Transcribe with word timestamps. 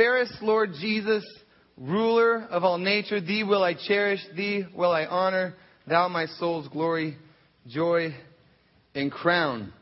Fairest 0.00 0.40
Lord 0.40 0.72
Jesus, 0.80 1.22
ruler 1.76 2.46
of 2.48 2.64
all 2.64 2.78
nature, 2.78 3.20
thee 3.20 3.44
will 3.44 3.62
I 3.62 3.74
cherish, 3.74 4.20
thee 4.34 4.64
will 4.74 4.92
I 4.92 5.04
honor, 5.04 5.56
thou 5.86 6.08
my 6.08 6.24
soul's 6.24 6.66
glory, 6.68 7.18
joy, 7.66 8.14
and 8.94 9.12
crown. 9.12 9.74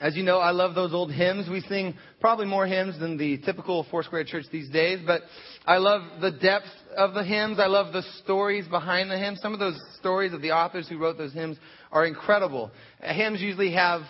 As 0.00 0.16
you 0.16 0.24
know, 0.24 0.38
I 0.38 0.50
love 0.50 0.74
those 0.74 0.92
old 0.92 1.12
hymns. 1.12 1.48
We 1.48 1.60
sing 1.60 1.94
probably 2.20 2.46
more 2.46 2.66
hymns 2.66 2.98
than 2.98 3.18
the 3.18 3.38
typical 3.38 3.86
Foursquare 3.88 4.24
church 4.24 4.46
these 4.50 4.68
days, 4.68 4.98
but 5.06 5.22
I 5.64 5.76
love 5.76 6.02
the 6.20 6.32
depth 6.32 6.66
of 6.96 7.14
the 7.14 7.22
hymns. 7.22 7.60
I 7.60 7.68
love 7.68 7.92
the 7.92 8.02
stories 8.24 8.66
behind 8.66 9.12
the 9.12 9.16
hymns. 9.16 9.40
Some 9.40 9.52
of 9.52 9.60
those 9.60 9.80
stories 10.00 10.32
of 10.32 10.42
the 10.42 10.50
authors 10.50 10.88
who 10.88 10.98
wrote 10.98 11.18
those 11.18 11.34
hymns 11.34 11.56
are 11.92 12.04
incredible. 12.04 12.72
Hymns 13.00 13.40
usually 13.40 13.74
have 13.74 14.00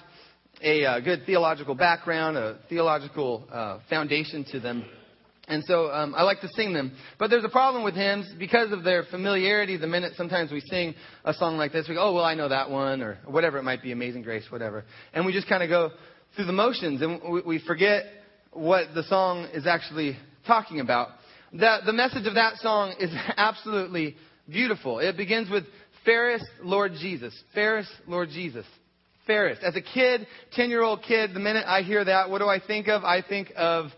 a 0.62 0.86
uh, 0.86 1.00
good 1.00 1.26
theological 1.26 1.74
background, 1.74 2.38
a 2.38 2.56
theological 2.70 3.46
uh, 3.52 3.80
foundation 3.90 4.46
to 4.52 4.60
them. 4.60 4.82
And 5.50 5.64
so 5.64 5.90
um, 5.90 6.14
I 6.16 6.22
like 6.22 6.40
to 6.40 6.48
sing 6.54 6.72
them. 6.72 6.92
But 7.18 7.28
there's 7.28 7.44
a 7.44 7.48
problem 7.48 7.84
with 7.84 7.94
hymns 7.94 8.32
because 8.38 8.72
of 8.72 8.84
their 8.84 9.04
familiarity. 9.04 9.76
The 9.76 9.86
minute 9.86 10.14
sometimes 10.16 10.50
we 10.50 10.60
sing 10.60 10.94
a 11.24 11.34
song 11.34 11.56
like 11.56 11.72
this, 11.72 11.88
we 11.88 11.96
go, 11.96 12.08
oh, 12.08 12.14
well, 12.14 12.24
I 12.24 12.34
know 12.34 12.48
that 12.48 12.70
one, 12.70 13.02
or 13.02 13.18
whatever 13.26 13.58
it 13.58 13.64
might 13.64 13.82
be, 13.82 13.92
Amazing 13.92 14.22
Grace, 14.22 14.44
whatever. 14.50 14.84
And 15.12 15.26
we 15.26 15.32
just 15.32 15.48
kind 15.48 15.62
of 15.62 15.68
go 15.68 15.90
through 16.36 16.46
the 16.46 16.52
motions, 16.52 17.02
and 17.02 17.20
we, 17.30 17.40
we 17.42 17.58
forget 17.66 18.04
what 18.52 18.94
the 18.94 19.02
song 19.04 19.48
is 19.52 19.66
actually 19.66 20.16
talking 20.46 20.80
about. 20.80 21.08
The, 21.52 21.78
the 21.84 21.92
message 21.92 22.26
of 22.26 22.34
that 22.34 22.56
song 22.58 22.94
is 23.00 23.10
absolutely 23.36 24.16
beautiful. 24.48 25.00
It 25.00 25.16
begins 25.16 25.50
with, 25.50 25.64
Fairest 26.04 26.46
Lord 26.62 26.92
Jesus. 27.00 27.38
Fairest 27.54 27.90
Lord 28.06 28.30
Jesus. 28.30 28.64
Fairest. 29.26 29.62
As 29.62 29.76
a 29.76 29.82
kid, 29.82 30.26
10 30.52 30.70
year 30.70 30.82
old 30.82 31.02
kid, 31.02 31.34
the 31.34 31.40
minute 31.40 31.64
I 31.66 31.82
hear 31.82 32.04
that, 32.04 32.30
what 32.30 32.38
do 32.38 32.48
I 32.48 32.58
think 32.58 32.88
of? 32.88 33.04
I 33.04 33.22
think 33.22 33.52
of 33.56 33.90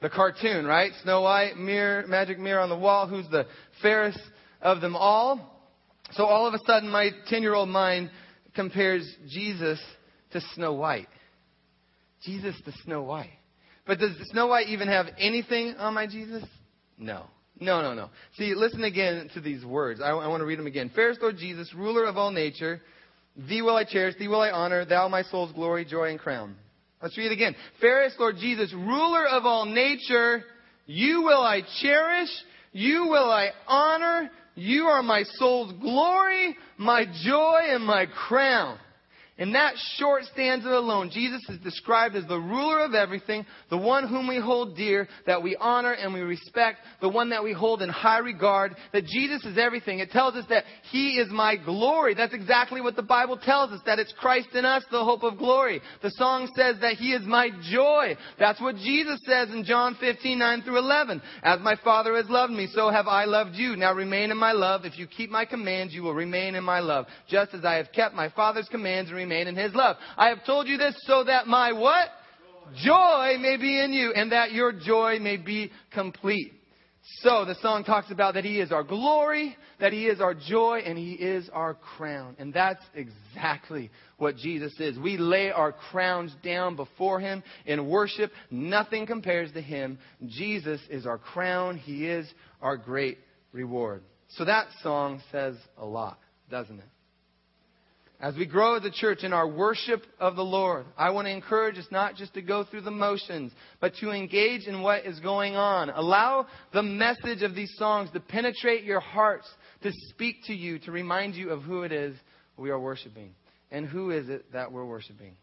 the 0.00 0.08
cartoon, 0.08 0.64
right? 0.66 0.92
Snow 1.02 1.22
White, 1.22 1.56
mirror, 1.56 2.06
magic 2.06 2.38
mirror 2.38 2.60
on 2.60 2.68
the 2.68 2.78
wall. 2.78 3.08
Who's 3.08 3.28
the 3.28 3.46
fairest 3.82 4.20
of 4.62 4.80
them 4.80 4.96
all? 4.96 5.56
So 6.12 6.24
all 6.24 6.46
of 6.46 6.54
a 6.54 6.58
sudden, 6.66 6.88
my 6.90 7.10
10 7.26 7.42
year 7.42 7.54
old 7.54 7.68
mind 7.68 8.10
compares 8.54 9.08
Jesus 9.28 9.80
to 10.32 10.40
Snow 10.54 10.72
White. 10.74 11.08
Jesus 12.22 12.54
to 12.64 12.72
Snow 12.84 13.02
White. 13.02 13.30
But 13.86 13.98
does 13.98 14.12
Snow 14.30 14.48
White 14.48 14.68
even 14.68 14.88
have 14.88 15.06
anything 15.18 15.74
on 15.78 15.94
my 15.94 16.06
Jesus? 16.06 16.44
No. 16.98 17.24
No, 17.60 17.82
no, 17.82 17.94
no. 17.94 18.10
See, 18.36 18.54
listen 18.54 18.84
again 18.84 19.30
to 19.34 19.40
these 19.40 19.64
words. 19.64 20.00
I, 20.00 20.10
I 20.10 20.28
want 20.28 20.40
to 20.40 20.46
read 20.46 20.58
them 20.58 20.66
again. 20.66 20.90
Fairest 20.94 21.20
Lord 21.20 21.36
Jesus, 21.38 21.72
ruler 21.74 22.04
of 22.04 22.16
all 22.16 22.30
nature, 22.30 22.80
thee 23.36 23.62
will 23.62 23.74
I 23.74 23.84
cherish, 23.84 24.14
thee 24.18 24.28
will 24.28 24.40
I 24.40 24.50
honor, 24.50 24.84
thou 24.84 25.08
my 25.08 25.22
soul's 25.22 25.52
glory, 25.52 25.84
joy, 25.84 26.10
and 26.10 26.18
crown. 26.18 26.56
Let's 27.02 27.16
read 27.16 27.26
it 27.26 27.32
again. 27.32 27.54
Fairest 27.80 28.18
Lord 28.18 28.36
Jesus, 28.38 28.72
ruler 28.72 29.26
of 29.26 29.46
all 29.46 29.64
nature, 29.64 30.42
you 30.86 31.22
will 31.22 31.40
I 31.40 31.62
cherish, 31.80 32.30
you 32.72 33.06
will 33.08 33.30
I 33.30 33.50
honor, 33.66 34.30
you 34.54 34.84
are 34.84 35.02
my 35.02 35.22
soul's 35.34 35.72
glory, 35.80 36.56
my 36.76 37.04
joy, 37.24 37.60
and 37.68 37.84
my 37.84 38.06
crown. 38.06 38.78
In 39.38 39.52
that 39.52 39.74
short 39.96 40.24
stanza 40.32 40.68
alone, 40.68 41.10
Jesus 41.12 41.48
is 41.48 41.60
described 41.60 42.16
as 42.16 42.26
the 42.26 42.38
ruler 42.38 42.80
of 42.80 42.94
everything, 42.94 43.46
the 43.70 43.78
one 43.78 44.08
whom 44.08 44.26
we 44.26 44.40
hold 44.40 44.76
dear, 44.76 45.06
that 45.26 45.40
we 45.40 45.54
honor 45.60 45.92
and 45.92 46.12
we 46.12 46.20
respect, 46.20 46.80
the 47.00 47.08
one 47.08 47.30
that 47.30 47.44
we 47.44 47.52
hold 47.52 47.80
in 47.80 47.88
high 47.88 48.18
regard, 48.18 48.74
that 48.92 49.06
Jesus 49.06 49.44
is 49.44 49.56
everything. 49.56 50.00
It 50.00 50.10
tells 50.10 50.34
us 50.34 50.44
that 50.48 50.64
He 50.90 51.18
is 51.18 51.30
my 51.30 51.54
glory. 51.54 52.14
That's 52.14 52.34
exactly 52.34 52.80
what 52.80 52.96
the 52.96 53.02
Bible 53.02 53.38
tells 53.38 53.70
us, 53.70 53.80
that 53.86 54.00
it's 54.00 54.12
Christ 54.18 54.48
in 54.54 54.64
us, 54.64 54.84
the 54.90 55.04
hope 55.04 55.22
of 55.22 55.38
glory. 55.38 55.80
The 56.02 56.10
song 56.10 56.50
says 56.56 56.74
that 56.80 56.94
He 56.94 57.12
is 57.12 57.22
my 57.24 57.50
joy. 57.70 58.16
That's 58.40 58.60
what 58.60 58.74
Jesus 58.74 59.20
says 59.24 59.50
in 59.50 59.62
John 59.62 59.96
15, 60.00 60.36
9 60.36 60.62
through 60.62 60.78
11. 60.78 61.22
As 61.44 61.60
my 61.60 61.76
Father 61.84 62.16
has 62.16 62.28
loved 62.28 62.52
me, 62.52 62.66
so 62.74 62.90
have 62.90 63.06
I 63.06 63.24
loved 63.24 63.54
you. 63.54 63.76
Now 63.76 63.94
remain 63.94 64.32
in 64.32 64.36
my 64.36 64.50
love. 64.50 64.84
If 64.84 64.98
you 64.98 65.06
keep 65.06 65.30
my 65.30 65.44
commands, 65.44 65.94
you 65.94 66.02
will 66.02 66.14
remain 66.14 66.56
in 66.56 66.64
my 66.64 66.80
love, 66.80 67.06
just 67.28 67.54
as 67.54 67.64
I 67.64 67.74
have 67.74 67.92
kept 67.94 68.16
my 68.16 68.30
Father's 68.30 68.68
commands 68.68 69.10
and 69.10 69.16
remain 69.28 69.46
in 69.46 69.56
his 69.56 69.74
love. 69.74 69.96
I 70.16 70.28
have 70.28 70.44
told 70.44 70.68
you 70.68 70.78
this 70.78 70.94
so 71.06 71.24
that 71.24 71.46
my 71.46 71.72
what? 71.72 72.08
Joy 72.82 73.36
may 73.40 73.56
be 73.56 73.82
in 73.82 73.92
you 73.92 74.12
and 74.12 74.32
that 74.32 74.52
your 74.52 74.72
joy 74.72 75.18
may 75.20 75.36
be 75.36 75.70
complete. 75.92 76.52
So 77.22 77.46
the 77.46 77.54
song 77.62 77.84
talks 77.84 78.10
about 78.10 78.34
that 78.34 78.44
he 78.44 78.60
is 78.60 78.70
our 78.70 78.82
glory, 78.82 79.56
that 79.80 79.94
he 79.94 80.06
is 80.06 80.20
our 80.20 80.34
joy, 80.34 80.82
and 80.84 80.98
he 80.98 81.12
is 81.12 81.48
our 81.54 81.72
crown. 81.72 82.36
And 82.38 82.52
that's 82.52 82.84
exactly 82.94 83.90
what 84.18 84.36
Jesus 84.36 84.78
is. 84.78 84.98
We 84.98 85.16
lay 85.16 85.50
our 85.50 85.72
crowns 85.72 86.34
down 86.42 86.76
before 86.76 87.18
him 87.18 87.42
in 87.64 87.88
worship. 87.88 88.30
Nothing 88.50 89.06
compares 89.06 89.50
to 89.52 89.62
him. 89.62 89.98
Jesus 90.26 90.80
is 90.90 91.06
our 91.06 91.18
crown. 91.18 91.78
He 91.78 92.06
is 92.06 92.30
our 92.60 92.76
great 92.76 93.18
reward. 93.52 94.02
So 94.30 94.44
that 94.44 94.66
song 94.82 95.22
says 95.32 95.56
a 95.78 95.86
lot, 95.86 96.18
doesn't 96.50 96.78
it? 96.78 96.88
As 98.20 98.34
we 98.34 98.46
grow 98.46 98.74
as 98.74 98.84
a 98.84 98.90
church 98.90 99.22
in 99.22 99.32
our 99.32 99.46
worship 99.46 100.02
of 100.18 100.34
the 100.34 100.44
Lord, 100.44 100.86
I 100.96 101.10
want 101.10 101.26
to 101.26 101.32
encourage 101.32 101.78
us 101.78 101.86
not 101.92 102.16
just 102.16 102.34
to 102.34 102.42
go 102.42 102.64
through 102.64 102.80
the 102.80 102.90
motions, 102.90 103.52
but 103.80 103.94
to 104.00 104.10
engage 104.10 104.66
in 104.66 104.82
what 104.82 105.06
is 105.06 105.20
going 105.20 105.54
on. 105.54 105.90
Allow 105.90 106.46
the 106.72 106.82
message 106.82 107.42
of 107.42 107.54
these 107.54 107.72
songs 107.76 108.10
to 108.12 108.20
penetrate 108.20 108.82
your 108.82 108.98
hearts, 108.98 109.48
to 109.82 109.92
speak 110.10 110.36
to 110.46 110.52
you, 110.52 110.80
to 110.80 110.90
remind 110.90 111.36
you 111.36 111.50
of 111.50 111.62
who 111.62 111.82
it 111.82 111.92
is 111.92 112.16
we 112.56 112.70
are 112.70 112.80
worshiping. 112.80 113.34
And 113.70 113.86
who 113.86 114.10
is 114.10 114.28
it 114.28 114.52
that 114.52 114.72
we're 114.72 114.84
worshiping? 114.84 115.36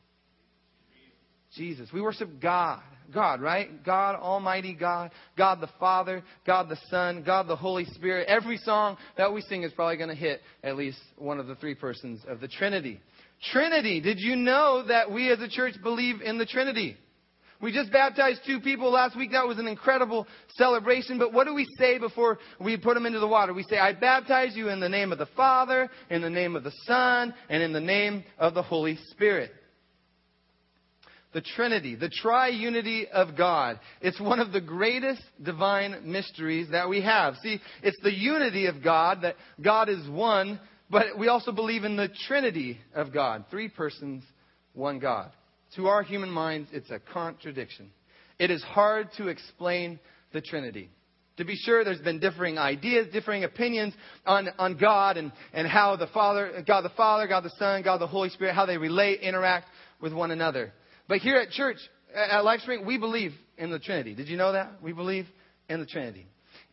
Jesus. 1.55 1.89
We 1.93 2.01
worship 2.01 2.41
God. 2.41 2.81
God, 3.13 3.41
right? 3.41 3.83
God, 3.83 4.16
Almighty 4.16 4.73
God, 4.73 5.11
God 5.38 5.61
the 5.61 5.69
Father, 5.79 6.23
God 6.45 6.69
the 6.69 6.77
Son, 6.89 7.23
God 7.23 7.47
the 7.47 7.55
Holy 7.55 7.85
Spirit. 7.85 8.27
Every 8.27 8.57
song 8.57 8.97
that 9.17 9.31
we 9.31 9.41
sing 9.41 9.63
is 9.63 9.71
probably 9.73 9.97
going 9.97 10.09
to 10.09 10.16
hit 10.16 10.41
at 10.63 10.75
least 10.75 10.97
one 11.17 11.39
of 11.39 11.47
the 11.47 11.55
three 11.55 11.75
persons 11.75 12.21
of 12.27 12.39
the 12.39 12.47
Trinity. 12.47 12.99
Trinity. 13.51 14.01
Did 14.01 14.19
you 14.19 14.35
know 14.35 14.85
that 14.88 15.11
we 15.11 15.31
as 15.31 15.39
a 15.39 15.47
church 15.47 15.75
believe 15.83 16.21
in 16.21 16.38
the 16.38 16.45
Trinity? 16.45 16.97
We 17.61 17.72
just 17.72 17.91
baptized 17.91 18.41
two 18.45 18.59
people 18.59 18.91
last 18.91 19.16
week. 19.16 19.31
That 19.31 19.47
was 19.47 19.59
an 19.59 19.67
incredible 19.67 20.27
celebration. 20.55 21.17
But 21.17 21.31
what 21.31 21.47
do 21.47 21.53
we 21.53 21.66
say 21.77 21.97
before 21.97 22.37
we 22.59 22.75
put 22.75 22.95
them 22.95 23.05
into 23.05 23.19
the 23.19 23.27
water? 23.27 23.53
We 23.53 23.63
say, 23.63 23.77
I 23.77 23.93
baptize 23.93 24.55
you 24.55 24.69
in 24.69 24.79
the 24.79 24.89
name 24.89 25.11
of 25.11 25.17
the 25.17 25.27
Father, 25.37 25.89
in 26.09 26.22
the 26.22 26.29
name 26.29 26.55
of 26.55 26.63
the 26.63 26.73
Son, 26.85 27.33
and 27.49 27.63
in 27.63 27.72
the 27.72 27.79
name 27.79 28.23
of 28.37 28.53
the 28.53 28.63
Holy 28.63 28.97
Spirit 29.11 29.51
the 31.35 31.41
Trinity, 31.41 31.96
the 31.96 32.09
triunity 32.23 33.09
of 33.09 33.35
God. 33.35 33.78
It's 34.00 34.22
one 34.22 34.40
of 34.40 34.53
the 34.53 34.62
greatest 34.62 35.22
divine 35.44 36.09
mysteries 36.09 36.69
that 36.72 36.88
we 36.88 37.01
have. 37.01 37.35
See, 37.44 37.59
it's 37.84 38.00
the 38.01 38.13
unity 38.13 38.68
of 38.68 38.81
God, 38.81 39.23
that 39.23 39.35
God 39.62 39.90
is 39.90 40.09
one, 40.09 40.62
but 40.90 41.19
we 41.19 41.28
also 41.28 41.51
believe 41.51 41.84
in 41.84 41.97
the 41.97 42.07
Trinity 42.25 42.79
of 42.96 43.12
God. 43.13 43.44
Three 43.51 43.68
persons, 43.68 44.23
one 44.72 44.97
God. 44.97 45.29
To 45.75 45.88
our 45.88 46.03
human 46.03 46.29
minds, 46.29 46.69
it's 46.72 46.90
a 46.90 47.00
contradiction. 47.12 47.91
It 48.40 48.50
is 48.50 48.63
hard 48.63 49.09
to 49.17 49.28
explain 49.28 50.00
the 50.31 50.40
Trinity. 50.40 50.90
To 51.35 51.44
be 51.44 51.57
sure, 51.57 51.84
there's 51.84 52.00
been 52.00 52.22
differing 52.22 52.57
ideas, 52.57 53.07
differing 53.12 53.44
opinions 53.44 53.94
on, 54.25 54.47
on 54.57 54.78
God 54.78 55.17
and, 55.17 55.34
and 55.52 55.67
how 55.67 55.97
the 55.97 56.07
Father, 56.07 56.63
God 56.66 56.85
the 56.85 56.94
Father, 56.96 57.28
God 57.28 57.44
the 57.44 57.52
Son, 57.59 57.81
God 57.84 58.00
the 58.00 58.07
Holy 58.07 58.29
Spirit, 58.29 58.56
how 58.56 58.66
they 58.66 58.78
relate, 58.78 59.19
interact 59.19 59.67
with 60.00 60.13
one 60.13 60.31
another. 60.31 60.72
But 61.07 61.19
here 61.19 61.38
at 61.38 61.51
church, 61.51 61.77
at 62.13 62.43
LifeSpring, 62.43 62.85
we 62.85 62.97
believe 62.97 63.33
in 63.57 63.71
the 63.71 63.79
Trinity. 63.79 64.16
Did 64.16 64.27
you 64.27 64.38
know 64.38 64.53
that? 64.53 64.81
We 64.81 64.93
believe 64.93 65.27
in 65.69 65.79
the 65.79 65.85
Trinity. 65.85 66.27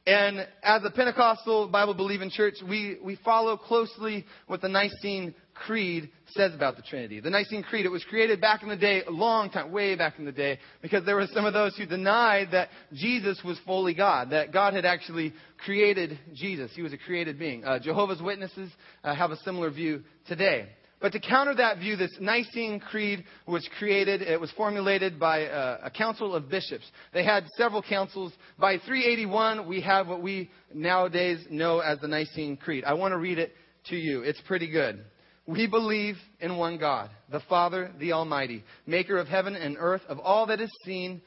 And 0.05 0.49
as 0.65 0.83
a 0.85 0.91
Pentecostal 0.91 1.69
Bible 1.69 1.95
believing 1.95 2.29
church, 2.29 2.55
we, 2.69 2.99
we 3.05 3.17
follow 3.25 3.57
closely 3.57 4.25
what 4.49 4.61
the 4.61 4.69
Nicene 4.69 5.33
Creed 5.55 6.11
says 6.31 6.53
about 6.55 6.75
the 6.75 6.83
Trinity. 6.83 7.21
The 7.21 7.31
Nicene 7.31 7.63
Creed, 7.63 7.87
it 7.87 7.91
was 7.91 8.05
created 8.05 8.41
back 8.41 8.65
in 8.65 8.69
the 8.69 8.77
day, 8.77 9.03
a 9.07 9.11
long 9.11 9.49
time, 9.51 9.71
way 9.71 9.95
back 9.95 10.19
in 10.19 10.25
the 10.25 10.33
day, 10.33 10.59
because 10.81 11.05
there 11.05 11.15
were 11.15 11.29
some 11.33 11.45
of 11.45 11.53
those 11.53 11.77
who 11.77 11.87
denied 11.87 12.49
that 12.51 12.71
Jesus 12.93 13.41
was 13.45 13.61
fully 13.65 13.95
God, 13.95 14.31
that 14.31 14.53
God 14.53 14.75
had 14.75 14.85
actually 14.85 15.33
created 15.65 16.19
Jesus. 16.35 16.73
He 16.75 16.83
was 16.83 16.93
a 16.93 16.99
created 16.99 17.39
being. 17.39 17.65
Uh, 17.65 17.79
Jehovah's 17.79 18.21
Witnesses 18.21 18.73
uh, 19.05 19.15
have 19.15 19.31
a 19.31 19.37
similar 19.39 19.71
view 19.71 20.03
today. 20.27 20.69
But 21.03 21.11
to 21.13 21.21
counter 21.21 21.53
that 21.57 21.79
view, 21.79 21.97
this 21.97 22.17
Nicene 22.21 22.79
Creed 22.79 23.25
was 23.45 23.69
created, 23.77 24.23
it 24.23 24.41
was 24.41 24.53
formulated 24.53 25.19
by 25.19 25.41
a, 25.41 25.79
a, 25.83 25.91
council 25.91 26.33
of 26.33 26.49
bishops. 26.49 26.85
They 27.13 27.25
had 27.25 27.45
several 27.57 27.83
councils. 27.83 28.33
By 28.57 28.79
381, 28.79 29.67
we 29.67 29.81
have 29.81 30.07
what 30.07 30.23
we 30.23 30.49
nowadays 30.73 31.45
know 31.51 31.81
as 31.81 31.99
the 31.99 32.07
Nicene 32.07 32.57
Creed. 32.57 32.85
I 32.85 32.95
want 32.95 33.11
to 33.11 33.19
read 33.19 33.39
it 33.39 33.53
to 33.89 33.97
you. 33.97 34.23
It's 34.23 34.41
pretty 34.43 34.71
good. 34.71 35.05
We 35.45 35.67
believe 35.67 36.15
in 36.39 36.57
one 36.57 36.79
God, 36.79 37.11
the 37.33 37.41
Father, 37.49 37.91
the 37.99 38.13
Almighty, 38.13 38.63
maker 38.87 39.19
of 39.19 39.27
heaven 39.27 39.57
and 39.57 39.77
earth, 39.81 40.03
of 40.09 40.21
all 40.21 40.47
that 40.47 40.61
is 40.61 40.71
seen, 40.85 41.21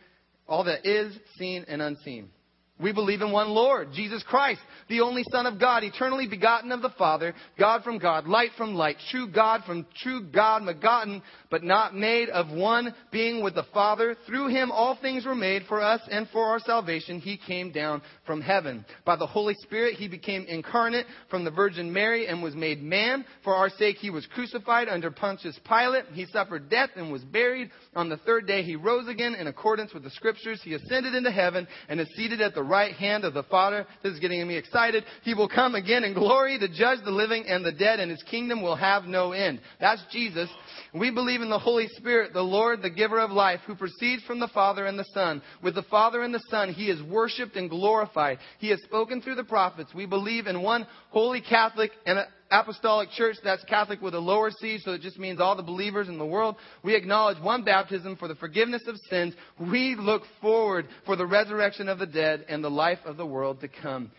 all 0.47 0.63
that 0.63 0.85
is 0.85 1.13
seen 1.37 1.65
and 1.67 1.81
unseen. 1.81 2.29
We 2.77 2.91
believe 2.91 3.21
in 3.21 3.31
one 3.31 3.51
Lord, 3.51 3.93
Jesus 3.93 4.21
Christ, 4.23 4.59
the 4.89 4.99
only 4.99 5.23
Son 5.31 5.45
of 5.45 5.61
God, 5.61 5.85
eternally 5.85 6.27
begotten 6.27 6.73
of 6.73 6.81
the 6.81 6.89
Father, 6.97 7.33
God 7.57 7.85
from 7.85 7.99
God, 7.99 8.27
light 8.27 8.49
from 8.57 8.75
light, 8.75 8.97
true 9.11 9.31
God 9.31 9.63
from 9.65 9.85
true 10.03 10.21
God, 10.29 10.65
begotten, 10.65 11.21
but 11.49 11.63
not 11.63 11.95
made 11.95 12.27
of 12.27 12.51
one 12.51 12.93
being 13.13 13.41
with 13.41 13.55
the 13.55 13.63
Father. 13.73 14.17
Through 14.27 14.49
him 14.49 14.71
all 14.71 14.97
things 15.01 15.25
were 15.25 15.35
made 15.35 15.63
for 15.69 15.81
us 15.81 16.01
and 16.11 16.27
for 16.33 16.43
our 16.43 16.59
salvation. 16.59 17.21
He 17.21 17.37
came 17.37 17.71
down 17.71 18.01
from 18.25 18.41
heaven. 18.41 18.83
By 19.05 19.15
the 19.15 19.25
Holy 19.25 19.55
Spirit, 19.61 19.95
he 19.95 20.09
became 20.09 20.43
incarnate 20.43 21.05
from 21.29 21.45
the 21.45 21.51
Virgin 21.51 21.93
Mary 21.93 22.27
and 22.27 22.43
was 22.43 22.55
made 22.55 22.83
man. 22.83 23.23
For 23.45 23.55
our 23.55 23.69
sake, 23.69 23.97
he 23.97 24.09
was 24.09 24.27
crucified 24.27 24.89
under 24.89 25.11
Pontius 25.11 25.57
Pilate. 25.65 26.07
He 26.11 26.25
suffered 26.25 26.69
death 26.69 26.89
and 26.97 27.09
was 27.09 27.23
buried. 27.23 27.69
On 27.95 28.09
the 28.09 28.17
third 28.17 28.47
day, 28.47 28.63
he 28.63 28.75
rose 28.75 29.07
again 29.07 29.33
in 29.33 29.47
accordance 29.47 29.93
with 29.93 30.03
the 30.03 30.09
scriptures. 30.09 30.59
He 30.61 30.73
ascended 30.73 31.15
into 31.15 31.31
heaven 31.31 31.69
and 31.87 32.01
is 32.01 32.09
seated 32.17 32.41
at 32.41 32.53
the 32.53 32.64
right 32.65 32.93
hand 32.93 33.23
of 33.23 33.33
the 33.33 33.43
Father. 33.43 33.85
This 34.03 34.13
is 34.13 34.19
getting 34.19 34.45
me 34.47 34.57
excited. 34.57 35.05
He 35.23 35.33
will 35.33 35.47
come 35.47 35.75
again 35.75 36.03
in 36.03 36.13
glory 36.13 36.59
to 36.59 36.67
judge 36.67 36.99
the 37.05 37.11
living 37.11 37.45
and 37.47 37.65
the 37.65 37.71
dead, 37.71 37.99
and 37.99 38.11
his 38.11 38.23
kingdom 38.23 38.61
will 38.61 38.75
have 38.75 39.05
no 39.05 39.31
end. 39.31 39.61
That's 39.79 40.03
Jesus. 40.11 40.49
We 40.93 41.11
believe 41.11 41.41
in 41.41 41.49
the 41.49 41.59
Holy 41.59 41.87
Spirit, 41.95 42.33
the 42.33 42.41
Lord, 42.41 42.81
the 42.81 42.89
giver 42.89 43.19
of 43.19 43.31
life, 43.31 43.59
who 43.65 43.75
proceeds 43.75 44.23
from 44.23 44.39
the 44.39 44.49
Father 44.49 44.85
and 44.85 44.97
the 44.97 45.05
Son. 45.13 45.41
With 45.63 45.75
the 45.75 45.83
Father 45.83 46.21
and 46.21 46.33
the 46.33 46.43
Son, 46.49 46.73
he 46.73 46.89
is 46.89 47.01
worshiped 47.03 47.55
and 47.55 47.69
glorified. 47.69 48.39
He 48.59 48.69
has 48.69 48.81
spoken 48.83 49.21
through 49.21 49.35
the 49.35 49.43
prophets. 49.43 49.93
We 49.93 50.05
believe 50.05 50.47
in 50.47 50.61
one 50.61 50.87
holy 51.09 51.41
Catholic 51.41 51.91
and 52.05 52.19
apostolic 52.59 53.09
church. 53.11 53.37
That's 53.43 53.63
Catholic 53.65 54.01
with 54.01 54.13
a 54.13 54.19
lower 54.19 54.51
C, 54.51 54.79
so 54.79 54.91
it 54.91 55.01
just 55.01 55.19
means 55.19 55.39
all 55.39 55.55
the 55.55 55.63
believers 55.63 56.07
in 56.07 56.17
the 56.17 56.25
world. 56.25 56.55
We 56.83 56.95
acknowledge 56.95 57.41
one 57.41 57.63
baptism 57.63 58.15
for 58.17 58.27
the 58.27 58.35
forgiveness 58.35 58.83
of 58.87 58.95
sins. 59.09 59.33
We 59.59 59.95
look 59.97 60.23
forward 60.41 60.87
for 61.05 61.15
the 61.15 61.25
resurrection 61.25 61.89
of 61.89 61.99
the 61.99 62.05
dead 62.05 62.45
and 62.47 62.63
the 62.63 62.69
life 62.69 62.99
of 63.05 63.17
the 63.17 63.25
world 63.25 63.61
to 63.61 63.67
come. 63.67 64.11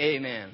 Amen. 0.00 0.50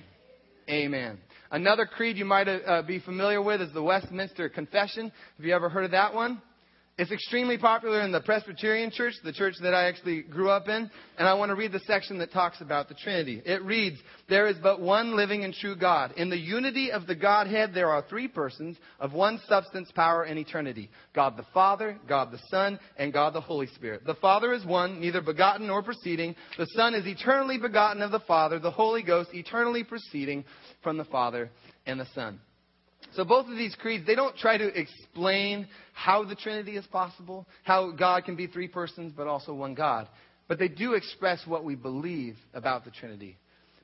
Amen. 0.68 1.18
Another 1.50 1.84
creed 1.84 2.16
you 2.16 2.24
might 2.24 2.48
uh, 2.48 2.82
be 2.82 2.98
familiar 3.00 3.42
with 3.42 3.60
is 3.60 3.72
the 3.74 3.82
Westminster 3.82 4.48
Confession. 4.48 5.12
Have 5.36 5.46
you 5.46 5.54
ever 5.54 5.68
heard 5.68 5.84
of 5.84 5.90
that 5.90 6.14
one? 6.14 6.40
It's 6.98 7.10
extremely 7.10 7.56
popular 7.56 8.02
in 8.02 8.12
the 8.12 8.20
Presbyterian 8.20 8.90
church, 8.90 9.14
the 9.24 9.32
church 9.32 9.54
that 9.62 9.72
I 9.72 9.84
actually 9.84 10.20
grew 10.22 10.50
up 10.50 10.68
in, 10.68 10.90
and 11.16 11.26
I 11.26 11.32
want 11.32 11.48
to 11.48 11.54
read 11.54 11.72
the 11.72 11.80
section 11.80 12.18
that 12.18 12.32
talks 12.32 12.60
about 12.60 12.88
the 12.88 12.94
Trinity. 12.94 13.40
It 13.46 13.62
reads, 13.62 13.98
There 14.28 14.46
is 14.46 14.56
but 14.62 14.78
one 14.78 15.16
living 15.16 15.42
and 15.42 15.54
true 15.54 15.74
God. 15.74 16.12
In 16.18 16.28
the 16.28 16.36
unity 16.36 16.92
of 16.92 17.06
the 17.06 17.14
Godhead, 17.14 17.72
there 17.72 17.88
are 17.88 18.04
three 18.10 18.28
persons 18.28 18.76
of 19.00 19.14
one 19.14 19.40
substance, 19.48 19.90
power, 19.94 20.24
and 20.24 20.38
eternity. 20.38 20.90
God 21.14 21.38
the 21.38 21.46
Father, 21.54 21.98
God 22.06 22.30
the 22.30 22.40
Son, 22.50 22.78
and 22.98 23.10
God 23.10 23.32
the 23.32 23.40
Holy 23.40 23.68
Spirit. 23.68 24.04
The 24.04 24.16
Father 24.16 24.52
is 24.52 24.66
one, 24.66 25.00
neither 25.00 25.22
begotten 25.22 25.68
nor 25.68 25.82
proceeding. 25.82 26.36
The 26.58 26.68
Son 26.74 26.94
is 26.94 27.06
eternally 27.06 27.56
begotten 27.56 28.02
of 28.02 28.10
the 28.10 28.20
Father. 28.20 28.58
The 28.58 28.70
Holy 28.70 29.02
Ghost 29.02 29.30
eternally 29.32 29.82
proceeding 29.82 30.44
from 30.82 30.98
the 30.98 31.06
Father 31.06 31.50
and 31.86 31.98
the 31.98 32.06
Son. 32.14 32.38
So 33.14 33.24
both 33.24 33.46
of 33.46 33.56
these 33.56 33.74
creeds, 33.74 34.06
they 34.06 34.14
don't 34.14 34.36
try 34.36 34.56
to 34.56 34.78
explain 34.78 35.68
how 35.92 36.24
the 36.24 36.34
Trinity 36.34 36.76
is 36.76 36.86
possible, 36.86 37.46
how 37.62 37.90
God 37.90 38.24
can 38.24 38.36
be 38.36 38.46
three 38.46 38.68
persons 38.68 39.12
but 39.16 39.26
also 39.26 39.52
one 39.52 39.74
God. 39.74 40.08
But 40.48 40.58
they 40.58 40.68
do 40.68 40.94
express 40.94 41.46
what 41.46 41.64
we 41.64 41.74
believe 41.74 42.36
about 42.54 42.84
the 42.84 42.90
Trinity. 42.90 43.36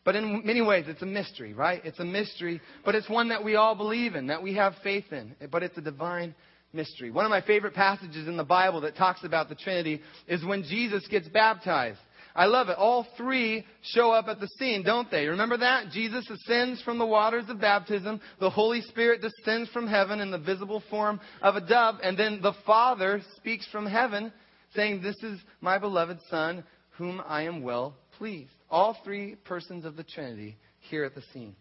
But 0.05 0.17
in 0.17 0.43
many 0.47 0.63
ways, 0.63 0.87
it's 0.89 1.03
a 1.03 1.07
mystery, 1.07 1.53
right? 1.53 1.83
It's 1.85 1.99
a 1.99 2.05
mystery, 2.05 2.61
but 2.85 2.95
it's 2.95 3.09
one 3.11 3.29
that 3.29 3.45
we 3.45 3.57
all 3.57 3.75
believe 3.75 4.15
in, 4.15 4.29
that 4.29 4.43
we 4.43 4.55
have 4.55 4.75
faith 4.83 5.13
in. 5.13 5.35
But 5.51 5.63
it's 5.63 5.77
a 5.77 5.83
divine 5.83 6.35
mystery. 6.73 7.11
One 7.11 7.25
of 7.25 7.31
my 7.31 7.43
favorite 7.43 7.75
passages 7.75 8.27
in 8.29 8.37
the 8.37 8.45
Bible 8.45 8.81
that 8.83 8.97
talks 8.97 9.25
about 9.25 9.49
the 9.49 9.55
Trinity 9.55 10.01
is 10.27 10.45
when 10.45 10.63
Jesus 10.63 11.07
gets 11.09 11.29
baptized. 11.29 11.99
I 12.35 12.47
love 12.47 12.69
it. 12.69 12.77
All 12.79 13.07
three 13.17 13.65
show 13.83 14.11
up 14.13 14.29
at 14.29 14.41
the 14.41 14.49
scene, 14.59 14.83
don't 14.85 15.11
they? 15.11 15.27
Remember 15.27 15.57
that? 15.59 15.91
Jesus 15.91 16.29
ascends 16.31 16.83
from 16.83 16.99
the 16.99 17.07
waters 17.07 17.45
of 17.49 17.61
baptism. 17.61 18.21
The 18.41 18.51
Holy 18.51 18.81
Spirit 18.83 19.21
descends 19.23 19.71
from 19.71 19.87
heaven 19.87 20.21
in 20.21 20.31
the 20.31 20.39
visible 20.39 20.83
form 20.91 21.21
of 21.43 21.57
a 21.57 21.61
dove. 21.61 21.97
And 22.03 22.19
then 22.19 22.41
the 22.43 22.55
Father 22.67 23.21
speaks 23.37 23.67
from 23.71 23.87
heaven 23.87 24.33
saying, 24.75 25.03
This 25.03 25.17
is 25.23 25.41
my 25.61 25.79
beloved 25.79 26.19
Son, 26.31 26.65
whom 26.91 27.23
I 27.27 27.43
am 27.43 27.63
well 27.63 27.95
pleased. 28.19 28.53
All 28.71 28.97
three 29.05 29.35
persons 29.35 29.85
of 29.85 29.97
the 29.97 30.05
Trinity 30.05 30.57
here 30.81 31.05
at 31.05 31.15
the 31.15 31.23
scene. 31.33 31.57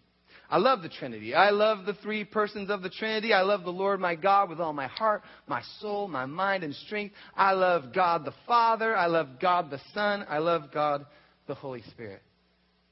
I 0.49 0.57
love 0.57 0.81
the 0.81 0.89
Trinity. 0.89 1.35
I 1.35 1.49
love 1.49 1.85
the 1.85 1.93
three 1.95 2.23
persons 2.23 2.69
of 2.69 2.81
the 2.81 2.89
Trinity. 2.89 3.33
I 3.33 3.41
love 3.41 3.63
the 3.63 3.69
Lord 3.69 3.99
my 3.99 4.15
God 4.15 4.49
with 4.49 4.59
all 4.59 4.73
my 4.73 4.87
heart, 4.87 5.23
my 5.47 5.61
soul, 5.79 6.07
my 6.07 6.25
mind, 6.25 6.63
and 6.63 6.73
strength. 6.73 7.13
I 7.35 7.51
love 7.51 7.93
God 7.93 8.23
the 8.23 8.33
Father. 8.47 8.95
I 8.95 9.07
love 9.07 9.39
God 9.41 9.69
the 9.69 9.81
Son. 9.93 10.25
I 10.29 10.37
love 10.37 10.71
God 10.73 11.05
the 11.47 11.55
Holy 11.55 11.81
Spirit. 11.91 12.21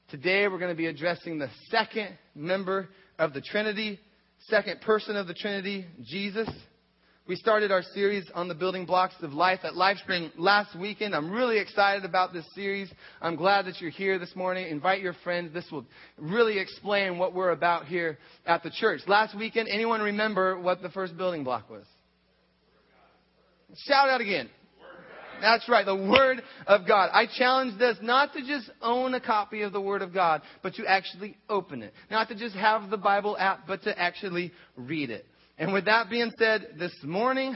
Today 0.09 0.47
we're 0.47 0.59
going 0.59 0.71
to 0.71 0.77
be 0.77 0.87
addressing 0.87 1.39
the 1.39 1.49
second 1.69 2.17
member 2.35 2.89
of 3.17 3.33
the 3.33 3.41
Trinity, 3.41 3.99
second 4.49 4.81
person 4.81 5.15
of 5.15 5.27
the 5.27 5.33
Trinity, 5.33 5.85
Jesus. 6.03 6.49
We 7.27 7.35
started 7.35 7.71
our 7.71 7.81
series 7.81 8.29
on 8.35 8.47
the 8.47 8.53
building 8.53 8.85
blocks 8.85 9.15
of 9.23 9.33
life 9.33 9.61
at 9.63 9.73
LifeSpring 9.73 10.33
last 10.37 10.77
weekend. 10.77 11.15
I'm 11.15 11.31
really 11.31 11.57
excited 11.57 12.05
about 12.05 12.33
this 12.33 12.45
series. 12.53 12.87
I'm 13.19 13.35
glad 13.35 13.65
that 13.65 13.81
you're 13.81 13.89
here 13.89 14.19
this 14.19 14.35
morning. 14.35 14.67
Invite 14.67 15.01
your 15.01 15.15
friends. 15.23 15.51
This 15.51 15.65
will 15.71 15.87
really 16.19 16.59
explain 16.59 17.17
what 17.17 17.33
we're 17.33 17.49
about 17.49 17.87
here 17.87 18.19
at 18.45 18.61
the 18.61 18.69
church. 18.69 19.01
Last 19.07 19.35
weekend, 19.35 19.69
anyone 19.69 20.01
remember 20.01 20.59
what 20.59 20.83
the 20.83 20.89
first 20.89 21.17
building 21.17 21.43
block 21.43 21.67
was? 21.67 21.85
Shout 23.87 24.07
out 24.07 24.21
again. 24.21 24.47
That's 25.41 25.67
right, 25.67 25.83
the 25.85 25.95
Word 25.95 26.43
of 26.67 26.87
God. 26.87 27.09
I 27.11 27.25
challenge 27.25 27.81
us 27.81 27.97
not 28.03 28.33
to 28.33 28.45
just 28.45 28.69
own 28.83 29.15
a 29.15 29.19
copy 29.19 29.63
of 29.63 29.73
the 29.73 29.81
Word 29.81 30.03
of 30.03 30.13
God, 30.13 30.43
but 30.61 30.75
to 30.75 30.85
actually 30.85 31.37
open 31.49 31.81
it. 31.81 31.91
Not 32.11 32.27
to 32.27 32.35
just 32.35 32.55
have 32.55 32.91
the 32.91 32.97
Bible 32.97 33.35
app, 33.35 33.65
but 33.65 33.81
to 33.83 33.99
actually 33.99 34.51
read 34.77 35.09
it. 35.09 35.25
And 35.57 35.71
with 35.71 35.85
that 35.85 36.09
being 36.09 36.31
said, 36.37 36.75
this 36.77 36.93
morning, 37.03 37.55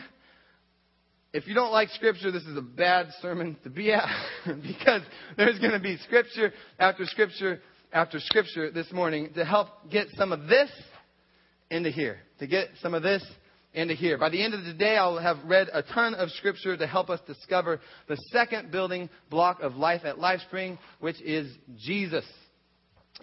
if 1.33 1.47
you 1.47 1.53
don't 1.53 1.71
like 1.71 1.89
Scripture, 1.89 2.31
this 2.31 2.43
is 2.43 2.57
a 2.57 2.61
bad 2.61 3.07
sermon 3.21 3.57
to 3.63 3.69
be 3.69 3.91
at 3.91 4.07
because 4.45 5.01
there's 5.37 5.59
going 5.59 5.73
to 5.73 5.79
be 5.79 5.97
Scripture 5.97 6.53
after 6.79 7.05
Scripture 7.05 7.61
after 7.91 8.19
Scripture 8.19 8.71
this 8.71 8.91
morning 8.91 9.31
to 9.35 9.43
help 9.43 9.67
get 9.91 10.07
some 10.15 10.31
of 10.31 10.47
this 10.47 10.71
into 11.69 11.89
here. 11.89 12.19
To 12.39 12.47
get 12.47 12.69
some 12.81 12.93
of 12.93 13.03
this 13.03 13.23
into 13.73 13.93
here. 13.93 14.17
By 14.17 14.29
the 14.29 14.43
end 14.43 14.53
of 14.53 14.63
the 14.63 14.73
day, 14.73 14.95
I'll 14.95 15.19
have 15.19 15.37
read 15.45 15.67
a 15.73 15.83
ton 15.83 16.15
of 16.15 16.29
Scripture 16.31 16.77
to 16.77 16.87
help 16.87 17.09
us 17.09 17.19
discover 17.27 17.79
the 18.07 18.15
second 18.31 18.71
building 18.71 19.09
block 19.29 19.61
of 19.61 19.75
life 19.75 20.01
at 20.05 20.15
LifeSpring, 20.15 20.77
which 20.99 21.21
is 21.21 21.53
Jesus. 21.77 22.25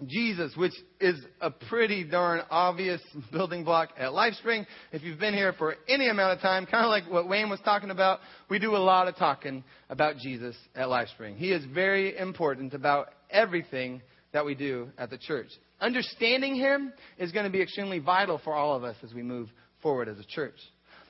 Jesus, 0.05 0.55
which 0.55 0.73
is 0.99 1.19
a 1.41 1.49
pretty 1.49 2.03
darn 2.03 2.41
obvious 2.49 3.01
building 3.31 3.63
block 3.63 3.89
at 3.97 4.11
LifeSpring. 4.11 4.65
If 4.91 5.03
you've 5.03 5.19
been 5.19 5.33
here 5.33 5.53
for 5.53 5.75
any 5.87 6.07
amount 6.07 6.37
of 6.37 6.41
time, 6.41 6.65
kind 6.65 6.85
of 6.85 6.89
like 6.89 7.11
what 7.11 7.27
Wayne 7.27 7.49
was 7.49 7.59
talking 7.65 7.89
about, 7.89 8.19
we 8.49 8.59
do 8.59 8.75
a 8.75 8.77
lot 8.77 9.07
of 9.07 9.15
talking 9.15 9.63
about 9.89 10.17
Jesus 10.17 10.55
at 10.75 10.87
LifeSpring. 10.87 11.37
He 11.37 11.51
is 11.51 11.65
very 11.73 12.17
important 12.17 12.73
about 12.73 13.09
everything 13.31 14.01
that 14.33 14.45
we 14.45 14.53
do 14.53 14.89
at 14.97 15.09
the 15.09 15.17
church. 15.17 15.47
Understanding 15.81 16.55
Him 16.55 16.93
is 17.17 17.31
going 17.31 17.45
to 17.45 17.51
be 17.51 17.61
extremely 17.61 17.99
vital 17.99 18.39
for 18.43 18.53
all 18.53 18.75
of 18.75 18.83
us 18.83 18.95
as 19.03 19.13
we 19.13 19.23
move 19.23 19.49
forward 19.81 20.07
as 20.07 20.19
a 20.19 20.23
church. 20.23 20.57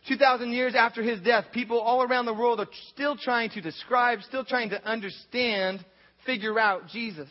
2,000 0.07 0.51
years 0.51 0.75
after 0.75 1.03
His 1.03 1.19
death, 1.21 1.45
people 1.53 1.79
all 1.79 2.03
around 2.03 2.25
the 2.25 2.33
world 2.33 2.61
are 2.61 2.67
still 2.93 3.17
trying 3.17 3.49
to 3.49 3.61
describe, 3.61 4.21
still 4.21 4.45
trying 4.45 4.69
to 4.69 4.83
understand, 4.85 5.83
figure 6.25 6.57
out 6.57 6.87
Jesus. 6.87 7.27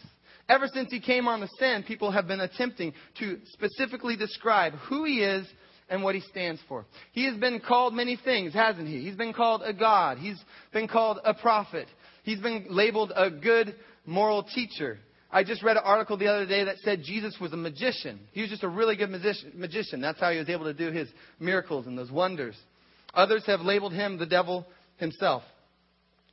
Ever 0.49 0.69
since 0.73 0.91
he 0.91 1.01
came 1.01 1.27
on 1.27 1.41
the 1.41 1.49
scene, 1.59 1.83
people 1.83 2.11
have 2.13 2.29
been 2.29 2.41
attempting 2.41 2.93
to 3.19 3.39
specifically 3.53 4.17
describe 4.17 4.75
who 4.89 5.05
he 5.05 5.21
is 5.21 5.47
and 5.89 6.03
what 6.03 6.15
he 6.15 6.21
stands 6.23 6.61
for. 6.69 6.85
He 7.13 7.25
has 7.27 7.37
been 7.37 7.61
called 7.61 7.95
many 7.95 8.17
things, 8.17 8.53
hasn't 8.55 8.89
he? 8.89 9.01
He's 9.01 9.17
been 9.17 9.33
called 9.33 9.63
a 9.65 9.73
God. 9.73 10.19
He's 10.19 10.41
been 10.73 10.89
called 10.89 11.19
a 11.25 11.35
prophet. 11.35 11.89
He's 12.23 12.41
been 12.41 12.67
labeled 12.71 13.13
a 13.15 13.31
good 13.31 13.75
moral 14.05 14.45
teacher. 14.45 14.99
I 15.31 15.43
just 15.43 15.63
read 15.63 15.77
an 15.77 15.83
article 15.85 16.17
the 16.17 16.29
other 16.29 16.47
day 16.47 16.65
that 16.65 16.77
said 16.79 17.03
Jesus 17.03 17.37
was 17.41 17.53
a 17.53 17.57
magician. 17.57 18.21
He 18.33 18.41
was 18.41 18.51
just 18.51 18.63
a 18.63 18.69
really 18.69 18.97
good 18.97 19.11
magician. 19.11 20.01
That's 20.01 20.21
how 20.21 20.31
he 20.31 20.39
was 20.39 20.49
able 20.49 20.65
to 20.65 20.75
do 20.75 20.91
his 20.91 21.09
miracles 21.41 21.87
and 21.87 21.99
those 21.99 22.11
wonders. 22.11 22.57
Others 23.15 23.45
have 23.47 23.61
labeled 23.61 23.93
him 23.93 24.19
the 24.19 24.27
devil 24.27 24.67
himself. 24.99 25.43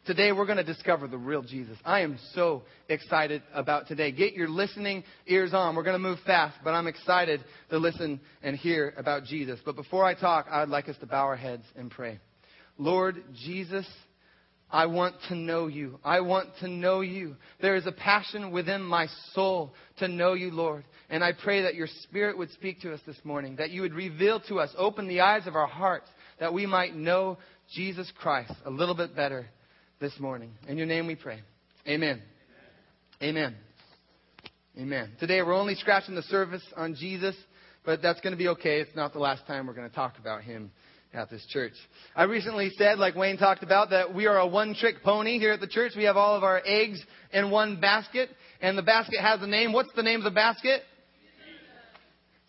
Today 0.06 0.34
we're 0.34 0.46
going 0.46 0.58
to 0.58 0.66
discover 0.66 1.08
the 1.08 1.18
real 1.18 1.44
Jesus. 1.44 1.78
I 1.86 2.02
am 2.02 2.20
so 2.34 2.64
excited 2.90 3.42
about 3.54 3.88
today. 3.88 4.12
Get 4.12 4.34
your 4.34 4.50
listening 4.50 5.06
ears 5.28 5.54
on. 5.54 5.78
We're 5.78 5.84
going 5.84 5.96
to 5.96 6.10
move 6.10 6.20
fast, 6.26 6.58
but 6.62 6.72
I'm 6.72 6.88
excited 6.88 7.42
to 7.70 7.78
listen 7.78 8.20
and 8.42 8.58
hear 8.58 8.94
about 8.98 9.24
Jesus. 9.24 9.62
But 9.64 9.78
before 9.78 10.04
I 10.04 10.14
talk, 10.14 10.48
I'd 10.52 10.68
like 10.68 10.90
us 10.90 10.98
to 11.00 11.06
bow 11.06 11.24
our 11.24 11.38
heads 11.38 11.64
and 11.78 11.90
pray. 11.90 12.20
Lord 12.78 13.24
Jesus, 13.46 13.88
I 14.70 14.88
want 14.88 15.16
to 15.30 15.36
know 15.36 15.68
you. 15.68 15.98
I 16.04 16.20
want 16.20 16.50
to 16.60 16.68
know 16.68 17.00
you. 17.00 17.38
There 17.62 17.78
is 17.78 17.88
a 17.88 17.94
passion 17.94 18.52
within 18.52 18.82
my 18.82 19.08
soul 19.32 19.74
to 20.00 20.10
know 20.10 20.34
you, 20.34 20.52
Lord. 20.52 20.84
And 21.10 21.24
I 21.24 21.32
pray 21.32 21.62
that 21.62 21.76
your 21.76 21.88
Spirit 22.02 22.38
would 22.38 22.52
speak 22.52 22.82
to 22.82 22.94
us 22.94 23.00
this 23.08 23.24
morning, 23.24 23.56
that 23.56 23.70
you 23.70 23.84
would 23.84 23.94
reveal 23.94 24.42
to 24.50 24.60
us, 24.60 24.70
open 24.78 25.08
the 25.08 25.22
eyes 25.22 25.48
of 25.48 25.56
our 25.56 25.68
hearts, 25.68 26.10
that 26.42 26.54
we 26.54 26.66
might 26.66 26.94
know 26.94 27.38
Jesus 27.74 28.12
Christ 28.20 28.52
a 28.66 28.70
little 28.70 28.96
bit 28.96 29.16
better 29.16 29.48
this 30.04 30.20
morning. 30.20 30.52
In 30.68 30.78
your 30.78 30.86
name 30.86 31.08
we 31.08 31.16
pray. 31.16 31.40
Amen. 31.88 32.22
Amen. 33.22 33.56
Amen. 34.78 35.12
Today 35.18 35.42
we're 35.42 35.56
only 35.56 35.76
scratching 35.76 36.14
the 36.14 36.24
surface 36.24 36.62
on 36.76 36.94
Jesus, 36.96 37.34
but 37.86 38.02
that's 38.02 38.20
going 38.20 38.34
to 38.34 38.38
be 38.38 38.50
okay. 38.50 38.82
It's 38.82 38.94
not 38.98 39.14
the 39.14 39.20
last 39.20 39.48
time 39.48 39.66
we're 39.66 39.74
going 39.74 39.90
to 39.90 39.96
talk 39.96 40.16
about 40.20 40.42
him 40.42 40.72
at 41.14 41.30
this 41.30 41.46
church. 41.48 41.72
I 42.18 42.24
recently 42.24 42.70
said, 42.78 43.00
like 43.00 43.16
Wayne 43.16 43.38
talked 43.38 43.64
about, 43.64 43.92
that 43.92 44.14
we 44.14 44.26
are 44.26 44.40
a 44.40 44.46
one 44.46 44.76
trick 44.76 44.96
pony 45.06 45.40
here 45.40 45.54
at 45.54 45.62
the 45.62 45.68
church. 45.68 45.94
We 45.96 46.04
have 46.04 46.18
all 46.18 46.36
of 46.36 46.44
our 46.44 46.62
eggs 46.66 47.02
in 47.32 47.50
one 47.50 47.80
basket, 47.80 48.28
and 48.60 48.78
the 48.78 48.84
basket 48.84 49.22
has 49.22 49.42
a 49.42 49.48
name. 49.48 49.72
What's 49.72 49.94
the 49.96 50.04
name 50.04 50.20
of 50.20 50.26
the 50.26 50.32
basket? 50.32 50.82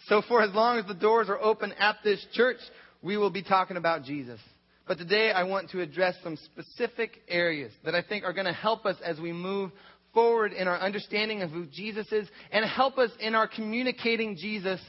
So 0.09 0.23
for 0.27 0.43
as 0.43 0.53
long 0.55 0.81
as 0.81 0.87
the 0.87 0.95
doors 0.95 1.29
are 1.29 1.41
open 1.41 1.73
at 1.79 1.99
this 2.03 2.27
church, 2.33 2.59
we 3.01 3.17
will 3.17 3.31
be 3.31 3.45
talking 3.45 3.77
about 3.77 4.03
Jesus. 4.03 4.41
But 4.87 4.99
today 4.99 5.31
I 5.31 5.45
want 5.45 5.71
to 5.71 5.81
address 5.81 6.15
some 6.23 6.37
specific 6.37 7.23
areas 7.29 7.73
that 7.85 7.95
I 7.95 8.03
think 8.03 8.25
are 8.25 8.35
going 8.35 8.47
to 8.47 8.53
help 8.53 8.85
us 8.85 8.97
as 9.05 9.19
we 9.19 9.33
move 9.33 9.71
forward 10.13 10.53
in 10.53 10.69
our 10.69 10.79
understanding 10.79 11.43
of 11.43 11.51
who 11.51 11.67
Jesus 11.67 12.11
is 12.13 12.29
and 12.53 12.65
help 12.65 12.99
us 12.99 13.11
in 13.19 13.35
our 13.35 13.49
communicating 13.49 14.37
Jesus 14.37 14.81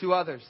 to 0.00 0.12
others. 0.12 0.42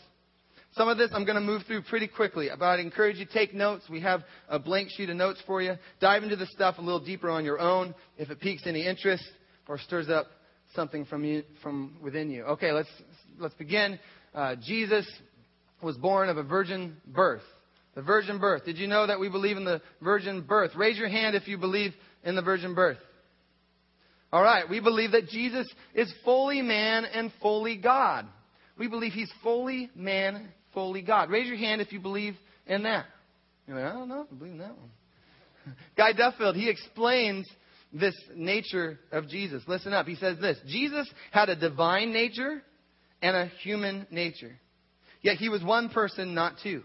Some 0.73 0.89
of 0.89 0.99
this 0.99 1.11
I'm 1.13 1.25
going 1.25 1.37
to 1.37 1.41
move 1.41 1.63
through 1.67 1.83
pretty 1.83 2.09
quickly, 2.09 2.49
but 2.59 2.65
I'd 2.65 2.81
encourage 2.81 3.19
you 3.19 3.27
to 3.27 3.33
take 3.33 3.55
notes. 3.55 3.85
We 3.89 4.01
have 4.01 4.23
a 4.49 4.59
blank 4.59 4.89
sheet 4.91 5.09
of 5.09 5.17
notes 5.17 5.41
for 5.47 5.63
you. 5.63 5.75
Dive 6.01 6.25
into 6.25 6.37
the 6.37 6.47
stuff 6.47 6.79
a 6.79 6.81
little 6.81 7.05
deeper 7.05 7.31
on 7.31 7.45
your 7.45 7.61
own 7.61 7.95
if 8.19 8.31
it 8.31 8.41
piques 8.41 8.67
any 8.67 8.87
interest 8.87 9.25
or 9.69 9.79
stirs 9.79 10.09
up 10.09 10.27
something 10.75 11.05
from 11.05 11.25
you 11.25 11.45
from 11.63 11.97
within 12.03 12.31
you. 12.31 12.43
Okay, 12.45 12.73
let's 12.73 12.89
let's 13.39 13.55
begin. 13.55 14.01
Uh, 14.35 14.57
Jesus 14.67 15.07
was 15.81 15.97
born 15.97 16.29
of 16.29 16.39
a 16.39 16.43
virgin 16.43 16.97
birth. 17.07 17.43
The 17.95 18.03
virgin 18.03 18.39
birth. 18.39 18.65
Did 18.65 18.79
you 18.79 18.87
know 18.87 19.07
that 19.07 19.21
we 19.21 19.29
believe 19.29 19.57
in 19.57 19.65
the 19.65 19.81
virgin 20.03 20.43
birth? 20.43 20.73
Raise 20.77 20.99
your 20.99 21.09
hand 21.09 21.37
if 21.37 21.47
you 21.47 21.59
believe 21.59 21.93
in 22.25 22.35
the 22.35 22.43
virgin 22.43 22.75
birth. 22.75 22.99
All 24.33 24.43
right, 24.43 24.69
we 24.69 24.81
believe 24.81 25.13
that 25.13 25.29
Jesus 25.29 25.69
is 25.95 26.13
fully 26.25 26.61
man 26.61 27.05
and 27.05 27.31
fully 27.41 27.77
God. 27.77 28.27
We 28.77 28.89
believe 28.89 29.13
he's 29.13 29.31
fully 29.45 29.91
man, 29.95 30.49
fully 30.73 31.03
God. 31.03 31.31
Raise 31.31 31.47
your 31.47 31.57
hand 31.57 31.81
if 31.81 31.93
you 31.93 32.01
believe 32.01 32.35
in 32.67 32.83
that. 32.83 33.07
You're 33.69 33.81
like, 33.81 33.87
I 33.87 33.93
don't 33.93 34.09
know, 34.09 34.27
I 34.31 34.35
believe 34.35 34.55
in 34.55 34.59
that 34.59 34.77
one. 34.77 34.91
Guy 35.97 36.13
Duffield, 36.13 36.57
he 36.57 36.69
explains 36.69 37.47
this 37.93 38.15
nature 38.35 38.99
of 39.13 39.29
Jesus. 39.29 39.63
Listen 39.69 39.93
up. 39.93 40.07
He 40.07 40.17
says 40.17 40.39
this 40.41 40.59
Jesus 40.67 41.09
had 41.31 41.49
a 41.49 41.57
divine 41.57 42.13
nature 42.13 42.61
and 43.23 43.37
a 43.37 43.47
human 43.63 44.07
nature. 44.11 44.59
Yet 45.23 45.37
he 45.37 45.49
was 45.49 45.63
one 45.63 45.89
person, 45.91 46.35
not 46.35 46.55
two. 46.63 46.83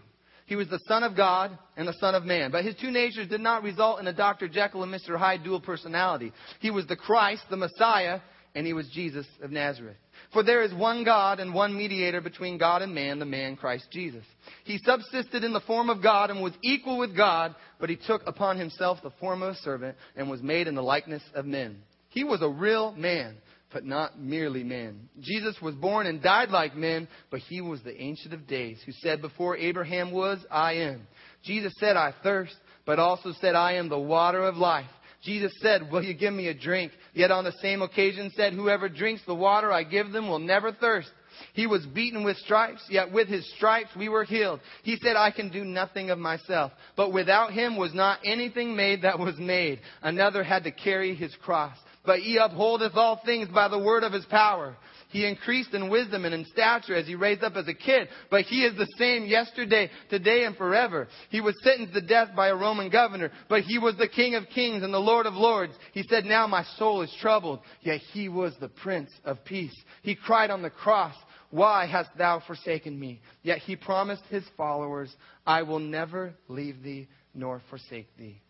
He 0.50 0.56
was 0.56 0.68
the 0.68 0.80
Son 0.88 1.04
of 1.04 1.16
God 1.16 1.56
and 1.76 1.86
the 1.86 1.94
Son 2.00 2.16
of 2.16 2.24
Man. 2.24 2.50
But 2.50 2.64
his 2.64 2.74
two 2.74 2.90
natures 2.90 3.28
did 3.28 3.40
not 3.40 3.62
result 3.62 4.00
in 4.00 4.08
a 4.08 4.12
Dr. 4.12 4.48
Jekyll 4.48 4.82
and 4.82 4.92
Mr. 4.92 5.16
Hyde 5.16 5.44
dual 5.44 5.60
personality. 5.60 6.32
He 6.58 6.72
was 6.72 6.88
the 6.88 6.96
Christ, 6.96 7.42
the 7.48 7.56
Messiah, 7.56 8.18
and 8.56 8.66
he 8.66 8.72
was 8.72 8.88
Jesus 8.88 9.26
of 9.44 9.52
Nazareth. 9.52 9.96
For 10.32 10.42
there 10.42 10.62
is 10.62 10.74
one 10.74 11.04
God 11.04 11.38
and 11.38 11.54
one 11.54 11.76
mediator 11.76 12.20
between 12.20 12.58
God 12.58 12.82
and 12.82 12.92
man, 12.92 13.20
the 13.20 13.24
man 13.26 13.54
Christ 13.54 13.86
Jesus. 13.92 14.24
He 14.64 14.78
subsisted 14.78 15.44
in 15.44 15.52
the 15.52 15.60
form 15.60 15.88
of 15.88 16.02
God 16.02 16.30
and 16.30 16.42
was 16.42 16.54
equal 16.62 16.98
with 16.98 17.16
God, 17.16 17.54
but 17.78 17.88
he 17.88 17.96
took 18.04 18.22
upon 18.26 18.58
himself 18.58 18.98
the 19.04 19.12
form 19.20 19.42
of 19.42 19.50
a 19.50 19.58
servant 19.58 19.96
and 20.16 20.28
was 20.28 20.42
made 20.42 20.66
in 20.66 20.74
the 20.74 20.82
likeness 20.82 21.22
of 21.32 21.46
men. 21.46 21.76
He 22.08 22.24
was 22.24 22.42
a 22.42 22.48
real 22.48 22.90
man 22.90 23.36
but 23.72 23.84
not 23.84 24.18
merely 24.18 24.64
men. 24.64 25.08
Jesus 25.20 25.56
was 25.62 25.74
born 25.74 26.06
and 26.06 26.22
died 26.22 26.50
like 26.50 26.76
men, 26.76 27.08
but 27.30 27.40
he 27.40 27.60
was 27.60 27.82
the 27.82 28.00
Ancient 28.00 28.34
of 28.34 28.46
Days, 28.46 28.80
who 28.84 28.92
said, 28.92 29.20
Before 29.20 29.56
Abraham 29.56 30.10
was, 30.10 30.38
I 30.50 30.74
am. 30.74 31.06
Jesus 31.44 31.72
said, 31.78 31.96
I 31.96 32.14
thirst, 32.22 32.56
but 32.84 32.98
also 32.98 33.32
said, 33.40 33.54
I 33.54 33.74
am 33.74 33.88
the 33.88 33.98
water 33.98 34.42
of 34.42 34.56
life. 34.56 34.90
Jesus 35.22 35.52
said, 35.60 35.90
Will 35.90 36.02
you 36.02 36.14
give 36.14 36.32
me 36.32 36.48
a 36.48 36.54
drink? 36.54 36.92
Yet 37.14 37.30
on 37.30 37.44
the 37.44 37.54
same 37.62 37.82
occasion 37.82 38.32
said, 38.34 38.54
Whoever 38.54 38.88
drinks 38.88 39.22
the 39.26 39.34
water 39.34 39.70
I 39.70 39.84
give 39.84 40.12
them 40.12 40.28
will 40.28 40.38
never 40.38 40.72
thirst. 40.72 41.10
He 41.54 41.66
was 41.66 41.86
beaten 41.86 42.24
with 42.24 42.36
stripes, 42.38 42.82
yet 42.90 43.12
with 43.12 43.28
his 43.28 43.48
stripes 43.56 43.90
we 43.96 44.08
were 44.08 44.24
healed. 44.24 44.60
He 44.82 44.96
said, 45.02 45.16
I 45.16 45.30
can 45.30 45.50
do 45.50 45.64
nothing 45.64 46.10
of 46.10 46.18
myself. 46.18 46.72
But 46.96 47.12
without 47.12 47.52
him 47.52 47.76
was 47.76 47.94
not 47.94 48.18
anything 48.24 48.76
made 48.76 49.02
that 49.02 49.18
was 49.18 49.38
made. 49.38 49.80
Another 50.02 50.42
had 50.42 50.64
to 50.64 50.70
carry 50.70 51.14
his 51.14 51.34
cross 51.42 51.76
but 52.04 52.20
he 52.20 52.38
upholdeth 52.38 52.96
all 52.96 53.20
things 53.24 53.48
by 53.48 53.68
the 53.68 53.78
word 53.78 54.04
of 54.04 54.12
his 54.12 54.24
power. 54.26 54.76
He 55.10 55.26
increased 55.26 55.74
in 55.74 55.90
wisdom 55.90 56.24
and 56.24 56.32
in 56.32 56.44
stature 56.44 56.94
as 56.94 57.06
he 57.06 57.16
raised 57.16 57.42
up 57.42 57.56
as 57.56 57.66
a 57.66 57.74
kid, 57.74 58.08
but 58.30 58.42
he 58.42 58.64
is 58.64 58.76
the 58.76 58.86
same 58.96 59.24
yesterday, 59.24 59.90
today, 60.08 60.44
and 60.44 60.56
forever. 60.56 61.08
He 61.30 61.40
was 61.40 61.56
sentenced 61.62 61.94
to 61.94 62.00
death 62.00 62.28
by 62.36 62.48
a 62.48 62.54
Roman 62.54 62.90
governor, 62.90 63.32
but 63.48 63.62
he 63.62 63.78
was 63.78 63.96
the 63.96 64.08
King 64.08 64.36
of 64.36 64.44
kings 64.54 64.84
and 64.84 64.94
the 64.94 64.98
Lord 64.98 65.26
of 65.26 65.34
lords. 65.34 65.74
He 65.92 66.04
said, 66.04 66.24
Now 66.24 66.46
my 66.46 66.64
soul 66.78 67.02
is 67.02 67.14
troubled, 67.20 67.58
yet 67.80 68.00
he 68.12 68.28
was 68.28 68.54
the 68.60 68.68
Prince 68.68 69.10
of 69.24 69.44
peace. 69.44 69.74
He 70.02 70.14
cried 70.14 70.50
on 70.50 70.62
the 70.62 70.70
cross, 70.70 71.14
Why 71.50 71.86
hast 71.86 72.16
thou 72.16 72.40
forsaken 72.46 72.98
me? 72.98 73.20
Yet 73.42 73.58
he 73.58 73.74
promised 73.74 74.22
his 74.30 74.44
followers, 74.56 75.12
I 75.44 75.62
will 75.62 75.80
never 75.80 76.34
leave 76.46 76.84
thee 76.84 77.08
nor 77.34 77.62
forsake 77.68 78.16
thee. 78.16 78.40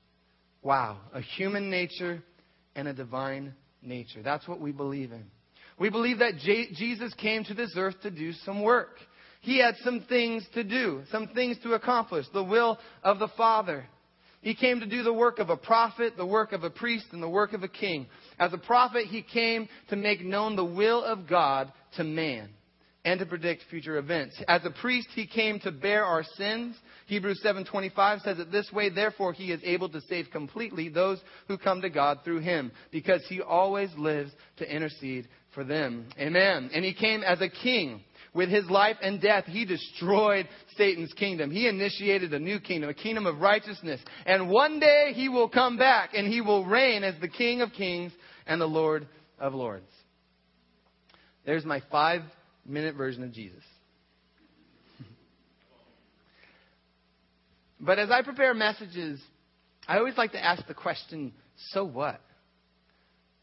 Wow, 0.62 0.98
a 1.14 1.22
human 1.22 1.70
nature 1.70 2.22
and 2.74 2.88
a 2.88 2.92
divine 2.92 3.54
nature. 3.82 4.22
That's 4.22 4.46
what 4.46 4.60
we 4.60 4.72
believe 4.72 5.12
in. 5.12 5.24
We 5.78 5.90
believe 5.90 6.18
that 6.18 6.36
J- 6.38 6.72
Jesus 6.74 7.12
came 7.14 7.44
to 7.44 7.54
this 7.54 7.72
earth 7.76 7.96
to 8.02 8.10
do 8.10 8.32
some 8.44 8.62
work. 8.62 8.98
He 9.40 9.58
had 9.58 9.74
some 9.82 10.04
things 10.08 10.46
to 10.54 10.62
do, 10.62 11.02
some 11.10 11.28
things 11.28 11.56
to 11.62 11.72
accomplish, 11.72 12.26
the 12.32 12.44
will 12.44 12.78
of 13.02 13.18
the 13.18 13.28
Father. 13.36 13.86
He 14.42 14.54
came 14.54 14.80
to 14.80 14.86
do 14.86 15.02
the 15.02 15.12
work 15.12 15.38
of 15.38 15.50
a 15.50 15.56
prophet, 15.56 16.14
the 16.16 16.26
work 16.26 16.52
of 16.52 16.64
a 16.64 16.70
priest, 16.70 17.06
and 17.12 17.22
the 17.22 17.28
work 17.28 17.52
of 17.52 17.62
a 17.62 17.68
king. 17.68 18.06
As 18.38 18.52
a 18.52 18.58
prophet, 18.58 19.06
he 19.06 19.22
came 19.22 19.68
to 19.88 19.96
make 19.96 20.24
known 20.24 20.56
the 20.56 20.64
will 20.64 21.02
of 21.02 21.26
God 21.26 21.72
to 21.96 22.04
man 22.04 22.50
and 23.04 23.18
to 23.18 23.26
predict 23.26 23.64
future 23.70 23.96
events. 23.96 24.40
As 24.46 24.64
a 24.64 24.70
priest, 24.70 25.08
he 25.14 25.26
came 25.26 25.58
to 25.60 25.70
bear 25.70 26.04
our 26.04 26.22
sins. 26.22 26.76
Hebrews 27.06 27.40
7:25 27.42 28.20
says 28.22 28.38
it 28.38 28.52
this 28.52 28.70
way, 28.72 28.90
therefore 28.90 29.32
he 29.32 29.52
is 29.52 29.60
able 29.64 29.88
to 29.88 30.00
save 30.02 30.30
completely 30.30 30.88
those 30.88 31.20
who 31.48 31.56
come 31.56 31.80
to 31.80 31.90
God 31.90 32.20
through 32.24 32.40
him, 32.40 32.70
because 32.90 33.24
he 33.26 33.40
always 33.40 33.90
lives 33.96 34.32
to 34.58 34.74
intercede 34.74 35.28
for 35.54 35.64
them. 35.64 36.06
Amen. 36.18 36.70
And 36.74 36.84
he 36.84 36.92
came 36.92 37.22
as 37.22 37.40
a 37.40 37.48
king. 37.48 38.02
With 38.32 38.48
his 38.48 38.70
life 38.70 38.96
and 39.02 39.20
death, 39.20 39.46
he 39.46 39.64
destroyed 39.64 40.48
Satan's 40.76 41.12
kingdom. 41.14 41.50
He 41.50 41.66
initiated 41.66 42.32
a 42.32 42.38
new 42.38 42.60
kingdom, 42.60 42.88
a 42.88 42.94
kingdom 42.94 43.26
of 43.26 43.40
righteousness. 43.40 44.00
And 44.24 44.48
one 44.48 44.78
day 44.78 45.12
he 45.14 45.28
will 45.28 45.48
come 45.48 45.76
back 45.76 46.10
and 46.14 46.28
he 46.28 46.40
will 46.40 46.64
reign 46.64 47.02
as 47.02 47.16
the 47.20 47.28
King 47.28 47.60
of 47.60 47.72
kings 47.72 48.12
and 48.46 48.60
the 48.60 48.68
Lord 48.68 49.08
of 49.40 49.52
lords. 49.52 49.90
There's 51.44 51.64
my 51.64 51.82
five 51.90 52.22
minute 52.70 52.94
version 52.94 53.22
of 53.22 53.32
Jesus. 53.32 53.62
but 57.80 57.98
as 57.98 58.10
I 58.10 58.22
prepare 58.22 58.54
messages, 58.54 59.20
I 59.86 59.98
always 59.98 60.16
like 60.16 60.32
to 60.32 60.44
ask 60.44 60.66
the 60.66 60.74
question, 60.74 61.32
so 61.70 61.84
what? 61.84 62.20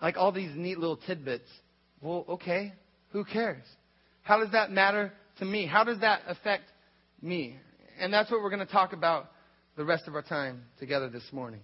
Like 0.01 0.17
all 0.17 0.31
these 0.31 0.51
neat 0.55 0.79
little 0.79 0.98
tidbits. 0.98 1.50
Well, 2.01 2.25
okay, 2.29 2.74
who 3.12 3.25
cares? 3.25 3.63
How 4.24 4.39
does 4.39 4.51
that 4.51 4.72
matter 4.72 5.12
to 5.39 5.46
me? 5.46 5.65
How 5.65 5.84
does 5.84 6.00
that 6.00 6.22
affect 6.27 6.63
me? 7.22 7.57
And 8.00 8.13
that's 8.13 8.29
what 8.29 8.41
we're 8.41 8.50
going 8.50 8.65
to 8.65 8.72
talk 8.72 8.93
about 8.93 9.31
the 9.75 9.86
rest 9.86 10.07
of 10.07 10.15
our 10.15 10.22
time 10.22 10.63
together 10.79 11.10
this 11.10 11.24
morning. 11.31 11.62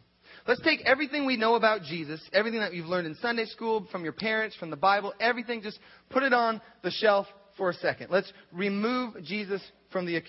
Let's 0.47 0.61
take 0.61 0.81
everything 0.85 1.25
we 1.25 1.37
know 1.37 1.55
about 1.55 1.83
Jesus, 1.83 2.21
everything 2.33 2.59
that 2.59 2.73
you've 2.73 2.87
learned 2.87 3.07
in 3.07 3.15
Sunday 3.15 3.45
school, 3.45 3.87
from 3.91 4.03
your 4.03 4.13
parents, 4.13 4.55
from 4.55 4.69
the 4.69 4.75
Bible, 4.75 5.13
everything, 5.19 5.61
just 5.61 5.79
put 6.09 6.23
it 6.23 6.33
on 6.33 6.61
the 6.83 6.91
shelf 6.91 7.27
for 7.57 7.69
a 7.69 7.73
second. 7.75 8.07
Let's 8.09 8.31
remove 8.51 9.23
Jesus 9.23 9.61
from 9.91 10.05
the, 10.05 10.21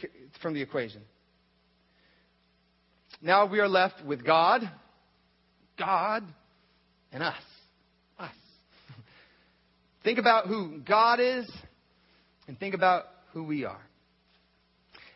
from 0.43 0.55
the 0.55 0.63
equation. 0.63 1.03
Now 3.23 3.47
we 3.47 3.61
are 3.61 3.69
left 3.69 4.05
with 4.05 4.25
God, 4.25 4.63
God, 5.79 6.25
and 7.13 7.23
us. 7.23 7.35
Us. 8.19 8.31
think 10.05 10.19
about 10.19 10.47
who 10.47 10.81
God 10.81 11.21
is 11.21 11.51
and 12.47 12.59
think 12.59 12.75
about 12.75 13.05
who 13.33 13.45
we 13.45 13.65
are. 13.65 13.81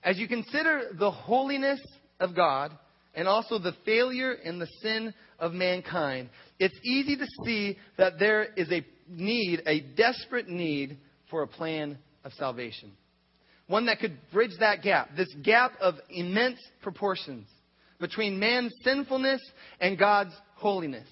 As 0.03 0.19
you 0.19 0.29
consider 0.29 0.91
the 0.99 1.11
holiness 1.11 1.81
of 2.21 2.35
God 2.35 2.73
and 3.15 3.29
also 3.29 3.59
the 3.59 3.75
failure 3.85 4.33
and 4.33 4.61
the 4.61 4.69
sin 4.81 5.12
of 5.38 5.53
mankind, 5.53 6.31
it's 6.59 6.79
easy 6.85 7.17
to 7.17 7.27
see 7.45 7.77
that 7.97 8.19
there 8.19 8.45
is 8.57 8.71
a 8.71 8.85
need, 9.09 9.62
a 9.67 9.81
desperate 9.81 10.49
need 10.49 10.99
for 11.31 11.43
a 11.43 11.47
plan 11.47 11.99
of 12.25 12.33
salvation. 12.35 12.93
One 13.67 13.87
that 13.87 14.01
could 14.01 14.19
bridge 14.33 14.53
that 14.61 14.83
gap, 14.83 15.11
this 15.17 15.33
gap 15.43 15.73
of 15.81 15.95
immense 16.09 16.59
proportions 16.83 17.47
between 18.01 18.39
man's 18.39 18.73
sinfulness 18.83 19.43
and 19.81 19.99
God's 19.99 20.33
holiness. 20.55 21.07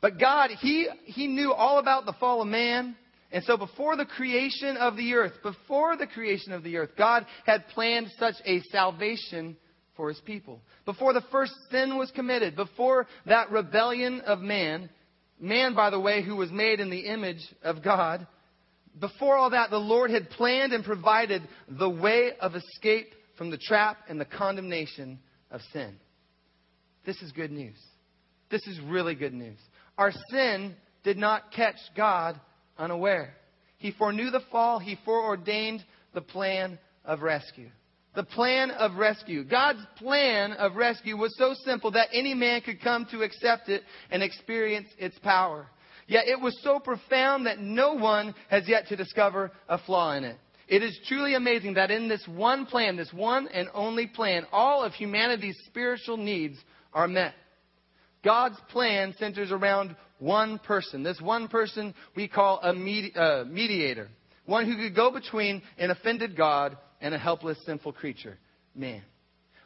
But 0.00 0.18
God, 0.18 0.50
He, 0.60 0.88
he 1.04 1.26
knew 1.26 1.52
all 1.52 1.78
about 1.78 2.06
the 2.06 2.14
fall 2.14 2.42
of 2.42 2.48
man. 2.48 2.96
And 3.32 3.42
so 3.44 3.56
before 3.56 3.96
the 3.96 4.04
creation 4.04 4.76
of 4.76 4.96
the 4.96 5.14
earth, 5.14 5.32
before 5.42 5.96
the 5.96 6.06
creation 6.06 6.52
of 6.52 6.62
the 6.62 6.76
earth, 6.76 6.90
God 6.96 7.26
had 7.44 7.66
planned 7.68 8.08
such 8.18 8.34
a 8.44 8.60
salvation 8.70 9.56
for 9.96 10.08
His 10.08 10.20
people. 10.20 10.60
Before 10.84 11.12
the 11.12 11.24
first 11.32 11.52
sin 11.70 11.98
was 11.98 12.10
committed, 12.12 12.54
before 12.54 13.06
that 13.26 13.50
rebellion 13.50 14.20
of 14.20 14.40
man, 14.40 14.88
man, 15.40 15.74
by 15.74 15.90
the 15.90 16.00
way, 16.00 16.22
who 16.22 16.36
was 16.36 16.50
made 16.50 16.80
in 16.80 16.90
the 16.90 17.06
image 17.06 17.42
of 17.62 17.82
God, 17.82 18.26
before 19.00 19.36
all 19.36 19.50
that, 19.50 19.70
the 19.70 19.78
Lord 19.78 20.10
had 20.10 20.30
planned 20.30 20.72
and 20.72 20.84
provided 20.84 21.42
the 21.68 21.90
way 21.90 22.32
of 22.40 22.54
escape 22.54 23.08
from 23.36 23.50
the 23.50 23.58
trap 23.58 23.98
and 24.08 24.20
the 24.20 24.24
condemnation 24.24 25.18
of 25.50 25.60
sin. 25.72 25.96
This 27.04 27.20
is 27.20 27.32
good 27.32 27.50
news. 27.50 27.76
This 28.50 28.66
is 28.66 28.78
really 28.80 29.14
good 29.14 29.34
news. 29.34 29.58
Our 29.98 30.12
sin 30.30 30.74
did 31.02 31.16
not 31.16 31.52
catch 31.52 31.76
God 31.96 32.40
unaware. 32.78 33.34
He 33.78 33.90
foreknew 33.92 34.30
the 34.30 34.42
fall, 34.50 34.78
He 34.78 34.96
foreordained 35.04 35.84
the 36.14 36.20
plan 36.20 36.78
of 37.04 37.22
rescue. 37.22 37.68
The 38.14 38.22
plan 38.22 38.70
of 38.70 38.94
rescue. 38.94 39.42
God's 39.42 39.84
plan 39.96 40.52
of 40.52 40.76
rescue 40.76 41.16
was 41.16 41.36
so 41.36 41.52
simple 41.64 41.90
that 41.90 42.08
any 42.12 42.32
man 42.32 42.60
could 42.60 42.80
come 42.80 43.06
to 43.10 43.22
accept 43.22 43.68
it 43.68 43.82
and 44.10 44.22
experience 44.22 44.88
its 44.98 45.18
power. 45.18 45.66
Yet 46.06 46.28
it 46.28 46.40
was 46.40 46.58
so 46.62 46.78
profound 46.78 47.46
that 47.46 47.60
no 47.60 47.94
one 47.94 48.34
has 48.48 48.68
yet 48.68 48.88
to 48.88 48.96
discover 48.96 49.50
a 49.68 49.78
flaw 49.78 50.12
in 50.12 50.24
it. 50.24 50.36
It 50.66 50.82
is 50.82 50.98
truly 51.06 51.34
amazing 51.34 51.74
that 51.74 51.90
in 51.90 52.08
this 52.08 52.26
one 52.26 52.66
plan, 52.66 52.96
this 52.96 53.12
one 53.12 53.48
and 53.48 53.68
only 53.74 54.06
plan, 54.06 54.46
all 54.50 54.82
of 54.82 54.92
humanity's 54.92 55.56
spiritual 55.66 56.16
needs 56.16 56.56
are 56.92 57.08
met. 57.08 57.34
God's 58.22 58.56
plan 58.70 59.14
centers 59.18 59.52
around 59.52 59.94
one 60.18 60.58
person. 60.58 61.02
This 61.02 61.20
one 61.20 61.48
person 61.48 61.94
we 62.16 62.28
call 62.28 62.60
a 62.62 62.72
medi- 62.72 63.14
uh, 63.14 63.44
mediator. 63.44 64.08
One 64.46 64.66
who 64.66 64.76
could 64.76 64.94
go 64.94 65.10
between 65.10 65.62
an 65.78 65.90
offended 65.90 66.36
God 66.36 66.78
and 67.00 67.14
a 67.14 67.18
helpless, 67.18 67.58
sinful 67.66 67.92
creature, 67.92 68.38
man. 68.74 69.02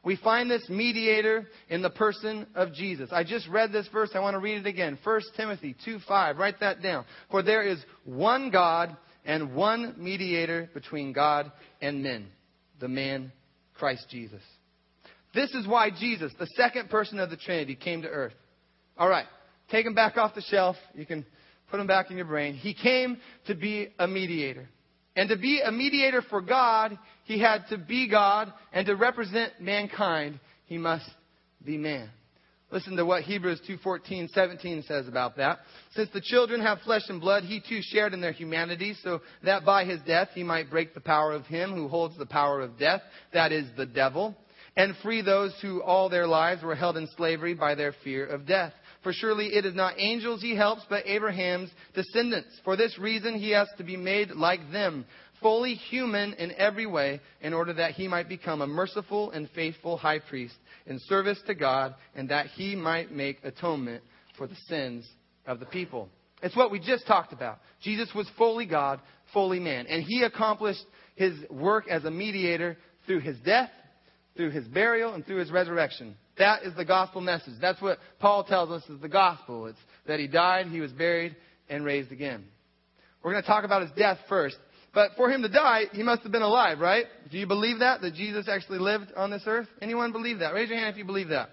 We 0.09 0.17
find 0.17 0.51
this 0.51 0.67
mediator 0.71 1.47
in 1.69 1.83
the 1.83 1.91
person 1.91 2.47
of 2.55 2.73
Jesus. 2.73 3.11
I 3.13 3.25
just 3.25 3.47
read 3.47 3.73
this 3.73 3.87
verse. 3.89 4.09
I 4.15 4.21
want 4.21 4.37
to 4.37 4.39
read 4.39 4.57
it 4.57 4.67
again. 4.67 4.99
1 5.05 5.21
Timothy 5.37 5.77
2 5.85 5.99
5. 6.09 6.39
Write 6.39 6.61
that 6.61 6.81
down. 6.81 7.05
For 7.31 7.43
there 7.43 7.63
is 7.63 7.79
one 8.07 8.49
God 8.49 8.97
and 9.27 9.55
one 9.55 9.97
mediator 9.99 10.71
between 10.73 11.13
God 11.13 11.53
and 11.83 12.03
men, 12.03 12.29
the 12.81 12.89
man 12.89 13.33
Christ 13.75 14.07
Jesus. 14.11 14.41
This 15.35 15.51
is 15.51 15.67
why 15.67 15.91
Jesus, 15.91 16.33
the 16.39 16.49
second 16.57 16.89
person 16.89 17.21
of 17.21 17.29
the 17.29 17.37
Trinity, 17.37 17.75
came 17.75 18.01
to 18.01 18.09
earth. 18.09 18.33
All 18.97 19.11
right, 19.11 19.27
take 19.71 19.85
him 19.85 19.95
back 19.95 20.17
off 20.17 20.35
the 20.35 20.41
shelf. 20.41 20.77
You 20.95 21.05
can 21.05 21.27
put 21.71 21.81
him 21.81 21.87
back 21.87 22.11
in 22.11 22.17
your 22.17 22.25
brain. 22.25 22.55
He 22.55 22.73
came 22.73 23.19
to 23.47 23.55
be 23.55 23.89
a 23.99 24.09
mediator. 24.09 24.71
And 25.19 25.31
to 25.31 25.37
be 25.37 25.61
a 25.61 25.73
mediator 25.73 26.23
for 26.23 26.41
God, 26.41 26.97
he 27.25 27.41
had 27.41 27.67
to 27.71 27.77
be 27.77 28.09
God, 28.09 28.53
and 28.73 28.87
to 28.87 28.95
represent 28.95 29.61
mankind, 29.61 30.39
he 30.67 30.79
must 30.79 31.11
be 31.67 31.77
man. 31.77 32.09
Listen 32.71 32.95
to 32.97 33.05
what 33.05 33.25
Hebrews 33.25 33.61
2:14, 33.69 34.29
17 34.33 34.85
says 34.85 35.09
about 35.09 35.37
that. 35.39 35.59
Since 35.91 36.11
the 36.11 36.21
children 36.21 36.61
have 36.61 36.83
flesh 36.83 37.03
and 37.09 37.21
blood, 37.21 37.43
he 37.43 37.59
too 37.59 37.81
shared 37.83 38.15
in 38.15 38.21
their 38.21 38.31
humanity, 38.31 38.95
so 39.03 39.21
that 39.43 39.65
by 39.65 39.85
his 39.85 40.01
death 40.03 40.29
he 40.35 40.45
might 40.45 40.71
break 40.71 40.95
the 40.95 41.01
power 41.01 41.33
of 41.33 41.45
him 41.47 41.73
who 41.73 41.89
holds 41.89 42.17
the 42.17 42.25
power 42.25 42.61
of 42.61 42.79
death, 42.79 43.03
that 43.33 43.51
is 43.51 43.67
the 43.77 43.87
devil, 43.87 44.37
and 44.77 44.95
free 44.99 45.21
those 45.21 45.53
who 45.61 45.83
all 45.83 46.09
their 46.09 46.29
lives 46.29 46.63
were 46.63 46.77
held 46.77 46.97
in 46.97 47.09
slavery 47.17 47.55
by 47.55 47.75
their 47.75 47.93
fear 48.05 48.25
of 48.25 48.47
death. 48.47 48.73
For 49.03 49.13
surely 49.13 49.55
it 49.55 49.65
is 49.65 49.75
not 49.75 49.95
angels 49.99 50.43
he 50.43 50.57
helps, 50.57 50.83
but 50.89 51.07
Abraham's 51.07 51.71
descendants. 51.95 52.61
For 52.65 52.77
this 52.77 52.99
reason 52.99 53.39
he 53.39 53.51
has 53.51 53.69
to 53.79 53.85
be 53.85 53.97
made 53.97 54.33
like 54.33 54.73
them, 54.73 55.07
fully 55.41 55.75
human 55.75 56.35
in 56.35 56.53
every 56.53 56.87
way, 56.87 57.21
in 57.41 57.55
order 57.55 57.73
that 57.75 57.93
he 57.93 58.09
might 58.09 58.29
become 58.29 58.61
a 58.61 58.67
merciful 58.67 59.31
and 59.31 59.49
faithful 59.55 59.97
high 59.97 60.19
priest 60.19 60.57
in 60.87 60.99
service 61.01 61.41
to 61.47 61.55
God, 61.55 61.95
and 62.17 62.29
that 62.31 62.47
he 62.47 62.75
might 62.75 63.13
make 63.13 63.39
atonement 63.45 64.03
for 64.37 64.47
the 64.47 64.57
sins 64.69 65.09
of 65.47 65.61
the 65.61 65.67
people. 65.67 66.09
It's 66.43 66.57
what 66.57 66.71
we 66.71 66.81
just 66.81 67.07
talked 67.07 67.33
about. 67.33 67.59
Jesus 67.83 68.09
was 68.15 68.29
fully 68.37 68.67
God, 68.67 69.01
fully 69.33 69.61
man, 69.61 69.87
and 69.87 70.03
he 70.03 70.23
accomplished 70.23 70.85
his 71.15 71.35
work 71.51 71.89
as 71.89 72.05
a 72.05 72.11
mediator 72.11 72.77
through 73.07 73.21
his 73.21 73.37
death, 73.41 73.71
through 74.37 74.51
his 74.51 74.67
burial, 74.69 75.15
and 75.15 75.27
through 75.27 75.39
his 75.39 75.51
resurrection. 75.51 76.17
That 76.39 76.63
is 76.63 76.75
the 76.75 76.85
gospel 76.85 77.21
message. 77.21 77.55
That's 77.61 77.81
what 77.81 77.99
Paul 78.21 78.45
tells 78.45 78.71
us 78.71 78.89
is 78.89 79.01
the 79.01 79.09
gospel. 79.09 79.67
It's 79.67 79.79
that 80.07 80.21
he 80.21 80.27
died, 80.27 80.67
he 80.67 80.81
was 80.81 80.93
buried, 80.93 81.37
and 81.69 81.85
raised 81.85 82.13
again. 82.13 82.45
We're 83.23 83.33
going 83.33 83.43
to 83.43 83.49
talk 83.49 83.65
about 83.65 83.83
his 83.83 83.91
death 83.97 84.19
first. 84.29 84.57
But 84.95 85.11
for 85.17 85.31
him 85.31 85.43
to 85.43 85.49
die, 85.49 85.85
he 85.93 86.03
must 86.03 86.23
have 86.23 86.33
been 86.33 86.43
alive, 86.43 86.79
right? 86.79 87.05
Do 87.31 87.39
you 87.39 87.47
believe 87.47 87.81
that? 87.81 88.01
That 88.01 88.15
Jesus 88.15 88.49
actually 88.49 88.79
lived 88.79 89.13
on 89.17 89.31
this 89.31 89.43
earth? 89.47 89.69
Anyone 89.83 90.13
believe 90.13 90.39
that? 90.39 90.55
Raise 90.55 90.71
your 90.71 90.79
hand 90.79 90.91
if 90.91 90.97
you 90.97 91.05
believe 91.05 91.29
that. 91.29 91.51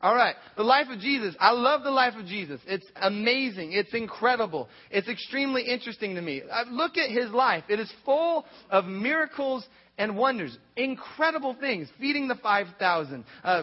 All 0.00 0.14
right. 0.14 0.36
The 0.56 0.62
life 0.62 0.86
of 0.90 1.00
Jesus. 1.00 1.34
I 1.40 1.52
love 1.52 1.82
the 1.82 1.90
life 1.90 2.14
of 2.16 2.26
Jesus. 2.26 2.60
It's 2.66 2.86
amazing. 2.96 3.72
It's 3.72 3.92
incredible. 3.94 4.68
It's 4.90 5.08
extremely 5.08 5.62
interesting 5.62 6.14
to 6.14 6.22
me. 6.22 6.42
I 6.52 6.62
look 6.70 6.96
at 6.96 7.10
his 7.10 7.30
life. 7.30 7.64
It 7.68 7.80
is 7.80 7.92
full 8.04 8.44
of 8.70 8.84
miracles 8.84 9.66
and 9.98 10.16
wonders. 10.16 10.56
Incredible 10.76 11.56
things. 11.58 11.88
Feeding 11.98 12.28
the 12.28 12.34
5,000, 12.36 13.24
uh, 13.42 13.62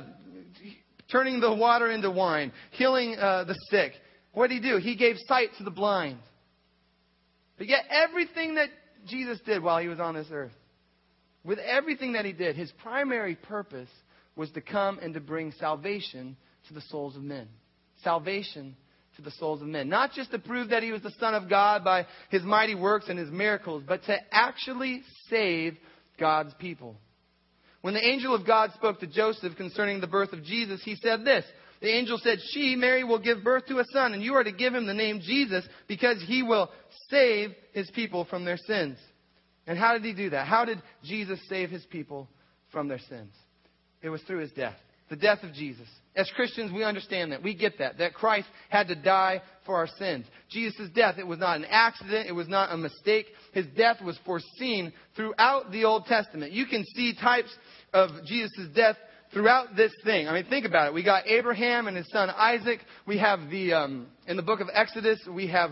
turning 1.12 1.40
the 1.40 1.54
water 1.54 1.92
into 1.92 2.10
wine, 2.10 2.52
healing 2.72 3.16
uh, 3.18 3.44
the 3.44 3.56
sick. 3.70 3.94
What 4.34 4.50
did 4.50 4.64
he 4.64 4.70
do? 4.70 4.78
He 4.78 4.96
gave 4.96 5.16
sight 5.28 5.50
to 5.58 5.64
the 5.64 5.72
blind. 5.72 6.20
But 7.58 7.68
yet, 7.68 7.86
everything 7.90 8.56
that 8.56 8.70
Jesus 9.08 9.40
did 9.46 9.62
while 9.62 9.80
he 9.80 9.88
was 9.88 10.00
on 10.00 10.16
this 10.16 10.28
earth, 10.32 10.52
with 11.44 11.60
everything 11.60 12.14
that 12.14 12.26
he 12.26 12.32
did, 12.32 12.56
his 12.56 12.72
primary 12.82 13.36
purpose 13.36 13.90
was 14.36 14.50
to 14.52 14.62
come 14.62 15.00
and 15.00 15.14
to 15.14 15.20
bring 15.20 15.52
salvation 15.60 16.36
to 16.68 16.74
the 16.74 16.82
souls 16.82 17.16
of 17.16 17.22
men. 17.22 17.48
Salvation 18.04 18.76
to 19.16 19.22
the 19.22 19.32
souls 19.32 19.62
of 19.62 19.68
men. 19.68 19.90
Not 19.90 20.14
just 20.14 20.32
to 20.32 20.40
prove 20.40 20.70
that 20.70 20.82
he 20.82 20.92
was 20.92 21.04
the 21.04 21.14
Son 21.20 21.36
of 21.36 21.50
God 21.50 21.84
by 21.84 22.08
his 22.30 22.42
mighty 22.44 22.76
works 22.76 23.10
and 23.10 23.20
his 23.20 23.30
miracles, 23.30 23.84
but 23.88 24.04
to 24.06 24.18
actually 24.32 25.04
save 25.30 25.78
God's 26.20 26.54
people. 26.56 26.96
When 27.84 27.94
the 27.94 28.08
angel 28.08 28.34
of 28.34 28.48
God 28.48 28.72
spoke 28.76 29.02
to 29.02 29.08
Joseph 29.08 29.58
concerning 29.58 30.00
the 30.00 30.08
birth 30.08 30.32
of 30.32 30.42
Jesus, 30.42 30.82
he 30.86 30.96
said 30.96 31.26
this. 31.26 31.44
The 31.82 31.94
angel 31.94 32.18
said, 32.18 32.38
She, 32.52 32.78
Mary, 32.78 33.04
will 33.04 33.20
give 33.20 33.44
birth 33.44 33.66
to 33.66 33.80
a 33.80 33.86
son, 33.92 34.14
and 34.14 34.24
you 34.24 34.36
are 34.36 34.44
to 34.44 34.54
give 34.54 34.74
him 34.74 34.88
the 34.88 34.94
name 34.94 35.20
Jesus 35.20 35.66
because 35.90 36.24
he 36.26 36.44
will 36.44 36.72
save 37.10 37.52
his 37.74 37.92
people 37.92 38.24
from 38.24 38.46
their 38.46 38.56
sins. 38.56 38.98
And 39.68 39.78
how 39.78 39.92
did 39.92 40.06
he 40.06 40.14
do 40.14 40.30
that? 40.30 40.48
How 40.48 40.64
did 40.64 40.82
Jesus 41.04 41.42
save 41.50 41.72
his 41.72 41.84
people 41.88 42.30
from 42.72 42.88
their 42.88 43.00
sins? 43.10 43.34
It 44.02 44.08
was 44.08 44.22
through 44.22 44.40
his 44.40 44.52
death. 44.54 44.78
The 45.10 45.18
death 45.18 45.44
of 45.44 45.52
Jesus. 45.52 45.88
As 46.16 46.30
Christians, 46.36 46.72
we 46.72 46.84
understand 46.84 47.32
that. 47.32 47.42
We 47.42 47.56
get 47.56 47.80
that. 47.80 47.98
That 47.98 48.14
Christ 48.14 48.48
had 48.70 48.88
to 48.90 48.96
die 48.96 49.42
for 49.66 49.76
our 49.76 49.88
sins. 49.98 50.26
Jesus' 50.50 50.90
death, 50.94 51.16
it 51.18 51.26
was 51.26 51.40
not 51.40 51.58
an 51.58 51.66
accident. 51.66 52.28
It 52.28 52.34
was 52.34 52.48
not 52.48 52.72
a 52.72 52.78
mistake. 52.78 53.28
His 53.52 53.66
death 53.76 54.02
was 54.02 54.18
foreseen 54.26 54.94
throughout 55.16 55.72
the 55.72 55.86
Old 55.86 56.06
Testament. 56.06 56.52
You 56.52 56.68
can 56.68 56.86
see 56.96 57.16
types 57.20 57.50
of 57.94 58.10
Jesus' 58.26 58.68
death 58.76 58.98
throughout 59.34 59.76
this 59.76 59.92
thing. 60.04 60.28
I 60.28 60.34
mean, 60.34 60.46
think 60.46 60.66
about 60.66 60.88
it. 60.88 60.94
We 60.94 61.04
got 61.04 61.28
Abraham 61.28 61.88
and 61.88 61.98
his 61.98 62.10
son 62.12 62.30
Isaac. 62.30 62.80
We 63.08 63.18
have 63.18 63.50
the, 63.50 63.74
um, 63.74 64.08
in 64.28 64.38
the 64.38 64.44
book 64.44 64.60
of 64.60 64.68
Exodus, 64.72 65.20
we 65.28 65.48
have 65.48 65.72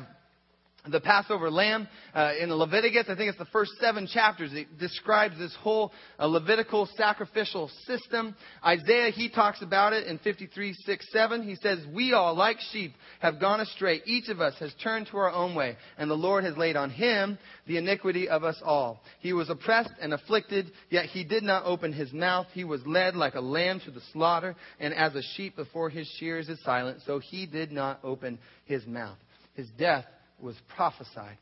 the 0.87 0.99
Passover 0.99 1.51
lamb 1.51 1.87
uh, 2.13 2.33
in 2.39 2.49
the 2.49 2.55
Leviticus. 2.55 3.05
I 3.07 3.15
think 3.15 3.29
it's 3.29 3.37
the 3.37 3.45
first 3.45 3.71
seven 3.79 4.07
chapters. 4.11 4.51
It 4.53 4.79
describes 4.79 5.37
this 5.37 5.55
whole 5.61 5.91
uh, 6.17 6.25
Levitical 6.25 6.89
sacrificial 6.97 7.69
system. 7.85 8.35
Isaiah, 8.65 9.11
he 9.11 9.29
talks 9.29 9.61
about 9.61 9.93
it 9.93 10.07
in 10.07 10.17
53, 10.19 10.73
6, 10.73 11.07
7. 11.11 11.43
He 11.43 11.55
says, 11.55 11.79
We 11.93 12.13
all, 12.13 12.35
like 12.35 12.57
sheep, 12.71 12.93
have 13.19 13.39
gone 13.39 13.59
astray. 13.59 14.01
Each 14.05 14.29
of 14.29 14.41
us 14.41 14.55
has 14.59 14.73
turned 14.83 15.07
to 15.07 15.17
our 15.17 15.31
own 15.31 15.53
way, 15.53 15.77
and 15.97 16.09
the 16.09 16.15
Lord 16.15 16.43
has 16.45 16.57
laid 16.57 16.75
on 16.75 16.89
him 16.89 17.37
the 17.67 17.77
iniquity 17.77 18.27
of 18.27 18.43
us 18.43 18.59
all. 18.63 19.01
He 19.19 19.33
was 19.33 19.49
oppressed 19.49 19.93
and 20.01 20.13
afflicted, 20.13 20.71
yet 20.89 21.05
he 21.05 21.23
did 21.23 21.43
not 21.43 21.65
open 21.65 21.93
his 21.93 22.11
mouth. 22.11 22.47
He 22.53 22.63
was 22.63 22.85
led 22.87 23.15
like 23.15 23.35
a 23.35 23.41
lamb 23.41 23.81
to 23.85 23.91
the 23.91 24.01
slaughter, 24.13 24.55
and 24.79 24.93
as 24.93 25.13
a 25.13 25.21
sheep 25.35 25.55
before 25.55 25.89
his 25.89 26.07
shears 26.17 26.49
is 26.49 26.59
silent, 26.63 27.01
so 27.05 27.19
he 27.19 27.45
did 27.45 27.71
not 27.71 27.99
open 28.03 28.39
his 28.65 28.85
mouth. 28.87 29.17
His 29.53 29.67
death 29.77 30.05
was 30.41 30.55
prophesied. 30.75 31.37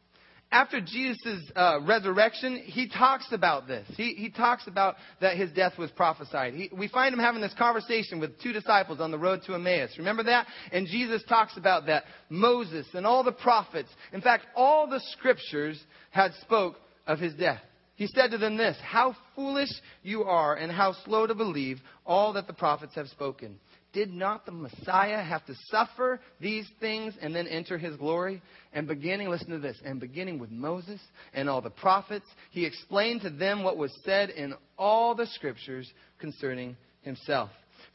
After 0.51 0.81
Jesus' 0.81 1.51
uh, 1.55 1.79
resurrection, 1.85 2.63
he 2.65 2.89
talks 2.89 3.27
about 3.31 3.67
this. 3.67 3.87
He, 3.95 4.15
he 4.15 4.31
talks 4.31 4.65
about 4.65 4.95
that 5.21 5.37
his 5.37 5.51
death 5.51 5.77
was 5.77 5.91
prophesied. 5.91 6.55
He, 6.55 6.71
we 6.75 6.87
find 6.87 7.13
him 7.13 7.19
having 7.19 7.41
this 7.41 7.53
conversation 7.55 8.19
with 8.19 8.41
two 8.41 8.51
disciples 8.51 8.99
on 8.99 9.11
the 9.11 9.17
road 9.19 9.41
to 9.45 9.53
Emmaus. 9.53 9.91
Remember 9.99 10.23
that? 10.23 10.47
And 10.71 10.87
Jesus 10.87 11.21
talks 11.29 11.55
about 11.55 11.85
that. 11.85 12.05
Moses 12.29 12.87
and 12.95 13.05
all 13.05 13.23
the 13.23 13.31
prophets, 13.31 13.89
in 14.11 14.21
fact, 14.21 14.47
all 14.55 14.87
the 14.87 15.01
scriptures 15.11 15.79
had 16.09 16.33
spoke 16.41 16.77
of 17.05 17.19
his 17.19 17.35
death. 17.35 17.61
He 17.95 18.07
said 18.07 18.31
to 18.31 18.39
them 18.39 18.57
this, 18.57 18.77
How 18.81 19.15
foolish 19.35 19.69
you 20.01 20.23
are 20.23 20.55
and 20.55 20.71
how 20.71 20.93
slow 21.05 21.27
to 21.27 21.35
believe 21.35 21.79
all 22.07 22.33
that 22.33 22.47
the 22.47 22.53
prophets 22.53 22.95
have 22.95 23.09
spoken. 23.09 23.59
Did 23.91 24.13
not 24.13 24.45
the 24.45 24.51
Messiah 24.51 25.23
have 25.23 25.45
to 25.47 25.55
suffer 25.69 26.19
these 26.39 26.67
things 26.79 27.15
and 27.21 27.35
then 27.35 27.47
enter 27.47 27.77
his 27.77 27.95
glory? 27.95 28.41
And 28.71 28.87
beginning, 28.87 29.29
listen 29.29 29.49
to 29.49 29.59
this, 29.59 29.77
and 29.83 29.99
beginning 29.99 30.37
with 30.37 30.51
Moses 30.51 31.01
and 31.33 31.49
all 31.49 31.61
the 31.61 31.71
prophets, 31.71 32.27
he 32.51 32.65
explained 32.65 33.21
to 33.21 33.31
them 33.31 33.63
what 33.63 33.77
was 33.77 33.91
said 34.05 34.29
in 34.29 34.53
all 34.77 35.15
the 35.15 35.25
scriptures 35.25 35.91
concerning 36.19 36.77
himself. 37.01 37.49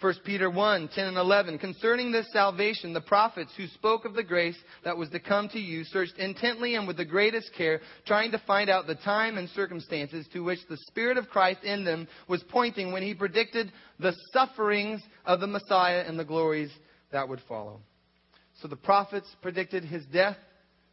1 0.04 0.16
Peter 0.22 0.50
1, 0.50 0.90
10 0.94 1.06
and 1.06 1.16
11. 1.16 1.58
Concerning 1.58 2.12
this 2.12 2.26
salvation, 2.30 2.92
the 2.92 3.00
prophets 3.00 3.50
who 3.56 3.66
spoke 3.68 4.04
of 4.04 4.12
the 4.12 4.22
grace 4.22 4.58
that 4.84 4.98
was 4.98 5.08
to 5.08 5.18
come 5.18 5.48
to 5.48 5.58
you 5.58 5.82
searched 5.82 6.18
intently 6.18 6.74
and 6.74 6.86
with 6.86 6.98
the 6.98 7.06
greatest 7.06 7.50
care, 7.56 7.80
trying 8.04 8.30
to 8.30 8.42
find 8.46 8.68
out 8.68 8.86
the 8.86 8.96
time 8.96 9.38
and 9.38 9.48
circumstances 9.48 10.26
to 10.30 10.40
which 10.40 10.58
the 10.68 10.76
Spirit 10.88 11.16
of 11.16 11.30
Christ 11.30 11.64
in 11.64 11.86
them 11.86 12.06
was 12.28 12.44
pointing 12.50 12.92
when 12.92 13.02
he 13.02 13.14
predicted 13.14 13.72
the 13.98 14.12
sufferings 14.30 15.00
of 15.24 15.40
the 15.40 15.46
Messiah 15.46 16.04
and 16.06 16.18
the 16.18 16.24
glories 16.26 16.70
that 17.10 17.26
would 17.26 17.40
follow. 17.48 17.80
So 18.60 18.68
the 18.68 18.76
prophets 18.76 19.34
predicted 19.40 19.84
his 19.84 20.04
death, 20.12 20.36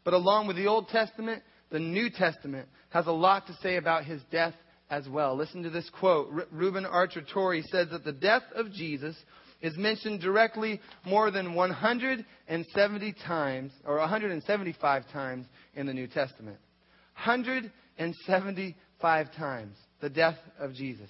but 0.06 0.14
along 0.14 0.48
with 0.48 0.56
the 0.56 0.68
Old 0.68 0.88
Testament, 0.88 1.44
the 1.70 1.80
New 1.80 2.10
Testament 2.10 2.70
has 2.92 3.08
a 3.08 3.12
lot 3.12 3.48
to 3.48 3.58
say 3.62 3.76
about 3.76 4.06
his 4.06 4.22
death 4.32 4.54
as 4.92 5.10
well. 5.10 5.36
Listen 5.36 5.64
to 5.64 5.72
this 5.72 5.90
quote. 5.90 6.30
Reuben 6.52 6.86
Archer 6.86 7.22
Torrey 7.22 7.64
says 7.72 7.88
that 7.92 8.04
the 8.04 8.12
death 8.12 8.44
of 8.54 8.72
Jesus 8.72 9.16
is 9.62 9.76
mentioned 9.78 10.20
directly 10.20 10.82
more 11.06 11.32
than 11.32 11.56
170 11.56 13.16
times, 13.26 13.72
or 13.86 13.98
175 13.98 15.04
times 15.12 15.48
in 15.76 15.88
the 15.88 15.94
New 15.94 16.08
Testament. 16.08 16.58
175 17.16 19.36
times 19.36 19.78
the 20.02 20.10
death 20.10 20.38
of 20.60 20.74
Jesus. 20.74 21.10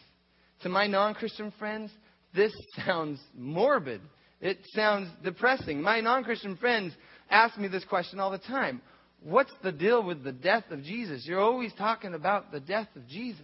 To 0.61 0.69
my 0.69 0.85
non 0.85 1.15
Christian 1.15 1.51
friends, 1.57 1.89
this 2.35 2.53
sounds 2.85 3.19
morbid. 3.35 4.01
It 4.41 4.59
sounds 4.75 5.09
depressing. 5.23 5.81
My 5.81 6.01
non 6.01 6.23
Christian 6.23 6.55
friends 6.57 6.93
ask 7.29 7.57
me 7.57 7.67
this 7.67 7.85
question 7.85 8.19
all 8.19 8.31
the 8.31 8.37
time 8.37 8.81
What's 9.23 9.53
the 9.63 9.71
deal 9.71 10.03
with 10.03 10.23
the 10.23 10.31
death 10.31 10.65
of 10.71 10.83
Jesus? 10.83 11.25
You're 11.25 11.39
always 11.39 11.71
talking 11.77 12.13
about 12.13 12.51
the 12.51 12.59
death 12.59 12.87
of 12.95 13.07
Jesus. 13.07 13.41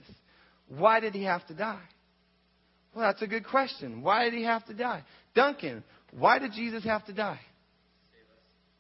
Why 0.68 1.00
did 1.00 1.14
he 1.14 1.24
have 1.24 1.46
to 1.48 1.54
die? 1.54 1.82
Well, 2.94 3.06
that's 3.06 3.22
a 3.22 3.28
good 3.28 3.46
question. 3.46 4.02
Why 4.02 4.26
did 4.26 4.34
he 4.34 4.44
have 4.44 4.66
to 4.66 4.74
die? 4.74 5.04
Duncan, 5.36 5.84
why 6.12 6.40
did 6.40 6.54
Jesus 6.54 6.84
have 6.84 7.06
to 7.06 7.14
die? 7.14 7.40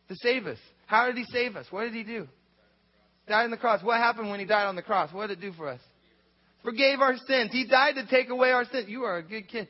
To 0.09 0.15
save 0.21 0.47
us. 0.47 0.57
How 0.85 1.07
did 1.07 1.17
he 1.17 1.25
save 1.31 1.55
us? 1.55 1.65
What 1.69 1.83
did 1.83 1.93
he 1.93 2.03
do? 2.03 2.27
Died 3.27 3.43
on 3.43 3.51
the 3.51 3.57
cross. 3.57 3.83
What 3.83 3.97
happened 3.97 4.29
when 4.29 4.39
he 4.39 4.45
died 4.45 4.65
on 4.65 4.75
the 4.75 4.81
cross? 4.81 5.13
What 5.13 5.27
did 5.27 5.39
it 5.39 5.41
do 5.41 5.51
for 5.53 5.67
us? 5.67 5.81
Forgave 6.63 6.99
our 6.99 7.15
sins. 7.27 7.51
He 7.51 7.67
died 7.67 7.95
to 7.95 8.05
take 8.07 8.29
away 8.29 8.51
our 8.51 8.65
sins. 8.65 8.89
You 8.89 9.03
are 9.03 9.17
a 9.17 9.23
good 9.23 9.47
kid. 9.47 9.67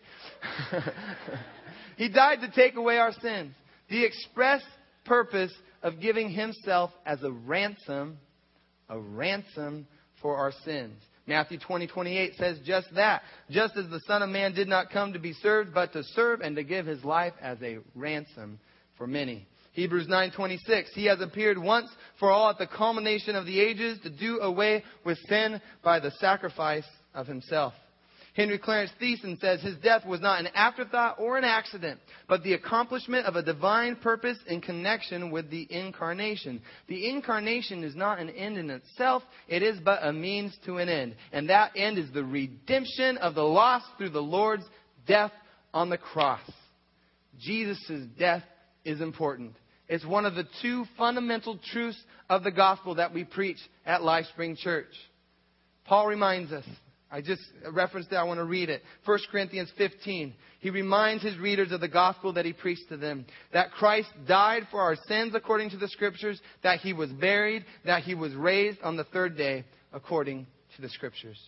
he 1.98 2.10
died 2.10 2.40
to 2.42 2.52
take 2.52 2.76
away 2.76 2.98
our 2.98 3.12
sins. 3.22 3.54
The 3.90 4.06
express 4.06 4.62
purpose 5.06 5.54
of 5.84 6.00
giving 6.00 6.30
himself 6.30 6.92
as 7.06 7.22
a 7.24 7.32
ransom, 7.32 8.18
a 8.90 9.00
ransom 9.00 9.88
for 10.22 10.38
our 10.38 10.52
sins. 10.64 11.02
Matthew 11.28 11.60
20, 11.60 11.88
28 11.88 12.34
says 12.38 12.58
just 12.66 12.88
that. 12.96 13.22
Just 13.50 13.76
as 13.76 13.90
the 13.90 14.00
Son 14.08 14.22
of 14.22 14.30
Man 14.30 14.54
did 14.54 14.68
not 14.68 14.90
come 14.90 15.14
to 15.14 15.20
be 15.20 15.34
served, 15.34 15.74
but 15.74 15.92
to 15.94 16.04
serve 16.04 16.42
and 16.42 16.56
to 16.56 16.64
give 16.64 16.86
his 16.86 17.04
life 17.04 17.34
as 17.42 17.62
a 17.62 17.80
ransom 17.96 18.60
for 18.98 19.06
many. 19.06 19.46
Hebrews 19.74 20.08
9:26 20.08 20.88
He 20.94 21.06
has 21.06 21.22
appeared 21.22 21.58
once 21.58 21.90
for 22.20 22.32
all 22.32 22.50
at 22.50 22.58
the 22.58 22.66
culmination 22.66 23.36
of 23.36 23.46
the 23.46 23.60
ages 23.60 24.00
to 24.02 24.10
do 24.10 24.40
away 24.40 24.84
with 25.06 25.20
sin 25.28 25.62
by 25.84 26.00
the 26.00 26.12
sacrifice 26.12 26.88
of 27.14 27.28
himself. 27.28 27.74
Henry 28.38 28.60
Clarence 28.60 28.92
Thiessen 29.02 29.42
says 29.42 29.64
his 29.64 29.78
death 29.78 30.06
was 30.06 30.22
not 30.22 30.40
an 30.40 30.46
afterthought 30.54 31.16
or 31.18 31.40
an 31.40 31.44
accident, 31.44 32.00
but 32.30 32.44
the 32.44 32.54
accomplishment 32.54 33.26
of 33.26 33.36
a 33.36 33.42
divine 33.42 33.96
purpose 33.96 34.38
in 34.46 34.62
connection 34.62 35.32
with 35.32 35.50
the 35.50 35.68
incarnation. 35.72 36.62
The 36.88 37.10
incarnation 37.10 37.84
is 37.84 37.96
not 37.96 38.20
an 38.20 38.30
end 38.30 38.60
in 38.60 38.70
itself, 38.70 39.24
it 39.48 39.64
is 39.64 39.80
but 39.84 40.06
a 40.06 40.14
means 40.14 40.56
to 40.66 40.78
an 40.78 40.88
end. 40.88 41.16
And 41.32 41.50
that 41.50 41.72
end 41.76 41.98
is 41.98 42.12
the 42.14 42.24
redemption 42.24 43.18
of 43.18 43.34
the 43.34 43.42
lost 43.42 43.88
through 43.98 44.12
the 44.12 44.22
Lord's 44.22 44.66
death 45.08 45.32
on 45.74 45.90
the 45.90 45.98
cross. 45.98 46.48
Jesus' 47.40 48.06
death 48.20 48.44
is 48.86 49.02
important. 49.02 49.54
It's 49.90 50.06
one 50.06 50.28
of 50.28 50.36
the 50.36 50.46
two 50.62 50.86
fundamental 50.96 51.58
truths 51.72 51.98
of 52.30 52.44
the 52.44 52.52
gospel 52.52 52.94
that 52.96 53.16
we 53.16 53.24
preach 53.24 53.58
at 53.84 54.02
LifeSpring 54.02 54.60
Church. 54.60 54.94
Paul 55.86 56.06
reminds 56.06 56.52
us 56.52 56.66
I 57.10 57.22
just 57.22 57.42
referenced 57.72 58.12
it. 58.12 58.16
I 58.16 58.24
want 58.24 58.40
to 58.40 58.46
read 58.46 58.70
it. 58.70 58.82
1 59.06 59.20
Corinthians 59.32 59.72
15. 59.78 60.34
He 60.60 60.70
reminds 60.70 61.24
his 61.24 61.38
readers 61.38 61.72
of 61.72 61.80
the 61.80 61.88
gospel 61.88 62.34
that 62.34 62.46
he 62.46 62.52
preached 62.52 62.90
to 62.90 62.98
them. 62.98 63.26
That 63.54 63.72
Christ 63.72 64.10
died 64.28 64.64
for 64.72 64.82
our 64.82 64.96
sins 65.08 65.34
according 65.34 65.70
to 65.70 65.78
the 65.78 65.88
scriptures, 65.88 66.42
that 66.64 66.80
he 66.80 66.94
was 66.94 67.10
buried, 67.12 67.66
that 67.86 68.04
he 68.04 68.16
was 68.16 68.34
raised 68.34 68.82
on 68.82 68.98
the 68.98 69.06
third 69.06 69.38
day 69.38 69.64
according 69.94 70.48
to 70.76 70.82
the 70.82 70.90
scriptures. 70.90 71.40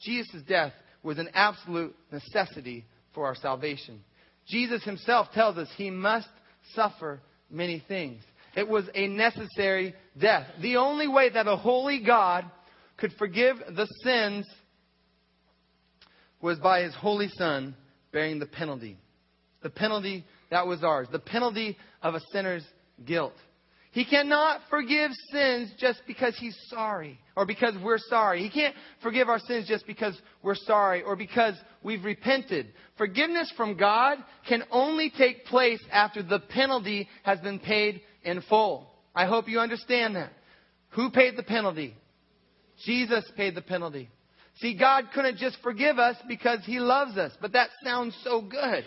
Jesus' 0.00 0.42
death 0.46 0.72
was 1.02 1.18
an 1.18 1.30
absolute 1.32 1.94
necessity 2.10 2.84
for 3.14 3.26
our 3.26 3.34
salvation. 3.34 4.00
Jesus 4.46 4.82
himself 4.84 5.28
tells 5.32 5.56
us 5.56 5.68
he 5.76 5.90
must 5.90 6.28
suffer 6.74 7.20
many 7.50 7.82
things. 7.86 8.22
It 8.56 8.68
was 8.68 8.84
a 8.94 9.06
necessary 9.06 9.94
death. 10.18 10.46
The 10.60 10.76
only 10.76 11.08
way 11.08 11.30
that 11.30 11.46
a 11.46 11.56
holy 11.56 12.02
God 12.04 12.44
could 12.98 13.12
forgive 13.18 13.56
the 13.74 13.86
sins 14.02 14.46
was 16.42 16.58
by 16.58 16.82
his 16.82 16.94
holy 16.94 17.28
son 17.38 17.74
bearing 18.12 18.38
the 18.38 18.46
penalty. 18.46 18.98
The 19.62 19.70
penalty 19.70 20.24
that 20.50 20.66
was 20.66 20.84
ours. 20.84 21.08
The 21.10 21.18
penalty 21.18 21.78
of 22.02 22.14
a 22.14 22.20
sinner's 22.32 22.64
guilt. 23.06 23.34
He 23.92 24.06
cannot 24.06 24.60
forgive 24.70 25.10
sins 25.30 25.70
just 25.78 26.00
because 26.06 26.34
he's 26.38 26.56
sorry 26.68 27.18
or 27.36 27.44
because 27.44 27.74
we're 27.84 27.98
sorry. 27.98 28.42
He 28.42 28.48
can't 28.48 28.74
forgive 29.02 29.28
our 29.28 29.38
sins 29.38 29.68
just 29.68 29.86
because 29.86 30.18
we're 30.42 30.54
sorry 30.54 31.02
or 31.02 31.14
because 31.14 31.54
we've 31.82 32.02
repented. 32.02 32.68
Forgiveness 32.96 33.52
from 33.54 33.76
God 33.76 34.16
can 34.48 34.62
only 34.70 35.12
take 35.16 35.44
place 35.44 35.80
after 35.90 36.22
the 36.22 36.40
penalty 36.40 37.06
has 37.22 37.38
been 37.40 37.58
paid 37.58 38.00
in 38.24 38.40
full. 38.48 38.88
I 39.14 39.26
hope 39.26 39.46
you 39.46 39.60
understand 39.60 40.16
that. 40.16 40.32
Who 40.90 41.10
paid 41.10 41.36
the 41.36 41.42
penalty? 41.42 41.94
Jesus 42.86 43.30
paid 43.36 43.54
the 43.54 43.62
penalty. 43.62 44.08
See, 44.56 44.76
God 44.76 45.06
couldn't 45.14 45.38
just 45.38 45.56
forgive 45.62 45.98
us 45.98 46.16
because 46.28 46.60
He 46.64 46.78
loves 46.78 47.16
us, 47.16 47.32
but 47.40 47.52
that 47.52 47.70
sounds 47.82 48.16
so 48.22 48.40
good. 48.40 48.84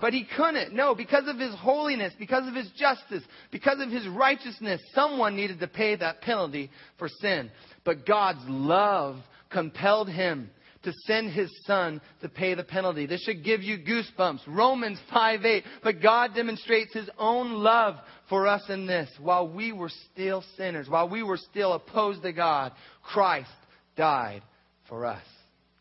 But 0.00 0.12
He 0.12 0.26
couldn't. 0.36 0.74
No, 0.74 0.94
because 0.94 1.28
of 1.28 1.38
His 1.38 1.54
holiness, 1.54 2.12
because 2.18 2.46
of 2.48 2.54
His 2.54 2.70
justice, 2.76 3.22
because 3.50 3.80
of 3.80 3.90
His 3.90 4.06
righteousness, 4.08 4.80
someone 4.94 5.36
needed 5.36 5.60
to 5.60 5.68
pay 5.68 5.96
that 5.96 6.22
penalty 6.22 6.70
for 6.98 7.08
sin. 7.08 7.50
But 7.84 8.06
God's 8.06 8.44
love 8.46 9.16
compelled 9.50 10.08
Him 10.08 10.50
to 10.86 10.92
send 11.04 11.32
his 11.32 11.50
son 11.66 12.00
to 12.22 12.28
pay 12.28 12.54
the 12.54 12.62
penalty. 12.62 13.06
This 13.06 13.20
should 13.24 13.42
give 13.42 13.60
you 13.60 13.76
goosebumps. 13.76 14.42
Romans 14.46 15.00
5 15.12 15.44
8. 15.44 15.64
But 15.82 16.00
God 16.00 16.32
demonstrates 16.32 16.94
his 16.94 17.10
own 17.18 17.54
love 17.54 17.96
for 18.28 18.46
us 18.46 18.62
in 18.68 18.86
this. 18.86 19.10
While 19.18 19.48
we 19.48 19.72
were 19.72 19.90
still 20.12 20.44
sinners, 20.56 20.88
while 20.88 21.08
we 21.08 21.24
were 21.24 21.38
still 21.38 21.72
opposed 21.72 22.22
to 22.22 22.32
God, 22.32 22.70
Christ 23.02 23.50
died 23.96 24.42
for 24.88 25.06
us. 25.06 25.22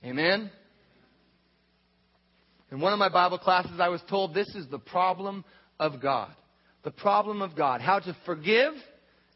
Amen? 0.04 0.52
In 2.72 2.80
one 2.80 2.94
of 2.94 3.00
my 3.00 3.10
Bible 3.10 3.38
classes, 3.38 3.80
I 3.80 3.90
was 3.90 4.02
told 4.10 4.34
this 4.34 4.54
is 4.56 4.68
the 4.70 4.80
problem 4.80 5.46
of 5.80 6.02
God. 6.02 6.32
The 6.84 6.92
problem 6.92 7.42
of 7.42 7.56
God. 7.56 7.82
How 7.82 8.00
to 8.00 8.16
forgive 8.26 8.74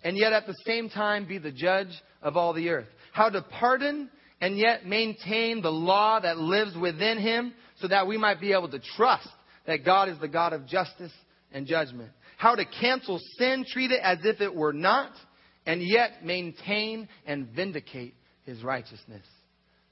and 0.03 0.17
yet 0.17 0.33
at 0.33 0.47
the 0.47 0.55
same 0.65 0.89
time 0.89 1.27
be 1.27 1.37
the 1.37 1.51
judge 1.51 1.89
of 2.21 2.37
all 2.37 2.53
the 2.53 2.69
earth. 2.69 2.87
How 3.11 3.29
to 3.29 3.41
pardon 3.41 4.09
and 4.41 4.57
yet 4.57 4.85
maintain 4.85 5.61
the 5.61 5.71
law 5.71 6.19
that 6.19 6.37
lives 6.37 6.75
within 6.77 7.17
him 7.17 7.53
so 7.77 7.87
that 7.87 8.07
we 8.07 8.17
might 8.17 8.39
be 8.39 8.53
able 8.53 8.69
to 8.69 8.79
trust 8.95 9.27
that 9.67 9.85
God 9.85 10.09
is 10.09 10.19
the 10.19 10.27
God 10.27 10.53
of 10.53 10.65
justice 10.65 11.11
and 11.51 11.67
judgment. 11.67 12.11
How 12.37 12.55
to 12.55 12.63
cancel 12.79 13.19
sin, 13.37 13.65
treat 13.67 13.91
it 13.91 13.99
as 14.01 14.19
if 14.23 14.39
it 14.39 14.55
were 14.55 14.73
not, 14.73 15.11
and 15.65 15.81
yet 15.81 16.25
maintain 16.25 17.09
and 17.25 17.49
vindicate 17.49 18.15
his 18.45 18.63
righteousness. 18.63 19.25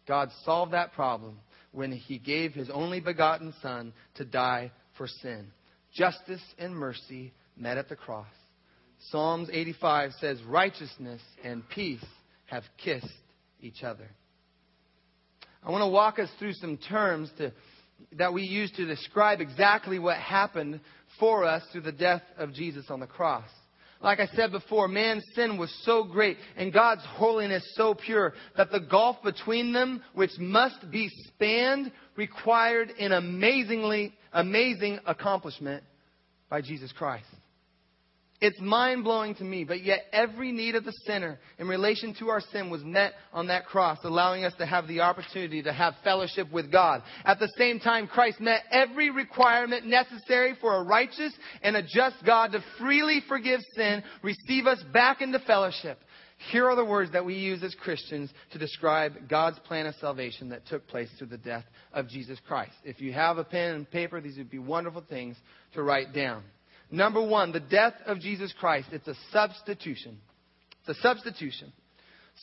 God 0.08 0.30
solved 0.46 0.74
that 0.74 0.94
problem 0.94 1.40
when 1.72 1.92
he 1.92 2.18
gave 2.18 2.54
his 2.54 2.70
only 2.70 3.00
begotten 3.00 3.54
Son 3.62 3.94
to 4.16 4.26
die 4.26 4.72
for 4.98 5.08
sin. 5.08 5.48
Justice 5.94 6.42
and 6.58 6.76
mercy 6.76 7.34
met 7.56 7.78
at 7.78 7.90
the 7.90 7.96
cross. 7.96 8.28
Psalms 9.10 9.50
85 9.52 10.12
says, 10.20 10.42
Righteousness 10.44 11.22
and 11.44 11.68
peace 11.70 12.04
have 12.46 12.64
kissed 12.84 13.06
each 13.62 13.84
other. 13.84 14.10
I 15.64 15.72
want 15.72 15.82
to 15.82 15.88
walk 15.88 16.20
us 16.20 16.30
through 16.40 16.54
some 16.54 16.78
terms 16.78 17.30
to, 17.38 17.52
that 18.14 18.34
we 18.34 18.44
use 18.44 18.72
to 18.74 18.86
describe 18.86 19.42
exactly 19.42 20.00
what 20.00 20.18
happened 20.18 20.80
for 21.20 21.46
us 21.46 21.64
through 21.72 21.82
the 21.82 21.92
death 21.92 22.24
of 22.38 22.54
Jesus 22.54 22.86
on 22.90 23.00
the 23.00 23.08
cross. 23.08 23.50
Like 24.02 24.20
I 24.20 24.28
said 24.28 24.52
before, 24.52 24.88
man's 24.88 25.26
sin 25.34 25.58
was 25.58 25.74
so 25.84 26.04
great 26.04 26.38
and 26.56 26.72
God's 26.72 27.04
holiness 27.06 27.64
so 27.76 27.96
pure 27.96 28.34
that 28.56 28.72
the 28.72 28.80
gulf 28.80 29.18
between 29.24 29.74
them, 29.74 30.04
which 30.14 30.32
must 30.40 30.90
be 30.92 31.10
spanned, 31.28 31.92
required 32.16 32.92
an 33.00 33.12
amazingly, 33.12 34.14
amazing 34.34 35.00
accomplishment 35.06 35.84
by 36.50 36.62
Jesus 36.62 36.92
Christ. 36.92 37.26
It's 38.40 38.60
mind 38.62 39.04
blowing 39.04 39.34
to 39.36 39.44
me, 39.44 39.64
but 39.64 39.84
yet 39.84 40.02
every 40.14 40.52
need 40.52 40.76
of 40.76 40.86
the 40.86 40.94
sinner 41.08 41.40
in 41.58 41.68
relation 41.68 42.14
to 42.20 42.30
our 42.30 42.40
sin 42.40 42.70
was 42.70 42.84
met 42.84 43.14
on 43.34 43.48
that 43.48 43.66
cross, 43.66 43.98
allowing 44.04 44.46
us 44.46 44.54
to 44.60 44.66
have 44.66 44.88
the 44.88 45.00
opportunity 45.00 45.64
to 45.64 45.74
have 45.74 45.96
fellowship 46.04 46.52
with 46.52 46.72
God. 46.72 47.02
At 47.26 47.40
the 47.40 47.52
same 47.58 47.80
time, 47.80 48.06
Christ 48.06 48.40
met 48.40 48.62
every 48.72 49.10
requirement 49.10 49.88
necessary 49.88 50.56
for 50.62 50.76
a 50.76 50.84
righteous 50.84 51.34
and 51.64 51.76
a 51.76 51.82
just 51.82 52.24
God 52.24 52.52
to 52.52 52.64
freely 52.80 53.22
forgive 53.28 53.62
sin, 53.76 54.04
receive 54.22 54.68
us 54.68 54.84
back 54.94 55.22
into 55.22 55.40
fellowship. 55.40 56.00
Here 56.52 56.70
are 56.70 56.76
the 56.76 56.86
words 56.86 57.14
that 57.14 57.26
we 57.26 57.34
use 57.34 57.64
as 57.64 57.74
Christians 57.74 58.30
to 58.52 58.60
describe 58.60 59.28
God's 59.28 59.58
plan 59.60 59.88
of 59.88 59.96
salvation 59.96 60.50
that 60.50 60.68
took 60.68 60.88
place 60.88 61.10
through 61.18 61.28
the 61.28 61.38
death 61.40 61.66
of 61.92 62.08
Jesus 62.08 62.38
Christ. 62.48 62.74
If 62.84 63.02
you 63.02 63.14
have 63.14 63.40
a 63.40 63.44
pen 63.44 63.74
and 63.74 63.90
paper, 63.90 64.22
these 64.22 64.38
would 64.38 64.52
be 64.52 64.60
wonderful 64.60 65.04
things 65.10 65.36
to 65.74 65.82
write 65.82 66.14
down. 66.14 66.44
Number 66.90 67.22
one, 67.22 67.52
the 67.52 67.60
death 67.60 67.94
of 68.06 68.20
Jesus 68.20 68.54
Christ. 68.60 68.90
It's 68.92 69.08
a 69.08 69.16
substitution. 69.32 70.18
It's 70.82 70.98
a 70.98 71.02
substitution. 71.02 71.74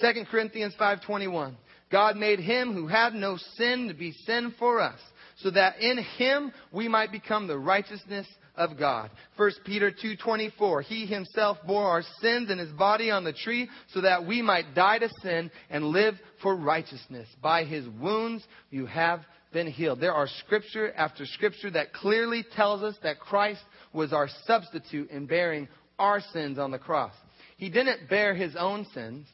2 0.01 0.25
Corinthians 0.31 0.75
5.21. 0.79 1.55
God 1.91 2.17
made 2.17 2.41
him 2.41 2.73
who 2.73 2.87
had 2.87 3.15
no 3.15 3.39
sin 3.57 3.89
to 3.89 3.95
be 3.95 4.13
sin 4.27 4.55
for 4.59 4.81
us, 4.81 4.99
so 5.37 5.51
that 5.51 5.79
in 5.81 5.99
him 5.99 6.53
we 6.73 6.89
might 6.89 7.13
become 7.13 7.47
the 7.47 7.59
righteousness 7.59 8.27
of 8.57 8.79
God. 8.79 9.11
1 9.37 9.51
Peter 9.65 9.91
2:24 9.91 10.83
He 10.83 11.07
himself 11.07 11.59
bore 11.67 11.89
our 11.89 12.03
sins 12.21 12.51
in 12.51 12.59
his 12.59 12.71
body 12.73 13.11
on 13.11 13.25
the 13.25 13.33
tree 13.33 13.69
so 13.93 14.01
that 14.01 14.27
we 14.27 14.43
might 14.43 14.75
die 14.75 14.99
to 14.99 15.09
sin 15.23 15.51
and 15.71 15.87
live 15.87 16.15
for 16.43 16.55
righteousness. 16.55 17.29
By 17.43 17.65
his 17.65 17.89
wounds 17.89 18.45
you 18.71 18.87
have 18.87 19.21
been 19.55 19.69
healed. 19.69 20.01
There 20.01 20.13
are 20.13 20.29
scripture 20.45 20.93
after 20.95 21.25
scripture 21.25 21.71
that 21.71 21.95
clearly 21.95 22.45
tells 22.55 22.83
us 22.83 22.97
that 23.03 23.21
Christ 23.21 23.63
was 23.95 24.13
our 24.13 24.29
substitute 24.47 25.09
in 25.11 25.25
bearing 25.25 25.69
our 25.99 26.21
sins 26.21 26.59
on 26.59 26.73
the 26.73 26.79
cross. 26.79 27.15
He 27.57 27.71
didn't 27.71 28.11
bear 28.11 28.35
his 28.35 28.55
own 28.57 28.87
sins. 28.93 29.27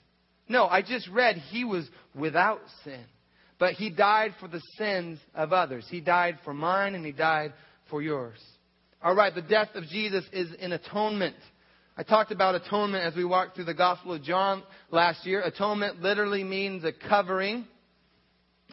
No, 0.48 0.66
I 0.66 0.82
just 0.82 1.08
read 1.08 1.36
he 1.36 1.64
was 1.64 1.88
without 2.14 2.60
sin. 2.84 3.02
But 3.58 3.74
he 3.74 3.90
died 3.90 4.34
for 4.38 4.46
the 4.46 4.62
sins 4.78 5.18
of 5.34 5.52
others. 5.52 5.86
He 5.90 6.00
died 6.00 6.38
for 6.44 6.54
mine 6.54 6.94
and 6.94 7.04
he 7.04 7.12
died 7.12 7.52
for 7.88 8.00
yours. 8.00 8.38
All 9.02 9.14
right, 9.14 9.34
the 9.34 9.42
death 9.42 9.70
of 9.74 9.84
Jesus 9.84 10.24
is 10.32 10.50
an 10.60 10.72
atonement. 10.72 11.36
I 11.96 12.02
talked 12.02 12.30
about 12.30 12.54
atonement 12.54 13.04
as 13.04 13.16
we 13.16 13.24
walked 13.24 13.56
through 13.56 13.64
the 13.64 13.74
Gospel 13.74 14.12
of 14.12 14.22
John 14.22 14.62
last 14.90 15.26
year. 15.26 15.42
Atonement 15.42 16.00
literally 16.00 16.44
means 16.44 16.84
a 16.84 16.92
covering 16.92 17.66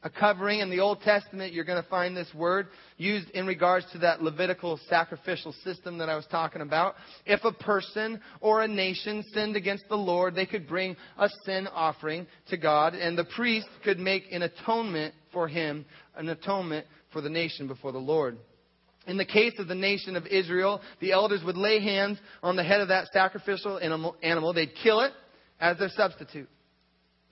a 0.07 0.19
covering. 0.19 0.61
In 0.61 0.69
the 0.69 0.79
Old 0.79 1.01
Testament, 1.01 1.53
you're 1.53 1.65
going 1.65 1.81
to 1.81 1.89
find 1.89 2.15
this 2.15 2.33
word 2.33 2.67
used 2.97 3.29
in 3.31 3.45
regards 3.45 3.85
to 3.91 3.97
that 3.99 4.23
Levitical 4.23 4.79
sacrificial 4.89 5.53
system 5.63 5.97
that 5.97 6.09
I 6.09 6.15
was 6.15 6.25
talking 6.31 6.61
about. 6.61 6.95
If 7.25 7.43
a 7.43 7.51
person 7.51 8.21
or 8.39 8.63
a 8.63 8.67
nation 8.67 9.23
sinned 9.33 9.55
against 9.55 9.83
the 9.89 9.97
Lord, 9.97 10.33
they 10.33 10.45
could 10.45 10.67
bring 10.67 10.95
a 11.17 11.29
sin 11.45 11.67
offering 11.73 12.25
to 12.49 12.57
God, 12.57 12.95
and 12.95 13.17
the 13.17 13.25
priest 13.35 13.67
could 13.83 13.99
make 13.99 14.23
an 14.31 14.43
atonement 14.43 15.13
for 15.33 15.47
him, 15.47 15.85
an 16.15 16.29
atonement 16.29 16.85
for 17.11 17.21
the 17.21 17.29
nation 17.29 17.67
before 17.67 17.91
the 17.91 17.97
Lord. 17.97 18.37
In 19.07 19.17
the 19.17 19.25
case 19.25 19.53
of 19.59 19.67
the 19.67 19.75
nation 19.75 20.15
of 20.15 20.25
Israel, 20.27 20.81
the 20.99 21.11
elders 21.11 21.43
would 21.45 21.57
lay 21.57 21.81
hands 21.81 22.17
on 22.41 22.55
the 22.55 22.63
head 22.63 22.81
of 22.81 22.87
that 22.87 23.07
sacrificial 23.13 23.79
animal. 24.21 24.53
They'd 24.53 24.75
kill 24.81 25.01
it 25.01 25.11
as 25.59 25.77
their 25.77 25.89
substitute. 25.89 26.49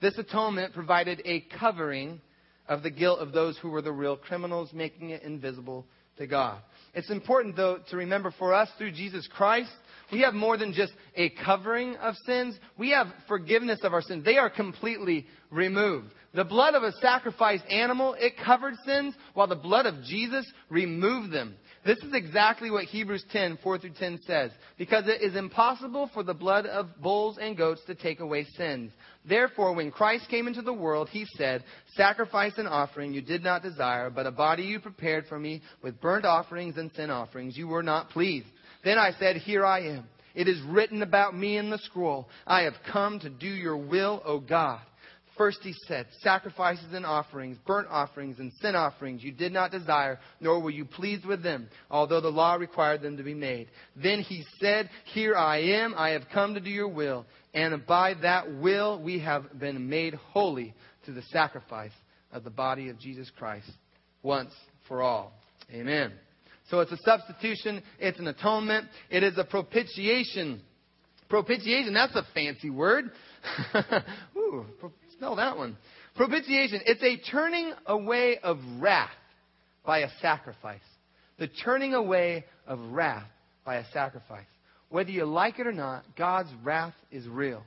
This 0.00 0.16
atonement 0.18 0.74
provided 0.74 1.22
a 1.24 1.40
covering 1.58 2.20
of 2.68 2.82
the 2.82 2.90
guilt 2.90 3.20
of 3.20 3.32
those 3.32 3.56
who 3.58 3.70
were 3.70 3.82
the 3.82 3.92
real 3.92 4.16
criminals, 4.16 4.72
making 4.72 5.10
it 5.10 5.22
invisible 5.22 5.86
to 6.18 6.26
God. 6.26 6.58
It's 6.94 7.10
important, 7.10 7.56
though, 7.56 7.78
to 7.90 7.96
remember 7.96 8.32
for 8.38 8.54
us 8.54 8.68
through 8.78 8.92
Jesus 8.92 9.28
Christ, 9.36 9.70
we 10.12 10.20
have 10.20 10.34
more 10.34 10.56
than 10.56 10.72
just 10.72 10.92
a 11.16 11.30
covering 11.30 11.96
of 11.96 12.14
sins. 12.24 12.56
We 12.78 12.90
have 12.90 13.08
forgiveness 13.28 13.80
of 13.82 13.92
our 13.92 14.02
sins. 14.02 14.24
They 14.24 14.38
are 14.38 14.48
completely 14.48 15.26
removed. 15.50 16.08
The 16.32 16.44
blood 16.44 16.74
of 16.74 16.82
a 16.82 16.92
sacrificed 17.00 17.64
animal, 17.68 18.14
it 18.18 18.34
covered 18.44 18.74
sins, 18.84 19.14
while 19.34 19.46
the 19.46 19.56
blood 19.56 19.86
of 19.86 20.02
Jesus 20.04 20.46
removed 20.68 21.32
them. 21.32 21.56
This 21.86 21.98
is 21.98 22.12
exactly 22.14 22.68
what 22.68 22.86
Hebrews 22.86 23.24
10, 23.30 23.58
4 23.62 23.78
through 23.78 23.90
10 23.90 24.20
says. 24.26 24.50
Because 24.76 25.04
it 25.06 25.22
is 25.22 25.36
impossible 25.36 26.10
for 26.12 26.24
the 26.24 26.34
blood 26.34 26.66
of 26.66 27.00
bulls 27.00 27.38
and 27.40 27.56
goats 27.56 27.80
to 27.86 27.94
take 27.94 28.18
away 28.18 28.44
sins. 28.56 28.90
Therefore, 29.24 29.72
when 29.72 29.92
Christ 29.92 30.28
came 30.28 30.48
into 30.48 30.62
the 30.62 30.72
world, 30.72 31.08
he 31.08 31.26
said, 31.36 31.62
Sacrifice 31.94 32.54
and 32.58 32.66
offering 32.66 33.14
you 33.14 33.22
did 33.22 33.44
not 33.44 33.62
desire, 33.62 34.10
but 34.10 34.26
a 34.26 34.32
body 34.32 34.64
you 34.64 34.80
prepared 34.80 35.26
for 35.26 35.38
me 35.38 35.62
with 35.80 36.00
burnt 36.00 36.24
offerings 36.24 36.76
and 36.76 36.90
sin 36.96 37.08
offerings. 37.08 37.56
You 37.56 37.68
were 37.68 37.84
not 37.84 38.10
pleased. 38.10 38.48
Then 38.84 38.98
I 38.98 39.12
said, 39.20 39.36
Here 39.36 39.64
I 39.64 39.82
am. 39.82 40.08
It 40.34 40.48
is 40.48 40.60
written 40.62 41.02
about 41.02 41.36
me 41.36 41.56
in 41.56 41.70
the 41.70 41.78
scroll. 41.78 42.28
I 42.46 42.62
have 42.62 42.74
come 42.92 43.20
to 43.20 43.30
do 43.30 43.46
your 43.46 43.76
will, 43.76 44.20
O 44.24 44.40
God. 44.40 44.80
First 45.36 45.58
he 45.62 45.74
said, 45.86 46.06
Sacrifices 46.22 46.92
and 46.92 47.04
offerings, 47.04 47.58
burnt 47.66 47.88
offerings 47.90 48.38
and 48.38 48.52
sin 48.60 48.74
offerings 48.74 49.22
you 49.22 49.32
did 49.32 49.52
not 49.52 49.70
desire, 49.70 50.18
nor 50.40 50.60
were 50.60 50.70
you 50.70 50.84
pleased 50.84 51.26
with 51.26 51.42
them, 51.42 51.68
although 51.90 52.20
the 52.20 52.28
law 52.28 52.54
required 52.54 53.02
them 53.02 53.16
to 53.18 53.22
be 53.22 53.34
made. 53.34 53.68
Then 53.94 54.20
he 54.20 54.44
said, 54.58 54.88
Here 55.12 55.34
I 55.34 55.58
am, 55.58 55.94
I 55.96 56.10
have 56.10 56.24
come 56.32 56.54
to 56.54 56.60
do 56.60 56.70
your 56.70 56.88
will. 56.88 57.26
And 57.52 57.86
by 57.86 58.14
that 58.22 58.52
will 58.54 59.02
we 59.02 59.18
have 59.20 59.58
been 59.58 59.88
made 59.88 60.14
holy 60.14 60.74
through 61.04 61.14
the 61.14 61.22
sacrifice 61.32 61.92
of 62.32 62.44
the 62.44 62.50
body 62.50 62.88
of 62.88 62.98
Jesus 62.98 63.30
Christ 63.38 63.70
once 64.22 64.52
for 64.88 65.02
all. 65.02 65.32
Amen. 65.72 66.12
So 66.70 66.80
it's 66.80 66.92
a 66.92 66.98
substitution, 66.98 67.82
it's 67.98 68.18
an 68.18 68.26
atonement, 68.26 68.86
it 69.10 69.22
is 69.22 69.38
a 69.38 69.44
propitiation. 69.44 70.62
Propitiation, 71.28 71.94
that's 71.94 72.14
a 72.14 72.24
fancy 72.34 72.70
word. 72.70 73.10
Ooh, 74.36 74.66
Spell 75.16 75.36
that 75.36 75.56
one. 75.56 75.76
Propitiation. 76.14 76.80
It's 76.84 77.02
a 77.02 77.30
turning 77.30 77.72
away 77.86 78.38
of 78.42 78.58
wrath 78.78 79.10
by 79.84 80.00
a 80.00 80.08
sacrifice. 80.20 80.80
The 81.38 81.48
turning 81.64 81.94
away 81.94 82.44
of 82.66 82.78
wrath 82.90 83.26
by 83.64 83.76
a 83.76 83.84
sacrifice. 83.92 84.46
Whether 84.88 85.10
you 85.10 85.24
like 85.24 85.58
it 85.58 85.66
or 85.66 85.72
not, 85.72 86.04
God's 86.16 86.50
wrath 86.62 86.94
is 87.10 87.26
real. 87.26 87.62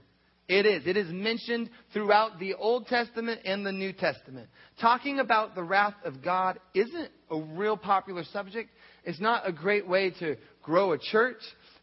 It 0.47 0.65
is. 0.65 0.87
It 0.87 0.97
is 0.97 1.11
mentioned 1.11 1.69
throughout 1.93 2.39
the 2.39 2.55
Old 2.55 2.87
Testament 2.87 3.41
and 3.45 3.65
the 3.65 3.71
New 3.71 3.93
Testament. 3.93 4.49
Talking 4.81 5.19
about 5.19 5.53
the 5.53 5.63
wrath 5.63 5.93
of 6.03 6.23
God 6.23 6.59
isn't 6.73 7.09
a 7.29 7.39
real 7.39 7.77
popular 7.77 8.23
subject. 8.31 8.69
It's 9.03 9.19
not 9.19 9.47
a 9.47 9.51
great 9.51 9.87
way 9.87 10.11
to 10.19 10.37
grow 10.63 10.93
a 10.93 10.97
church. 10.97 11.37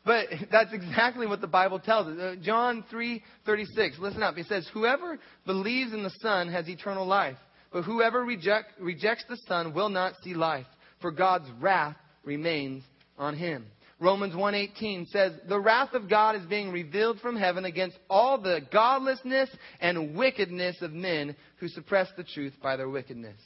But 0.06 0.28
that's 0.50 0.72
exactly 0.72 1.26
what 1.26 1.42
the 1.42 1.46
Bible 1.46 1.80
tells 1.80 2.06
us. 2.06 2.18
Uh, 2.18 2.34
John 2.40 2.84
3:36. 2.90 3.98
Listen 3.98 4.22
up. 4.22 4.38
It 4.38 4.46
says, 4.46 4.66
"Whoever 4.72 5.18
believes 5.44 5.92
in 5.92 6.02
the 6.02 6.14
Son 6.20 6.48
has 6.48 6.66
eternal 6.68 7.04
life, 7.04 7.36
but 7.72 7.82
whoever 7.82 8.24
reject, 8.24 8.80
rejects 8.80 9.24
the 9.28 9.36
Son 9.48 9.74
will 9.74 9.90
not 9.90 10.14
see 10.22 10.32
life, 10.32 10.66
for 11.00 11.10
God's 11.10 11.50
wrath 11.60 11.96
remains 12.24 12.84
on 13.18 13.34
him." 13.34 13.66
Romans 13.98 14.34
1:18 14.34 15.06
says, 15.06 15.32
"The 15.48 15.58
wrath 15.58 15.94
of 15.94 16.08
God 16.08 16.36
is 16.36 16.44
being 16.46 16.70
revealed 16.70 17.20
from 17.20 17.34
heaven 17.34 17.64
against 17.64 17.98
all 18.08 18.38
the 18.38 18.60
godlessness 18.70 19.50
and 19.80 20.14
wickedness 20.14 20.80
of 20.82 20.92
men 20.92 21.34
who 21.56 21.68
suppress 21.68 22.10
the 22.12 22.24
truth 22.24 22.54
by 22.62 22.76
their 22.76 22.88
wickedness." 22.88 23.40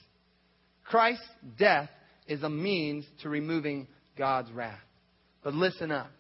Christ's 0.85 1.29
death 1.57 1.89
is 2.27 2.43
a 2.43 2.51
means 2.51 3.07
to 3.23 3.29
removing 3.29 3.87
God's 4.17 4.51
wrath. 4.51 4.85
But 5.43 5.55
listen 5.55 5.93
up. 5.93 6.11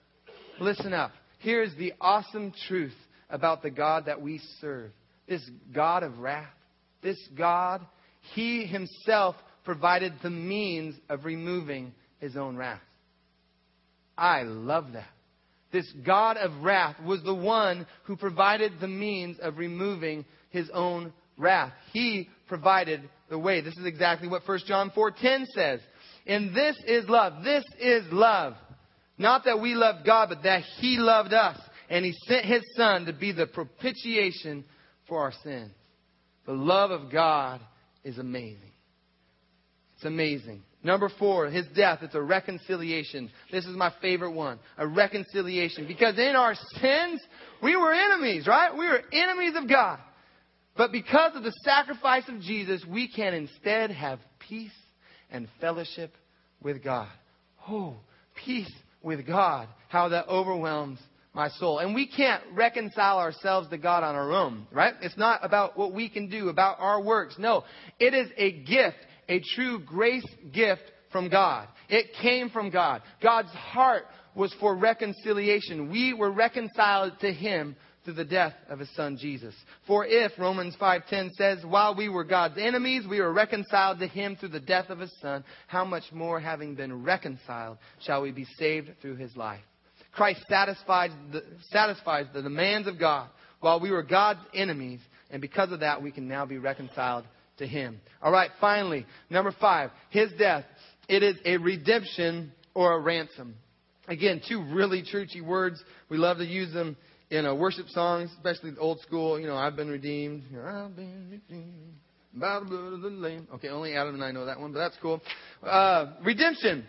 Listen 0.61 0.92
up. 0.92 1.12
Here's 1.38 1.75
the 1.77 1.94
awesome 2.03 2.53
truth 2.68 2.94
about 3.31 3.62
the 3.62 3.70
God 3.70 4.05
that 4.07 4.20
we 4.20 4.42
serve. 4.61 4.90
This 5.27 5.49
God 5.73 6.03
of 6.03 6.18
wrath, 6.18 6.53
this 7.03 7.18
God, 7.37 7.81
He 8.35 8.66
Himself 8.66 9.37
provided 9.64 10.12
the 10.23 10.31
means 10.31 10.94
of 11.09 11.25
removing 11.25 11.94
His 12.18 12.37
own 12.37 12.57
wrath. 12.57 12.83
I 14.18 14.42
love 14.42 14.92
that. 14.92 15.09
This 15.73 15.90
God 16.05 16.37
of 16.37 16.62
wrath 16.62 16.96
was 17.03 17.23
the 17.23 17.35
one 17.35 17.87
who 18.05 18.16
provided 18.16 18.73
the 18.81 18.88
means 18.88 19.38
of 19.40 19.57
removing 19.57 20.27
His 20.51 20.68
own 20.75 21.14
wrath. 21.38 21.73
He 21.92 22.29
provided 22.49 23.09
the 23.31 23.38
way. 23.38 23.62
This 23.62 23.79
is 23.79 23.87
exactly 23.87 24.29
what 24.29 24.46
1 24.46 24.59
John 24.66 24.90
4:10 24.90 25.46
says. 25.55 25.81
And 26.27 26.55
this 26.55 26.77
is 26.87 27.09
love. 27.09 27.42
This 27.44 27.64
is 27.81 28.05
love. 28.12 28.57
Not 29.20 29.44
that 29.44 29.61
we 29.61 29.74
loved 29.74 30.06
God, 30.06 30.30
but 30.30 30.44
that 30.44 30.62
He 30.78 30.96
loved 30.96 31.35
us. 31.35 31.61
And 31.90 32.06
He 32.06 32.14
sent 32.26 32.46
His 32.46 32.62
Son 32.74 33.04
to 33.04 33.12
be 33.12 33.33
the 33.33 33.46
propitiation 33.46 34.64
for 35.06 35.20
our 35.20 35.33
sins. 35.44 35.72
The 36.46 36.54
love 36.54 36.90
of 36.90 37.12
God 37.12 37.61
is 38.02 38.16
amazing. 38.16 38.72
It's 39.96 40.06
amazing. 40.06 40.62
Number 40.83 41.11
four, 41.18 41.50
His 41.50 41.66
death. 41.76 41.98
It's 42.00 42.14
a 42.14 42.22
reconciliation. 42.22 43.30
This 43.52 43.66
is 43.66 43.76
my 43.76 43.92
favorite 44.00 44.33
one. 44.33 44.59
A 44.78 44.87
reconciliation. 44.87 45.87
Because 45.87 46.18
in 46.18 46.35
our 46.35 46.54
sins, 46.80 47.20
we 47.62 47.76
were 47.76 47.92
enemies, 47.92 48.46
right? 48.46 48.72
We 48.72 48.87
were 48.87 49.02
enemies 49.12 49.52
of 49.54 49.68
God. 49.68 49.98
But 50.78 50.92
because 50.92 51.37
of 51.37 51.42
the 51.42 51.52
sacrifice 51.62 52.26
of 52.26 52.40
Jesus, 52.40 52.83
we 52.88 53.06
can 53.06 53.35
instead 53.35 53.90
have 53.90 54.18
peace 54.48 54.72
and 55.30 55.46
fellowship 55.61 56.14
with 56.62 56.83
God. 56.83 57.11
Oh, 57.68 57.96
peace 58.46 58.72
with 59.03 59.27
God, 59.27 59.69
how 59.89 60.09
that 60.09 60.29
overwhelms 60.29 60.99
my 61.33 61.49
soul. 61.49 61.79
And 61.79 61.95
we 61.95 62.07
can't 62.07 62.43
reconcile 62.53 63.19
ourselves 63.19 63.69
to 63.69 63.79
God 63.79 64.03
on 64.03 64.15
our 64.15 64.33
own, 64.33 64.67
right? 64.73 64.95
It's 65.01 65.17
not 65.17 65.45
about 65.45 65.79
what 65.79 65.93
we 65.93 66.09
can 66.09 66.29
do, 66.29 66.49
about 66.49 66.81
our 66.81 67.03
works. 67.03 67.37
No, 67.39 67.65
it 67.99 68.15
is 68.15 68.29
a 68.37 68.53
gift, 68.53 68.99
a 69.29 69.41
true 69.55 69.81
grace 69.81 70.27
gift 70.53 70.83
from 71.13 71.29
God. 71.29 71.69
It 71.89 72.07
came 72.21 72.51
from 72.51 72.71
God. 72.71 73.03
God's 73.23 73.51
heart 73.51 74.05
was 74.35 74.55
for 74.61 74.77
reconciliation. 74.77 75.91
We 75.91 76.15
were 76.15 76.31
reconciled 76.31 77.19
to 77.21 77.33
Him 77.33 77.77
through 78.11 78.25
the 78.25 78.31
death 78.31 78.55
of 78.68 78.81
his 78.81 78.90
son 78.96 79.16
Jesus. 79.16 79.55
For 79.87 80.05
if 80.05 80.33
Romans 80.37 80.75
5:10 80.81 81.35
says, 81.35 81.64
while 81.64 81.94
we 81.94 82.09
were 82.09 82.25
God's 82.25 82.59
enemies, 82.59 83.07
we 83.07 83.20
were 83.20 83.33
reconciled 83.33 84.01
to 84.01 84.09
him 84.09 84.35
through 84.35 84.49
the 84.49 84.59
death 84.59 84.90
of 84.90 84.99
his 84.99 85.12
son, 85.20 85.44
how 85.68 85.85
much 85.85 86.05
more 86.12 86.40
having 86.40 86.75
been 86.75 87.05
reconciled 87.05 87.79
shall 88.01 88.23
we 88.23 88.33
be 88.33 88.46
saved 88.59 88.90
through 89.01 89.14
his 89.14 89.37
life? 89.37 89.61
Christ 90.11 90.44
satisfies 90.49 91.12
the, 91.31 91.44
satisfies 91.70 92.27
the 92.35 92.42
demands 92.42 92.88
of 92.88 92.99
God 92.99 93.29
while 93.61 93.79
we 93.79 93.92
were 93.92 94.03
God's 94.03 94.40
enemies, 94.55 95.01
and 95.31 95.40
because 95.40 95.70
of 95.70 95.81
that, 95.81 96.03
we 96.03 96.11
can 96.11 96.27
now 96.27 96.46
be 96.46 96.59
reconciled 96.59 97.25
to 97.59 97.66
Him. 97.66 98.01
All 98.20 98.33
right, 98.33 98.51
finally, 98.61 99.07
number 99.29 99.55
five, 99.61 99.90
His 100.09 100.33
death. 100.38 100.64
It 101.09 101.23
is 101.23 101.37
a 101.44 101.59
redemption 101.59 102.53
or 102.75 102.94
a 102.94 102.99
ransom. 102.99 103.55
Again, 104.11 104.42
two 104.46 104.61
really 104.75 105.05
churchy 105.05 105.40
words. 105.40 105.83
We 106.09 106.18
love 106.18 106.38
to 106.38 106.44
use 106.44 106.73
them 106.75 106.96
in 107.31 107.46
uh, 107.46 107.55
worship 107.55 107.88
songs, 107.90 108.29
especially 108.37 108.73
the 108.73 108.81
old 108.81 109.01
school. 109.03 109.38
You 109.38 109.46
know, 109.46 109.57
I've 109.57 109.77
been 109.77 109.88
redeemed. 109.88 110.42
I've 110.53 110.96
been 110.96 111.29
redeemed 111.31 111.94
by 112.35 112.59
the 112.59 112.66
blood 112.66 112.92
of 112.92 113.03
the 113.03 113.09
Lamb. 113.09 113.46
Okay, 113.55 113.68
only 113.68 113.94
Adam 113.94 114.16
and 114.16 114.25
I 114.25 114.33
know 114.33 114.46
that 114.46 114.59
one, 114.59 114.73
but 114.73 114.81
that's 114.81 114.96
cool. 115.01 115.23
Uh, 115.62 116.07
redemption. 116.25 116.85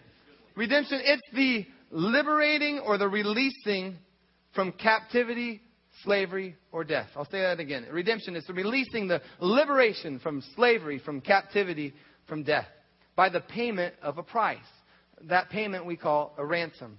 Redemption, 0.56 1.00
it's 1.04 1.22
the 1.36 1.68
liberating 1.92 2.80
or 2.80 2.98
the 2.98 3.08
releasing 3.08 3.98
from 4.56 4.72
captivity, 4.72 5.62
slavery, 6.04 6.56
or 6.72 6.84
death. 6.84 7.08
I'll 7.16 7.26
say 7.26 7.42
that 7.42 7.60
again. 7.60 7.86
Redemption 7.92 8.36
is 8.36 8.46
the 8.48 8.54
releasing, 8.54 9.08
the 9.08 9.22
liberation 9.40 10.18
from 10.18 10.44
slavery, 10.56 10.98
from 10.98 11.22
captivity, 11.22 11.94
from 12.28 12.42
death 12.42 12.68
by 13.16 13.30
the 13.30 13.42
payment 13.42 13.94
of 14.02 14.18
a 14.18 14.24
price. 14.24 14.58
That 15.26 15.52
payment 15.52 15.86
we 15.86 15.98
call 15.98 16.34
a 16.40 16.44
ransom. 16.44 16.98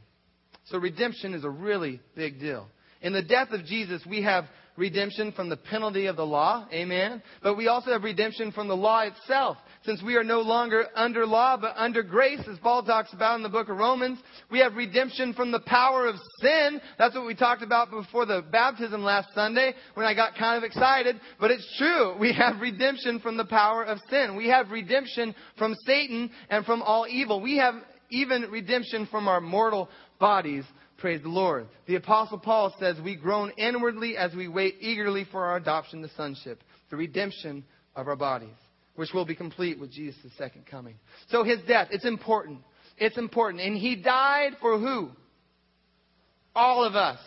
So 0.64 0.78
redemption 0.78 1.34
is 1.34 1.44
a 1.44 1.50
really 1.50 2.00
big 2.14 2.38
deal. 2.38 2.68
In 3.00 3.12
the 3.12 3.22
death 3.22 3.48
of 3.50 3.64
Jesus, 3.64 4.02
we 4.08 4.22
have 4.22 4.44
redemption 4.76 5.32
from 5.32 5.48
the 5.48 5.56
penalty 5.56 6.06
of 6.06 6.16
the 6.16 6.24
law. 6.24 6.66
Amen. 6.72 7.22
But 7.42 7.56
we 7.56 7.68
also 7.68 7.90
have 7.90 8.04
redemption 8.04 8.52
from 8.52 8.68
the 8.68 8.76
law 8.76 9.00
itself. 9.00 9.56
Since 9.84 10.02
we 10.02 10.14
are 10.14 10.24
no 10.24 10.40
longer 10.40 10.86
under 10.94 11.26
law, 11.26 11.56
but 11.56 11.74
under 11.76 12.02
grace, 12.02 12.40
as 12.50 12.58
Paul 12.58 12.84
talks 12.84 13.12
about 13.12 13.36
in 13.36 13.42
the 13.42 13.48
book 13.48 13.68
of 13.68 13.76
Romans, 13.76 14.18
we 14.50 14.60
have 14.60 14.74
redemption 14.74 15.34
from 15.34 15.50
the 15.50 15.60
power 15.60 16.06
of 16.06 16.14
sin. 16.40 16.80
That's 16.98 17.14
what 17.16 17.26
we 17.26 17.34
talked 17.34 17.62
about 17.62 17.90
before 17.90 18.24
the 18.24 18.44
baptism 18.50 19.02
last 19.02 19.34
Sunday 19.34 19.74
when 19.94 20.06
I 20.06 20.14
got 20.14 20.36
kind 20.36 20.56
of 20.56 20.62
excited. 20.62 21.20
But 21.40 21.50
it's 21.50 21.76
true. 21.78 22.16
We 22.18 22.32
have 22.32 22.60
redemption 22.60 23.18
from 23.18 23.36
the 23.36 23.44
power 23.44 23.82
of 23.82 23.98
sin. 24.08 24.36
We 24.36 24.48
have 24.48 24.70
redemption 24.70 25.34
from 25.58 25.74
Satan 25.84 26.30
and 26.48 26.64
from 26.64 26.82
all 26.82 27.06
evil. 27.08 27.40
We 27.40 27.56
have 27.56 27.74
even 28.10 28.42
redemption 28.50 29.08
from 29.10 29.26
our 29.26 29.40
mortal 29.40 29.88
bodies 30.22 30.64
Praise 31.02 31.20
the 31.20 31.28
Lord. 31.28 31.66
The 31.86 31.96
Apostle 31.96 32.38
Paul 32.38 32.72
says, 32.78 32.96
We 33.04 33.16
groan 33.16 33.50
inwardly 33.56 34.16
as 34.16 34.32
we 34.36 34.46
wait 34.46 34.76
eagerly 34.78 35.26
for 35.32 35.46
our 35.46 35.56
adoption 35.56 36.00
to 36.02 36.08
sonship, 36.16 36.62
the 36.90 36.96
redemption 36.96 37.64
of 37.96 38.06
our 38.06 38.14
bodies, 38.14 38.54
which 38.94 39.12
will 39.12 39.24
be 39.24 39.34
complete 39.34 39.80
with 39.80 39.90
Jesus' 39.90 40.30
second 40.38 40.64
coming. 40.64 40.94
So 41.30 41.42
his 41.42 41.58
death, 41.66 41.88
it's 41.90 42.04
important. 42.04 42.60
It's 42.98 43.18
important. 43.18 43.64
And 43.64 43.76
he 43.76 43.96
died 43.96 44.52
for 44.60 44.78
who? 44.78 45.08
All 46.54 46.84
of 46.84 46.94
us. 46.94 47.18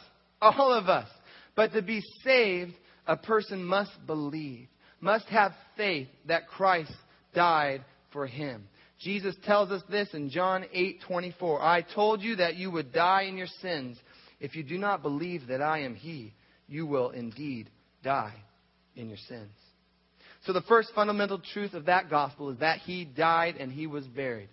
All 0.41 0.71
of 0.71 0.87
us. 0.87 1.09
But 1.53 1.73
to 1.73 1.81
be 1.81 2.01
saved, 2.23 2.75
a 3.05 3.17
person 3.17 3.61
must 3.61 3.91
believe, 4.07 4.69
must 5.01 5.25
have 5.25 5.51
faith 5.75 6.07
that 6.27 6.47
Christ 6.47 6.93
died 7.33 7.83
for 8.13 8.25
him. 8.25 8.69
Jesus 8.99 9.35
tells 9.43 9.71
us 9.71 9.81
this 9.89 10.13
in 10.13 10.29
John 10.29 10.65
8:24. 10.73 11.61
I 11.61 11.81
told 11.81 12.21
you 12.21 12.37
that 12.37 12.55
you 12.55 12.71
would 12.71 12.93
die 12.93 13.23
in 13.23 13.37
your 13.37 13.47
sins. 13.61 13.97
If 14.39 14.55
you 14.55 14.63
do 14.63 14.77
not 14.77 15.01
believe 15.01 15.47
that 15.47 15.61
I 15.61 15.79
am 15.79 15.95
he, 15.95 16.33
you 16.67 16.85
will 16.85 17.09
indeed 17.09 17.69
die 18.03 18.33
in 18.95 19.09
your 19.09 19.17
sins. 19.17 19.51
So 20.45 20.53
the 20.53 20.61
first 20.61 20.91
fundamental 20.93 21.39
truth 21.39 21.73
of 21.73 21.85
that 21.85 22.09
gospel 22.09 22.49
is 22.51 22.59
that 22.59 22.79
he 22.79 23.03
died 23.03 23.55
and 23.59 23.71
he 23.71 23.87
was 23.87 24.05
buried. 24.07 24.49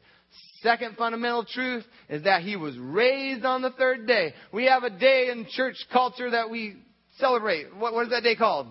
Second 0.63 0.97
fundamental 0.97 1.45
truth 1.45 1.85
is 2.09 2.23
that 2.23 2.43
he 2.43 2.57
was 2.57 2.79
raised 2.79 3.45
on 3.45 3.63
the 3.63 3.71
third 3.71 4.07
day. 4.07 4.33
We 4.53 4.67
have 4.67 4.85
a 4.85 4.91
day 4.91 5.29
in 5.31 5.47
church 5.51 5.77
culture 5.93 6.31
that 6.31 6.49
we 6.49 6.77
celebrate. 7.19 7.75
What, 7.77 7.93
what 7.93 8.05
is 8.05 8.11
that 8.11 8.23
day 8.23 8.37
called? 8.37 8.69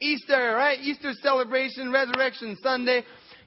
Easter, 0.00 0.54
right? 0.54 0.78
Easter 0.80 1.12
celebration, 1.22 1.90
Resurrection 1.90 2.56
Sunday. 2.62 3.04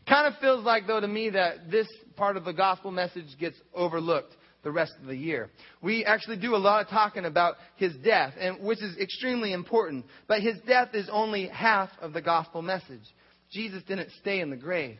Kind 0.08 0.28
of 0.28 0.40
feels 0.40 0.64
like, 0.64 0.86
though, 0.88 1.00
to 1.00 1.08
me 1.08 1.32
that 1.32 1.72
this 1.72 1.88
part 2.16 2.38
of 2.38 2.46
the 2.46 2.54
gospel 2.54 2.92
message 2.92 3.38
gets 3.40 3.56
overlooked 3.74 4.36
the 4.64 4.72
rest 4.72 4.94
of 5.00 5.08
the 5.08 5.16
year. 5.16 5.50
We 5.82 6.06
actually 6.06 6.38
do 6.38 6.56
a 6.56 6.58
lot 6.58 6.82
of 6.82 6.90
talking 6.90 7.26
about 7.26 7.56
his 7.76 7.96
death, 8.04 8.34
and 8.40 8.64
which 8.64 8.82
is 8.82 8.98
extremely 8.98 9.54
important. 9.54 10.06
But 10.28 10.42
his 10.42 10.56
death 10.68 10.90
is 10.94 11.08
only 11.12 11.48
half 11.48 11.90
of 12.02 12.14
the 12.14 12.22
gospel 12.22 12.62
message. 12.62 13.04
Jesus 13.52 13.84
didn't 13.88 14.10
stay 14.22 14.42
in 14.42 14.50
the 14.50 14.56
grave. 14.56 14.98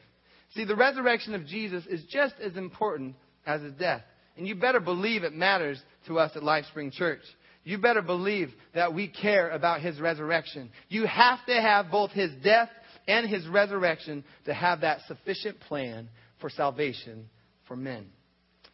See, 0.54 0.66
the 0.66 0.76
resurrection 0.76 1.34
of 1.34 1.46
Jesus 1.46 1.86
is 1.88 2.04
just 2.10 2.36
as 2.42 2.56
important 2.56 3.16
as 3.46 3.62
his 3.62 3.74
death. 3.74 4.04
And 4.38 4.48
you 4.48 4.56
better 4.56 4.80
believe 4.80 5.24
it 5.24 5.34
matters 5.34 5.82
to 6.08 6.20
us 6.20 6.32
at 6.36 6.44
LifeSpring 6.44 6.92
Church. 6.92 7.22
You 7.64 7.80
better 7.80 8.04
believe 8.04 8.52
that 8.76 8.94
we 8.94 9.08
care 9.08 9.50
about 9.50 9.82
his 9.82 10.00
resurrection. 10.00 10.70
You 10.90 11.06
have 11.08 11.40
to 11.48 11.54
have 11.54 11.90
both 11.90 12.12
his 12.12 12.32
death 12.44 12.70
and 13.08 13.30
his 13.30 13.48
resurrection 13.48 14.24
to 14.46 14.54
have 14.54 14.82
that 14.82 15.00
sufficient 15.08 15.60
plan 15.62 16.10
for 16.40 16.50
salvation 16.50 17.30
for 17.68 17.76
men. 17.76 18.06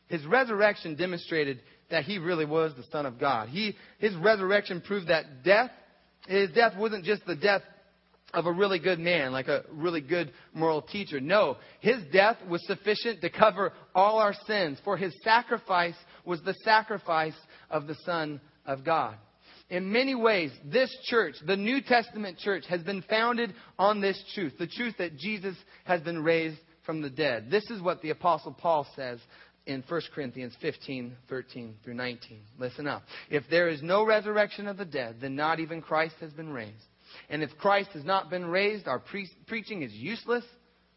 His 0.07 0.25
resurrection 0.25 0.95
demonstrated 0.95 1.61
that 1.89 2.03
he 2.03 2.17
really 2.17 2.45
was 2.45 2.73
the 2.75 2.83
Son 2.91 3.05
of 3.05 3.19
God. 3.19 3.49
He, 3.49 3.75
his 3.99 4.15
resurrection 4.15 4.81
proved 4.81 5.07
that 5.07 5.43
death, 5.43 5.71
his 6.27 6.49
death 6.51 6.77
wasn't 6.77 7.05
just 7.05 7.25
the 7.25 7.35
death 7.35 7.61
of 8.33 8.45
a 8.45 8.51
really 8.51 8.79
good 8.79 8.99
man, 8.99 9.33
like 9.33 9.47
a 9.47 9.63
really 9.71 9.99
good 9.99 10.31
moral 10.53 10.81
teacher. 10.81 11.19
No, 11.19 11.57
his 11.81 11.97
death 12.13 12.37
was 12.49 12.65
sufficient 12.65 13.21
to 13.21 13.29
cover 13.29 13.73
all 13.93 14.19
our 14.19 14.33
sins, 14.47 14.79
for 14.85 14.95
his 14.95 15.13
sacrifice 15.23 15.95
was 16.25 16.41
the 16.43 16.55
sacrifice 16.63 17.35
of 17.69 17.87
the 17.87 17.95
Son 18.05 18.39
of 18.65 18.85
God 18.85 19.17
in 19.71 19.89
many 19.89 20.13
ways, 20.15 20.51
this 20.65 20.95
church, 21.05 21.35
the 21.47 21.55
New 21.55 21.81
Testament 21.81 22.37
church, 22.37 22.65
has 22.67 22.81
been 22.81 23.01
founded 23.09 23.53
on 23.79 24.01
this 24.01 24.21
truth 24.35 24.53
the 24.59 24.67
truth 24.67 24.95
that 24.97 25.17
Jesus 25.17 25.55
has 25.85 26.01
been 26.01 26.21
raised 26.21 26.59
from 26.85 27.01
the 27.01 27.09
dead. 27.09 27.49
This 27.49 27.63
is 27.71 27.81
what 27.81 28.01
the 28.01 28.09
Apostle 28.09 28.51
Paul 28.51 28.85
says 28.97 29.19
in 29.65 29.81
1 29.87 30.01
Corinthians 30.13 30.53
15, 30.61 31.15
13 31.29 31.75
through 31.83 31.93
19. 31.93 32.41
Listen 32.59 32.85
up. 32.85 33.03
If 33.29 33.43
there 33.49 33.69
is 33.69 33.81
no 33.81 34.05
resurrection 34.05 34.67
of 34.67 34.75
the 34.75 34.85
dead, 34.85 35.17
then 35.21 35.35
not 35.35 35.61
even 35.61 35.81
Christ 35.81 36.15
has 36.19 36.33
been 36.33 36.51
raised. 36.51 36.73
And 37.29 37.41
if 37.41 37.51
Christ 37.57 37.91
has 37.93 38.03
not 38.03 38.29
been 38.29 38.45
raised, 38.45 38.89
our 38.89 38.99
pre- 38.99 39.29
preaching 39.47 39.83
is 39.83 39.93
useless. 39.93 40.43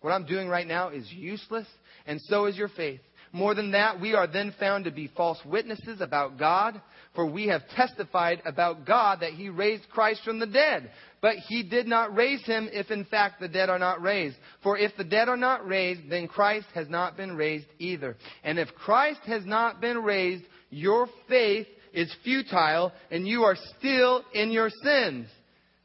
What 0.01 0.11
I'm 0.11 0.27
doing 0.27 0.49
right 0.49 0.67
now 0.67 0.89
is 0.89 1.11
useless, 1.13 1.67
and 2.07 2.21
so 2.23 2.47
is 2.47 2.57
your 2.57 2.69
faith. 2.69 3.01
More 3.35 3.57
than 3.57 3.73
that, 3.73 4.01
we 4.01 4.15
are 4.15 4.29
then 4.29 4.55
found 4.61 4.85
to 4.85 4.93
be 4.93 5.11
false 5.17 5.41
witnesses 5.45 6.01
about 6.01 6.39
God, 6.39 6.81
for 7.17 7.27
we 7.27 7.49
have 7.49 7.69
testified 7.71 8.41
about 8.47 8.87
God 8.87 9.23
that 9.23 9.33
he 9.33 9.49
raised 9.49 9.91
Christ 9.91 10.21
from 10.25 10.39
the 10.39 10.47
dead. 10.47 10.89
But 11.21 11.35
he 11.49 11.65
did 11.65 11.89
not 11.89 12.15
raise 12.15 12.47
him 12.47 12.69
if 12.73 12.93
in 12.93 13.05
fact 13.07 13.41
the 13.41 13.49
dead 13.49 13.69
are 13.71 13.79
not 13.81 14.01
raised. 14.01 14.37
For 14.63 14.79
if 14.79 14.97
the 14.97 15.03
dead 15.03 15.29
are 15.29 15.37
not 15.37 15.67
raised, 15.67 16.09
then 16.09 16.29
Christ 16.29 16.69
has 16.77 16.89
not 16.89 17.17
been 17.17 17.37
raised 17.37 17.67
either. 17.81 18.17
And 18.45 18.57
if 18.57 18.73
Christ 18.77 19.23
has 19.27 19.45
not 19.45 19.81
been 19.81 19.99
raised, 19.99 20.45
your 20.71 21.09
faith 21.29 21.67
is 21.93 22.15
futile 22.23 22.93
and 23.11 23.27
you 23.27 23.43
are 23.43 23.57
still 23.77 24.25
in 24.33 24.53
your 24.53 24.71
sins. 24.71 25.27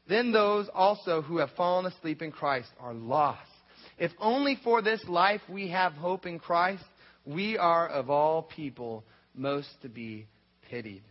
Then 0.08 0.30
those 0.30 0.68
also 0.72 1.20
who 1.20 1.38
have 1.38 1.50
fallen 1.56 1.86
asleep 1.86 2.22
in 2.22 2.30
Christ 2.30 2.70
are 2.78 2.94
lost. 2.94 3.40
If 3.98 4.12
only 4.20 4.56
for 4.62 4.82
this 4.82 5.04
life 5.08 5.42
we 5.48 5.68
have 5.70 5.92
hope 5.94 6.26
in 6.26 6.38
Christ, 6.38 6.84
we 7.24 7.58
are 7.58 7.88
of 7.88 8.10
all 8.10 8.42
people 8.42 9.04
most 9.34 9.68
to 9.82 9.88
be 9.88 10.26
pitied. 10.68 11.02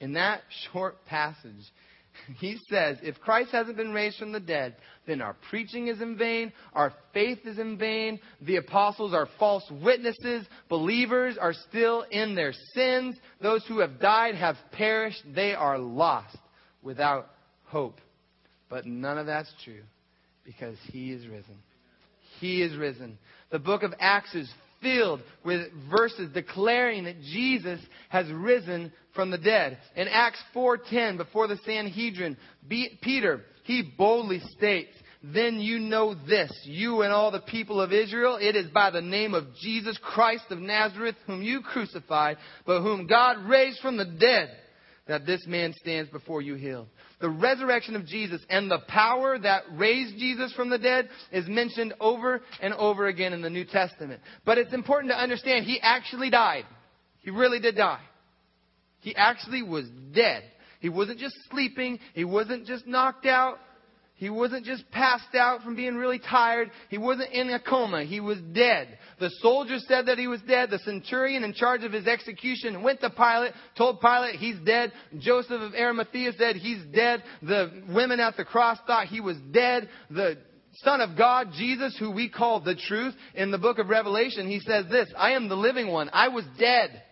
In 0.00 0.14
that 0.14 0.40
short 0.72 1.04
passage, 1.06 1.72
he 2.38 2.58
says, 2.68 2.98
if 3.02 3.18
Christ 3.20 3.50
hasn't 3.52 3.76
been 3.76 3.92
raised 3.92 4.18
from 4.18 4.32
the 4.32 4.40
dead, 4.40 4.76
then 5.06 5.20
our 5.20 5.36
preaching 5.50 5.88
is 5.88 6.00
in 6.00 6.16
vain, 6.16 6.52
our 6.72 6.92
faith 7.12 7.38
is 7.44 7.58
in 7.58 7.78
vain, 7.78 8.18
the 8.42 8.56
apostles 8.56 9.14
are 9.14 9.28
false 9.38 9.64
witnesses, 9.82 10.46
believers 10.68 11.36
are 11.40 11.54
still 11.68 12.02
in 12.10 12.34
their 12.34 12.52
sins, 12.74 13.16
those 13.40 13.64
who 13.66 13.78
have 13.80 14.00
died 14.00 14.34
have 14.34 14.56
perished, 14.72 15.22
they 15.34 15.54
are 15.54 15.78
lost 15.78 16.36
without 16.82 17.28
hope. 17.64 18.00
But 18.68 18.86
none 18.86 19.18
of 19.18 19.26
that's 19.26 19.52
true 19.64 19.82
because 20.44 20.76
he 20.90 21.12
is 21.12 21.26
risen. 21.26 21.56
He 22.40 22.62
is 22.62 22.76
risen. 22.76 23.18
The 23.50 23.58
book 23.58 23.82
of 23.82 23.94
Acts 23.98 24.34
is 24.34 24.50
filled 24.86 25.20
with 25.44 25.66
verses 25.90 26.30
declaring 26.32 27.04
that 27.04 27.20
Jesus 27.20 27.80
has 28.08 28.30
risen 28.30 28.92
from 29.16 29.32
the 29.32 29.38
dead. 29.38 29.78
In 29.96 30.06
Acts 30.06 30.40
4:10, 30.54 31.16
before 31.16 31.48
the 31.48 31.58
Sanhedrin, 31.64 32.36
Peter, 32.68 33.44
he 33.64 33.82
boldly 33.82 34.38
states, 34.56 34.96
then 35.24 35.58
you 35.58 35.80
know 35.80 36.14
this, 36.14 36.52
you 36.64 37.02
and 37.02 37.12
all 37.12 37.32
the 37.32 37.40
people 37.40 37.80
of 37.80 37.92
Israel, 37.92 38.38
it 38.40 38.54
is 38.54 38.68
by 38.68 38.90
the 38.90 39.00
name 39.00 39.34
of 39.34 39.56
Jesus 39.60 39.98
Christ 40.00 40.44
of 40.50 40.60
Nazareth, 40.60 41.16
whom 41.26 41.42
you 41.42 41.62
crucified, 41.62 42.36
but 42.64 42.82
whom 42.82 43.08
God 43.08 43.38
raised 43.48 43.80
from 43.80 43.96
the 43.96 44.04
dead, 44.04 44.56
that 45.08 45.26
this 45.26 45.46
man 45.46 45.72
stands 45.80 46.10
before 46.10 46.42
you 46.42 46.54
healed. 46.54 46.88
The 47.20 47.30
resurrection 47.30 47.94
of 47.96 48.06
Jesus 48.06 48.40
and 48.50 48.70
the 48.70 48.80
power 48.88 49.38
that 49.38 49.62
raised 49.74 50.18
Jesus 50.18 50.52
from 50.54 50.68
the 50.68 50.78
dead 50.78 51.08
is 51.32 51.46
mentioned 51.46 51.94
over 52.00 52.42
and 52.60 52.74
over 52.74 53.06
again 53.06 53.32
in 53.32 53.40
the 53.40 53.50
New 53.50 53.64
Testament. 53.64 54.20
But 54.44 54.58
it's 54.58 54.74
important 54.74 55.12
to 55.12 55.18
understand 55.18 55.64
he 55.64 55.80
actually 55.80 56.30
died. 56.30 56.64
He 57.22 57.30
really 57.30 57.60
did 57.60 57.76
die. 57.76 58.02
He 59.00 59.14
actually 59.14 59.62
was 59.62 59.86
dead. 60.12 60.42
He 60.80 60.88
wasn't 60.88 61.18
just 61.18 61.36
sleeping. 61.50 61.98
He 62.14 62.24
wasn't 62.24 62.66
just 62.66 62.86
knocked 62.86 63.26
out. 63.26 63.58
He 64.16 64.30
wasn't 64.30 64.64
just 64.64 64.90
passed 64.90 65.34
out 65.34 65.62
from 65.62 65.76
being 65.76 65.96
really 65.96 66.18
tired. 66.18 66.70
He 66.88 66.96
wasn't 66.96 67.32
in 67.32 67.50
a 67.50 67.60
coma. 67.60 68.04
He 68.04 68.20
was 68.20 68.38
dead. 68.54 68.98
The 69.20 69.30
soldier 69.42 69.76
said 69.78 70.06
that 70.06 70.16
he 70.16 70.26
was 70.26 70.40
dead. 70.48 70.70
The 70.70 70.78
centurion 70.78 71.44
in 71.44 71.52
charge 71.52 71.84
of 71.84 71.92
his 71.92 72.06
execution 72.06 72.82
went 72.82 73.00
to 73.02 73.10
Pilate, 73.10 73.52
told 73.76 74.00
Pilate 74.00 74.36
he's 74.36 74.58
dead. 74.64 74.92
Joseph 75.18 75.60
of 75.60 75.74
Arimathea 75.74 76.32
said 76.38 76.56
he's 76.56 76.82
dead. 76.94 77.22
The 77.42 77.82
women 77.94 78.18
at 78.18 78.38
the 78.38 78.44
cross 78.46 78.78
thought 78.86 79.08
he 79.08 79.20
was 79.20 79.36
dead. 79.52 79.90
The 80.10 80.38
Son 80.76 81.02
of 81.02 81.16
God, 81.16 81.48
Jesus, 81.54 81.94
who 81.98 82.10
we 82.10 82.30
call 82.30 82.60
the 82.60 82.74
truth, 82.74 83.14
in 83.34 83.50
the 83.50 83.58
book 83.58 83.78
of 83.78 83.88
Revelation, 83.90 84.48
he 84.48 84.60
says 84.60 84.86
this, 84.90 85.08
I 85.16 85.32
am 85.32 85.50
the 85.50 85.56
living 85.56 85.88
one. 85.88 86.08
I 86.10 86.28
was 86.28 86.44
dead. 86.58 87.02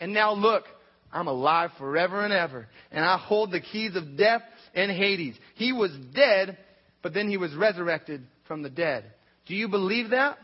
And 0.00 0.12
now 0.12 0.34
look, 0.34 0.64
I'm 1.10 1.28
alive 1.28 1.70
forever 1.78 2.24
and 2.24 2.32
ever. 2.32 2.68
And 2.90 3.04
I 3.04 3.18
hold 3.18 3.52
the 3.52 3.60
keys 3.60 3.96
of 3.96 4.16
death 4.16 4.42
and 4.74 4.90
Hades. 4.90 5.34
He 5.54 5.72
was 5.72 5.90
dead, 6.14 6.58
but 7.02 7.14
then 7.14 7.28
he 7.28 7.36
was 7.36 7.54
resurrected 7.54 8.22
from 8.46 8.62
the 8.62 8.70
dead. 8.70 9.04
Do 9.46 9.54
you 9.54 9.68
believe 9.68 10.10
that? 10.10 10.38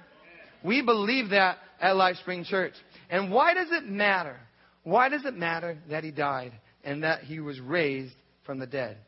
We 0.64 0.82
believe 0.82 1.30
that 1.30 1.58
at 1.80 1.96
Life 1.96 2.16
Spring 2.16 2.44
Church. 2.44 2.74
And 3.10 3.30
why 3.30 3.54
does 3.54 3.68
it 3.70 3.84
matter? 3.84 4.36
Why 4.82 5.08
does 5.08 5.24
it 5.24 5.34
matter 5.34 5.78
that 5.90 6.04
he 6.04 6.10
died 6.10 6.52
and 6.84 7.02
that 7.02 7.20
he 7.20 7.40
was 7.40 7.60
raised 7.60 8.14
from 8.44 8.58
the 8.58 8.66
dead? 8.66 8.98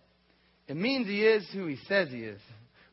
It 0.68 0.76
means 0.76 1.06
he 1.06 1.24
is 1.24 1.48
who 1.52 1.66
he 1.66 1.78
says 1.88 2.10
he 2.10 2.20
is. 2.20 2.40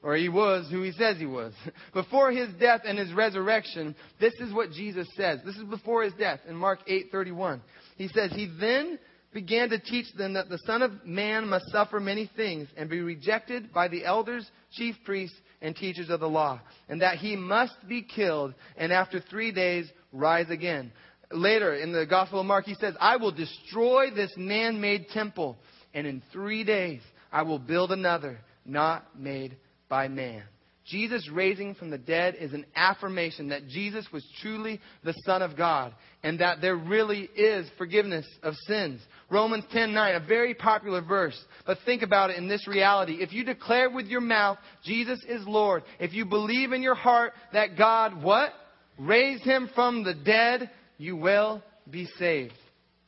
Or 0.03 0.15
he 0.15 0.29
was 0.29 0.69
who 0.71 0.83
he 0.83 0.91
says 0.91 1.17
he 1.17 1.25
was. 1.25 1.53
Before 1.93 2.31
his 2.31 2.49
death 2.59 2.81
and 2.85 2.97
his 2.97 3.11
resurrection, 3.13 3.95
this 4.19 4.33
is 4.35 4.53
what 4.53 4.71
Jesus 4.71 5.07
says. 5.15 5.39
This 5.45 5.55
is 5.57 5.63
before 5.63 6.03
his 6.03 6.13
death 6.13 6.39
in 6.47 6.55
Mark 6.55 6.79
8:31. 6.87 7.61
He 7.97 8.07
says, 8.07 8.31
"He 8.31 8.45
then 8.59 8.99
began 9.33 9.69
to 9.69 9.79
teach 9.79 10.11
them 10.13 10.33
that 10.33 10.49
the 10.49 10.59
Son 10.59 10.81
of 10.81 11.05
Man 11.05 11.47
must 11.47 11.71
suffer 11.71 11.99
many 11.99 12.29
things 12.35 12.67
and 12.77 12.89
be 12.89 13.01
rejected 13.01 13.73
by 13.73 13.87
the 13.87 14.05
elders, 14.05 14.49
chief 14.71 14.95
priests, 15.05 15.37
and 15.61 15.75
teachers 15.75 16.09
of 16.09 16.19
the 16.19 16.29
law, 16.29 16.59
and 16.87 17.01
that 17.01 17.17
he 17.17 17.35
must 17.35 17.75
be 17.87 18.01
killed 18.01 18.53
and 18.77 18.93
after 18.93 19.19
three 19.19 19.51
days 19.51 19.89
rise 20.11 20.49
again. 20.49 20.91
Later 21.31 21.75
in 21.75 21.91
the 21.91 22.05
Gospel 22.05 22.39
of 22.39 22.45
Mark, 22.45 22.65
he 22.65 22.75
says, 22.75 22.95
I 22.99 23.17
will 23.17 23.31
destroy 23.31 24.11
this 24.11 24.31
man 24.37 24.79
made 24.79 25.09
temple, 25.09 25.57
and 25.93 26.07
in 26.07 26.21
three 26.31 26.63
days 26.63 27.01
I 27.31 27.41
will 27.41 27.59
build 27.59 27.91
another, 27.91 28.39
not 28.65 29.19
made 29.19 29.57
by 29.89 30.07
man. 30.07 30.43
Jesus 30.87 31.29
raising 31.29 31.75
from 31.75 31.89
the 31.89 31.97
dead 31.97 32.35
is 32.39 32.53
an 32.53 32.65
affirmation 32.75 33.49
that 33.49 33.67
Jesus 33.67 34.05
was 34.11 34.25
truly 34.41 34.79
the 35.03 35.13
Son 35.25 35.41
of 35.41 35.57
God 35.57 35.93
and 36.23 36.39
that 36.39 36.61
there 36.61 36.77
really 36.77 37.29
is 37.35 37.69
forgiveness 37.77 38.25
of 38.41 38.55
sins. 38.67 39.01
Romans 39.29 39.65
10:9, 39.65 40.15
a 40.15 40.25
very 40.25 40.53
popular 40.53 41.01
verse. 41.01 41.37
But 41.65 41.79
think 41.85 42.03
about 42.03 42.29
it 42.29 42.37
in 42.37 42.47
this 42.47 42.67
reality. 42.67 43.21
If 43.21 43.33
you 43.33 43.43
declare 43.43 43.89
with 43.89 44.07
your 44.07 44.21
mouth 44.21 44.57
Jesus 44.83 45.21
is 45.25 45.45
Lord, 45.45 45.83
if 45.99 46.13
you 46.13 46.25
believe 46.25 46.71
in 46.71 46.81
your 46.81 46.95
heart 46.95 47.33
that 47.51 47.77
God 47.77 48.23
what? 48.23 48.53
Raised 48.97 49.43
him 49.43 49.69
from 49.75 50.03
the 50.03 50.13
dead, 50.13 50.69
you 50.97 51.17
will 51.17 51.61
be 51.89 52.05
saved. 52.17 52.53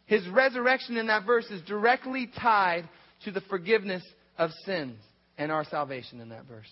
His 0.05 0.27
resurrection 0.27 0.97
in 0.97 1.07
that 1.07 1.25
verse 1.25 1.45
is 1.49 1.61
directly 1.61 2.27
tied 2.39 2.89
to 3.23 3.31
the 3.31 3.41
forgiveness 3.41 4.03
of 4.37 4.51
sins 4.65 4.99
and 5.37 5.51
our 5.51 5.63
salvation 5.63 6.19
in 6.19 6.29
that 6.29 6.45
verse. 6.45 6.69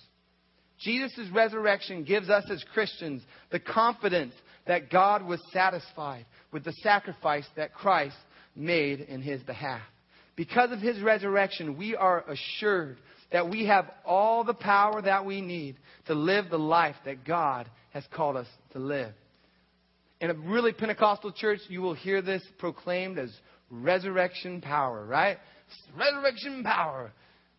Jesus' 0.80 1.30
resurrection 1.34 2.04
gives 2.04 2.30
us 2.30 2.46
as 2.52 2.64
Christians 2.74 3.24
the 3.52 3.60
confidence 3.60 4.34
that 4.68 4.92
God 4.92 5.26
was 5.26 5.42
satisfied 5.52 6.26
with 6.52 6.64
the 6.64 6.74
sacrifice 6.84 7.46
that 7.56 7.74
Christ 7.74 8.16
made 8.56 9.02
in 9.02 9.22
his 9.22 9.42
behalf. 9.44 9.82
Because 10.36 10.72
of 10.72 10.80
his 10.80 11.00
resurrection, 11.02 11.78
we 11.78 11.96
are 11.96 12.24
assured 12.28 12.98
that 13.32 13.50
we 13.50 13.66
have 13.66 13.90
all 14.06 14.44
the 14.44 14.54
power 14.54 15.02
that 15.02 15.26
we 15.26 15.42
need 15.42 15.78
to 16.06 16.14
live 16.14 16.50
the 16.50 16.60
life 16.60 16.96
that 17.06 17.26
God 17.26 17.70
has 17.92 18.04
called 18.14 18.38
us 18.38 18.48
to 18.74 18.80
live. 18.80 19.14
In 20.22 20.30
a 20.30 20.34
really 20.34 20.74
Pentecostal 20.74 21.32
church, 21.32 21.60
you 21.70 21.82
will 21.82 21.94
hear 21.94 22.22
this 22.22 22.44
proclaimed 22.60 23.18
as 23.20 23.32
resurrection 23.70 24.62
power, 24.62 25.06
right? 25.06 25.38
Resurrection 25.98 26.64
power. 26.64 27.12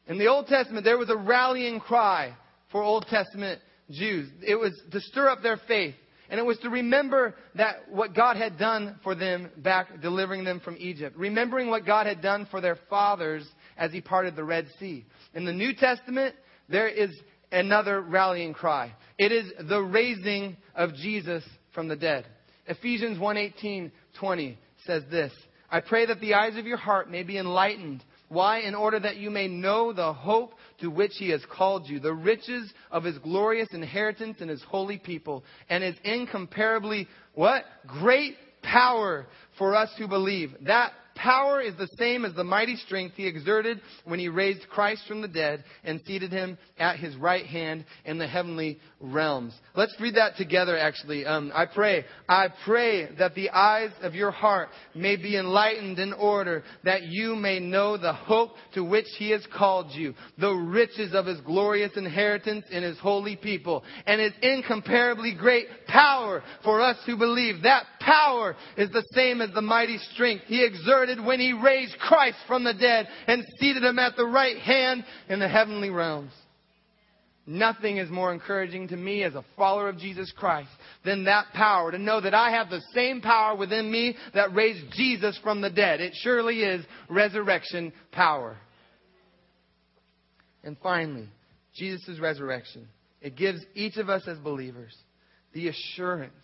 In 0.06 0.18
the 0.18 0.28
Old 0.28 0.46
Testament, 0.46 0.84
there 0.84 0.98
was 0.98 1.10
a 1.10 1.16
rallying 1.16 1.80
cry 1.80 2.34
for 2.70 2.82
Old 2.82 3.06
Testament 3.08 3.60
Jews. 3.90 4.28
It 4.46 4.56
was 4.56 4.78
to 4.92 5.00
stir 5.00 5.28
up 5.28 5.42
their 5.42 5.60
faith. 5.68 5.94
And 6.30 6.38
it 6.38 6.44
was 6.44 6.58
to 6.58 6.68
remember 6.68 7.34
that 7.54 7.88
what 7.90 8.14
God 8.14 8.36
had 8.36 8.58
done 8.58 9.00
for 9.02 9.14
them 9.14 9.48
back 9.56 10.02
delivering 10.02 10.44
them 10.44 10.60
from 10.60 10.76
Egypt. 10.78 11.16
Remembering 11.16 11.70
what 11.70 11.86
God 11.86 12.06
had 12.06 12.20
done 12.20 12.46
for 12.50 12.60
their 12.60 12.76
fathers 12.90 13.48
as 13.78 13.92
he 13.92 14.02
parted 14.02 14.36
the 14.36 14.44
Red 14.44 14.66
Sea. 14.78 15.06
In 15.34 15.46
the 15.46 15.54
New 15.54 15.74
Testament, 15.74 16.34
there 16.68 16.88
is 16.88 17.10
another 17.50 18.02
rallying 18.02 18.52
cry. 18.52 18.92
It 19.16 19.32
is 19.32 19.50
the 19.68 19.80
raising 19.80 20.58
of 20.74 20.94
Jesus 20.94 21.42
from 21.72 21.88
the 21.88 21.96
dead. 21.96 22.26
Ephesians 22.66 23.18
1:18, 23.18 23.90
20 24.20 24.58
says 24.84 25.02
this, 25.10 25.32
I 25.70 25.80
pray 25.80 26.06
that 26.06 26.20
the 26.20 26.34
eyes 26.34 26.56
of 26.56 26.66
your 26.66 26.76
heart 26.76 27.10
may 27.10 27.22
be 27.22 27.38
enlightened. 27.38 28.04
Why? 28.28 28.60
In 28.60 28.74
order 28.74 29.00
that 29.00 29.16
you 29.16 29.30
may 29.30 29.48
know 29.48 29.92
the 29.92 30.12
hope 30.12 30.54
to 30.80 30.90
which 30.90 31.12
he 31.14 31.30
has 31.30 31.42
called 31.50 31.88
you, 31.88 31.98
the 31.98 32.12
riches 32.12 32.72
of 32.90 33.04
his 33.04 33.18
glorious 33.18 33.68
inheritance 33.72 34.40
in 34.40 34.48
his 34.48 34.62
holy 34.62 34.98
people, 34.98 35.44
and 35.70 35.82
his 35.82 35.96
incomparably, 36.04 37.08
what? 37.34 37.64
Great 37.86 38.36
power 38.62 39.26
for 39.56 39.74
us 39.74 39.90
who 39.98 40.08
believe. 40.08 40.54
That 40.62 40.92
power 41.18 41.60
is 41.60 41.76
the 41.76 41.88
same 41.98 42.24
as 42.24 42.34
the 42.34 42.44
mighty 42.44 42.76
strength 42.76 43.14
he 43.16 43.26
exerted 43.26 43.80
when 44.04 44.18
he 44.18 44.28
raised 44.28 44.68
Christ 44.68 45.02
from 45.08 45.20
the 45.20 45.28
dead 45.28 45.64
and 45.84 46.00
seated 46.06 46.32
him 46.32 46.56
at 46.78 46.98
his 46.98 47.16
right 47.16 47.44
hand 47.44 47.84
in 48.04 48.18
the 48.18 48.26
heavenly 48.26 48.78
realms. 49.00 49.54
Let's 49.74 49.94
read 50.00 50.14
that 50.14 50.36
together, 50.36 50.78
actually. 50.78 51.26
Um, 51.26 51.50
I 51.54 51.66
pray, 51.66 52.04
I 52.28 52.48
pray 52.64 53.14
that 53.16 53.34
the 53.34 53.50
eyes 53.50 53.90
of 54.02 54.14
your 54.14 54.30
heart 54.30 54.68
may 54.94 55.16
be 55.16 55.36
enlightened 55.36 55.98
in 55.98 56.12
order 56.12 56.62
that 56.84 57.02
you 57.02 57.34
may 57.34 57.58
know 57.58 57.96
the 57.96 58.12
hope 58.12 58.52
to 58.74 58.84
which 58.84 59.06
he 59.18 59.30
has 59.30 59.46
called 59.56 59.90
you, 59.92 60.14
the 60.38 60.52
riches 60.52 61.14
of 61.14 61.26
his 61.26 61.40
glorious 61.40 61.92
inheritance 61.96 62.64
in 62.70 62.82
his 62.82 62.98
holy 62.98 63.36
people, 63.36 63.82
and 64.06 64.20
his 64.20 64.32
incomparably 64.42 65.34
great 65.34 65.66
power 65.86 66.42
for 66.62 66.80
us 66.80 66.96
who 67.06 67.16
believe. 67.16 67.62
That 67.62 67.84
power 68.00 68.56
is 68.76 68.90
the 68.90 69.06
same 69.12 69.40
as 69.40 69.50
the 69.52 69.62
mighty 69.62 69.98
strength 70.12 70.44
he 70.46 70.64
exerted 70.64 71.07
when 71.24 71.40
he 71.40 71.52
raised 71.52 71.98
Christ 71.98 72.36
from 72.46 72.64
the 72.64 72.74
dead 72.74 73.08
and 73.26 73.44
seated 73.58 73.82
him 73.82 73.98
at 73.98 74.16
the 74.16 74.26
right 74.26 74.58
hand 74.58 75.04
in 75.28 75.38
the 75.38 75.48
heavenly 75.48 75.90
realms. 75.90 76.32
Nothing 77.46 77.96
is 77.96 78.10
more 78.10 78.32
encouraging 78.32 78.88
to 78.88 78.96
me 78.96 79.22
as 79.22 79.34
a 79.34 79.44
follower 79.56 79.88
of 79.88 79.98
Jesus 79.98 80.30
Christ 80.36 80.68
than 81.04 81.24
that 81.24 81.46
power 81.54 81.90
to 81.90 81.98
know 81.98 82.20
that 82.20 82.34
I 82.34 82.50
have 82.50 82.68
the 82.68 82.82
same 82.94 83.22
power 83.22 83.56
within 83.56 83.90
me 83.90 84.16
that 84.34 84.54
raised 84.54 84.92
Jesus 84.92 85.38
from 85.42 85.62
the 85.62 85.70
dead. 85.70 86.00
It 86.02 86.12
surely 86.22 86.60
is 86.60 86.84
resurrection 87.08 87.92
power. 88.12 88.58
And 90.62 90.76
finally, 90.82 91.30
Jesus' 91.74 92.18
resurrection. 92.20 92.86
It 93.22 93.34
gives 93.34 93.64
each 93.74 93.96
of 93.96 94.10
us 94.10 94.24
as 94.26 94.36
believers 94.38 94.94
the 95.54 95.68
assurance 95.68 96.34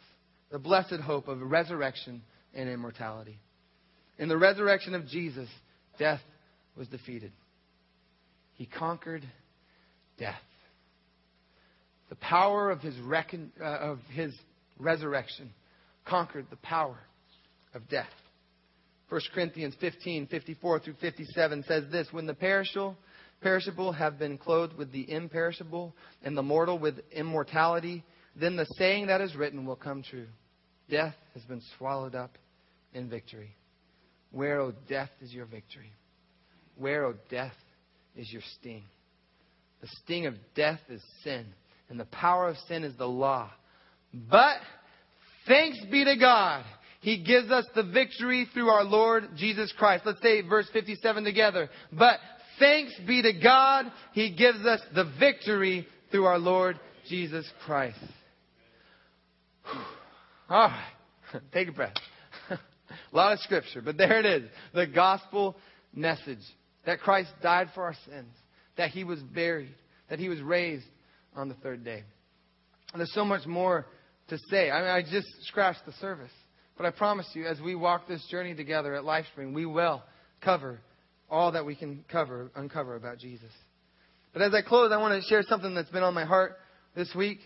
the 0.55 0.59
blessed 0.61 1.01
hope 1.01 1.27
of 1.27 1.41
resurrection 1.41 2.23
and 2.55 2.69
immortality. 2.69 3.41
In 4.19 4.29
the 4.29 4.39
resurrection 4.39 4.95
of 4.95 5.07
Jesus, 5.07 5.49
death 5.99 6.21
was 6.77 6.89
defeated. 6.89 7.33
He 8.55 8.67
conquered 8.67 9.25
death. 10.19 10.41
The 12.09 12.17
power 12.17 12.71
of 12.71 12.81
his, 12.81 12.95
uh, 13.61 13.65
of 13.65 13.99
his 14.13 14.33
resurrection 14.79 15.51
conquered 16.05 16.47
the 16.51 16.57
power 16.57 16.99
of 17.75 17.89
death. 17.89 18.07
1 19.09 19.21
Corinthians 19.35 19.75
15, 19.81 20.29
54 20.29 20.81
through 20.81 20.95
57 21.01 21.65
says 21.67 21.85
this 21.91 22.09
When 22.13 22.27
the 22.27 22.35
perishable, 22.35 22.97
perishable 23.41 23.93
have 23.93 24.19
been 24.19 24.39
clothed 24.39 24.77
with 24.77 24.93
the 24.93 25.11
imperishable, 25.11 25.95
and 26.23 26.37
the 26.37 26.43
mortal 26.43 26.79
with 26.79 27.01
immortality, 27.13 28.05
then 28.37 28.57
the 28.57 28.67
saying 28.77 29.09
that 29.09 29.21
is 29.21 29.35
written 29.35 29.67
will 29.67 29.77
come 29.77 30.03
true. 30.03 30.27
death 30.89 31.15
has 31.35 31.43
been 31.45 31.63
swallowed 31.79 32.15
up 32.15 32.39
in 32.93 33.09
victory. 33.09 33.55
Where, 34.35 34.61
O 34.61 34.67
oh, 34.67 34.73
death, 34.89 35.11
is 35.21 35.33
your 35.33 35.47
victory? 35.47 35.93
Where, 36.77 37.07
O 37.07 37.11
oh, 37.11 37.15
death, 37.31 37.55
is 38.17 38.31
your 38.33 38.43
sting? 38.59 38.83
The 39.81 39.87
sting 40.03 40.27
of 40.27 40.35
death 40.57 40.81
is 40.89 41.01
sin, 41.23 41.47
and 41.89 42.01
the 42.01 42.05
power 42.07 42.49
of 42.49 42.57
sin 42.67 42.83
is 42.83 42.97
the 42.97 43.07
law. 43.07 43.49
But 44.13 44.57
thanks 45.47 45.79
be 45.89 46.05
to 46.05 46.17
God. 46.17 46.65
He 47.01 47.23
gives 47.23 47.51
us 47.51 47.65
the 47.77 47.85
victory 47.85 48.49
through 48.53 48.71
our 48.71 48.83
Lord 48.83 49.29
Jesus 49.37 49.73
Christ. 49.79 50.03
Let's 50.05 50.23
say 50.23 50.43
verse 50.43 50.69
57 50.73 51.23
together. 51.23 51.69
But 51.93 52.19
thanks 52.59 52.93
be 53.07 53.23
to 53.23 53.33
God. 53.41 53.87
He 54.15 54.35
gives 54.35 54.67
us 54.67 54.81
the 54.95 55.13
victory 55.21 55.87
through 56.11 56.25
our 56.25 56.39
Lord 56.39 56.81
Jesus 57.09 57.49
Christ. 57.65 57.99
All 60.49 60.69
right. 60.69 61.43
Take 61.53 61.69
a 61.69 61.73
breath. 61.73 61.95
A 63.15 63.17
lot 63.17 63.33
of 63.33 63.39
scripture, 63.41 63.81
but 63.81 63.97
there 63.97 64.19
it 64.19 64.27
is. 64.27 64.51
The 64.75 64.87
gospel 64.87 65.57
message 65.95 66.43
that 66.85 67.01
Christ 67.01 67.31
died 67.43 67.69
for 67.75 67.85
our 67.85 67.95
sins, 68.07 68.35
that 68.77 68.91
he 68.91 69.05
was 69.05 69.21
buried, 69.21 69.75
that 70.11 70.19
he 70.19 70.29
was 70.29 70.41
raised 70.41 70.87
on 71.35 71.49
the 71.49 71.55
third 71.55 71.85
day. 71.85 72.03
And 72.93 73.01
there's 73.01 73.15
so 73.15 73.25
much 73.25 73.47
more 73.47 73.87
to 74.29 74.39
say. 74.51 74.71
I 74.71 74.81
mean, 74.81 74.91
I 74.91 75.03
just 75.03 75.29
scratched 75.43 75.87
the 75.87 75.93
surface. 76.01 76.33
But 76.77 76.87
I 76.87 76.91
promise 76.91 77.27
you, 77.35 77.47
as 77.47 77.61
we 77.61 77.75
walk 77.75 78.09
this 78.09 78.25
journey 78.31 78.55
together 78.55 78.95
at 78.95 79.05
LifeSpring, 79.05 79.55
we 79.55 79.65
will 79.65 80.03
cover 80.41 80.81
all 81.31 81.53
that 81.53 81.65
we 81.65 81.77
can 81.77 82.05
cover, 82.11 82.51
uncover 82.57 82.97
about 82.97 83.19
Jesus. 83.19 83.51
But 84.33 84.43
as 84.43 84.53
I 84.53 84.63
close, 84.63 84.91
I 84.93 84.97
want 84.97 85.21
to 85.23 85.29
share 85.29 85.43
something 85.49 85.75
that's 85.75 85.91
been 85.91 86.03
on 86.03 86.15
my 86.15 86.25
heart 86.25 86.57
this 86.97 87.15
week. 87.15 87.39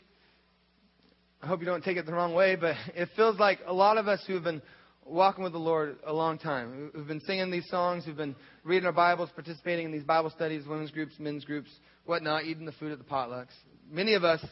I 1.42 1.46
hope 1.46 1.60
you 1.60 1.66
don't 1.66 1.84
take 1.84 1.98
it 1.98 2.06
the 2.06 2.12
wrong 2.12 2.32
way, 2.34 2.56
but 2.56 2.74
it 2.96 3.10
feels 3.16 3.38
like 3.38 3.58
a 3.66 3.72
lot 3.72 3.98
of 3.98 4.08
us 4.08 4.24
who 4.26 4.34
have 4.34 4.44
been 4.44 4.62
walking 5.08 5.42
with 5.42 5.52
the 5.52 5.58
Lord 5.58 5.96
a 6.06 6.12
long 6.12 6.38
time, 6.38 6.90
We've 6.94 7.06
been 7.06 7.20
singing 7.20 7.50
these 7.50 7.68
songs, 7.68 8.04
we've 8.06 8.16
been 8.16 8.36
reading 8.64 8.86
our 8.86 8.92
Bibles, 8.92 9.30
participating 9.34 9.86
in 9.86 9.92
these 9.92 10.04
Bible 10.04 10.30
studies, 10.30 10.66
women's 10.66 10.90
groups, 10.90 11.14
men's 11.18 11.44
groups, 11.44 11.70
whatnot, 12.04 12.44
eating 12.44 12.64
the 12.64 12.72
food 12.72 12.92
at 12.92 12.98
the 12.98 13.04
potlucks. 13.04 13.54
Many 13.90 14.14
of 14.14 14.24
us 14.24 14.44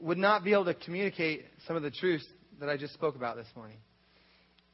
would 0.00 0.18
not 0.18 0.44
be 0.44 0.52
able 0.52 0.64
to 0.64 0.74
communicate 0.74 1.44
some 1.66 1.76
of 1.76 1.82
the 1.82 1.90
truths 1.90 2.24
that 2.58 2.68
I 2.68 2.76
just 2.76 2.94
spoke 2.94 3.16
about 3.16 3.36
this 3.36 3.48
morning. 3.54 3.76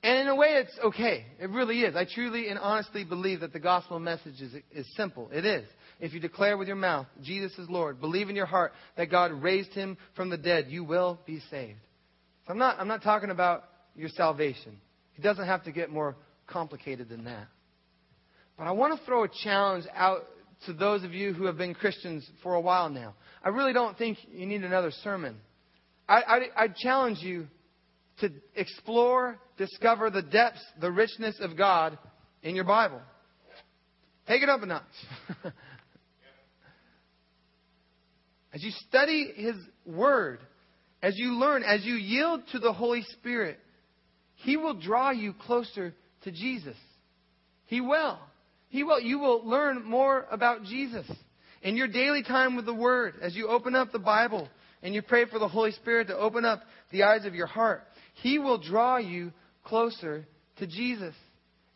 And 0.03 0.21
in 0.21 0.29
a 0.29 0.37
way, 0.37 0.49
it's 0.63 0.79
okay. 0.85 1.27
It 1.41 1.51
really 1.51 1.81
is. 1.81 1.97
I 1.97 2.05
truly 2.05 2.49
and 2.49 2.59
honestly 2.59 3.05
believe 3.05 3.41
that 3.41 3.53
the 3.53 3.59
gospel 3.59 3.99
message 3.99 4.41
is, 4.41 4.55
is 4.71 4.87
simple. 4.97 5.29
It 5.33 5.45
is. 5.45 5.67
If 5.99 6.13
you 6.13 6.21
declare 6.21 6.57
with 6.57 6.69
your 6.69 6.77
mouth, 6.77 7.07
Jesus 7.23 7.59
is 7.59 7.69
Lord, 7.69 8.01
believe 8.01 8.29
in 8.29 8.37
your 8.37 8.47
heart 8.47 8.73
that 8.97 9.11
God 9.11 9.33
raised 9.33 9.73
him 9.73 9.97
from 10.15 10.31
the 10.31 10.37
dead, 10.37 10.67
you 10.69 10.85
will 10.85 11.19
be 11.27 11.41
saved. 11.51 11.81
So 12.47 12.53
I'm 12.53 12.59
not, 12.59 12.79
I'm 12.79 12.87
not 12.87 13.03
talking 13.03 13.31
about 13.31 13.65
your 13.97 14.09
salvation. 14.11 14.77
It 15.17 15.23
doesn't 15.23 15.47
have 15.47 15.65
to 15.65 15.73
get 15.73 15.91
more 15.91 16.17
complicated 16.47 17.09
than 17.09 17.25
that. 17.25 17.49
But 18.57 18.67
I 18.67 18.73
want 18.73 18.99
to 18.99 19.05
throw 19.05 19.25
a 19.25 19.29
challenge 19.43 19.85
out 19.95 20.25
to 20.67 20.73
those 20.73 21.05
of 21.05 21.13
you 21.13 21.33
who 21.33 21.45
have 21.45 21.59
been 21.59 21.75
Christians 21.75 22.29
for 22.43 22.55
a 22.55 22.61
while 22.61 22.89
now. 22.89 23.15
I 23.43 23.51
really 23.51 23.73
don't 23.73 23.97
think 23.99 24.19
you 24.31 24.47
need 24.47 24.65
another 24.65 24.91
sermon. 25.03 25.37
I, 26.09 26.23
I, 26.57 26.65
I 26.65 26.69
challenge 26.69 27.19
you 27.19 27.47
to 28.21 28.31
explore, 28.55 29.39
discover 29.59 30.11
the 30.11 30.23
depths, 30.23 30.65
the 30.81 30.91
richness 30.91 31.37
of 31.41 31.57
God 31.57 31.99
in 32.43 32.55
your 32.55 32.65
Bible. 32.65 33.01
Take 34.27 34.43
it 34.43 34.49
up 34.49 34.63
a 34.63 34.67
notch. 34.67 34.83
as 38.55 38.63
you 38.63 38.71
study 38.89 39.33
His 39.37 39.57
Word, 39.85 40.41
as 41.03 41.17
you 41.17 41.35
learn, 41.35 41.63
as 41.63 41.85
you 41.85 41.95
yield 41.95 42.43
to 42.53 42.59
the 42.59 42.73
Holy 42.73 43.03
Spirit, 43.13 43.59
He 44.37 44.57
will 44.57 44.75
draw 44.75 45.11
you 45.11 45.33
closer 45.33 45.95
to 46.23 46.31
Jesus. 46.31 46.77
He 47.67 47.81
will. 47.81 48.19
He 48.69 48.83
will. 48.83 49.01
You 49.01 49.19
will 49.19 49.47
learn 49.47 49.85
more 49.85 50.27
about 50.31 50.65
Jesus. 50.65 51.07
In 51.63 51.77
your 51.77 51.89
daily 51.89 52.23
time 52.23 52.55
with 52.55 52.67
the 52.67 52.75
Word, 52.75 53.15
as 53.23 53.35
you 53.35 53.49
open 53.49 53.75
up 53.75 53.93
the 53.93 53.99
Bible 53.99 54.49
and 54.83 54.95
you 54.95 55.03
pray 55.03 55.25
for 55.25 55.39
the 55.39 55.49
Holy 55.49 55.73
Spirit 55.73 56.09
to 56.09 56.17
open 56.17 56.45
up 56.45 56.63
the 56.91 57.03
eyes 57.03 57.25
of 57.25 57.35
your 57.35 57.47
heart, 57.47 57.83
He 58.15 58.39
will 58.39 58.59
draw 58.59 58.99
you 58.99 59.33
closer 59.65 60.27
to 60.59 60.67
Jesus. 60.67 61.15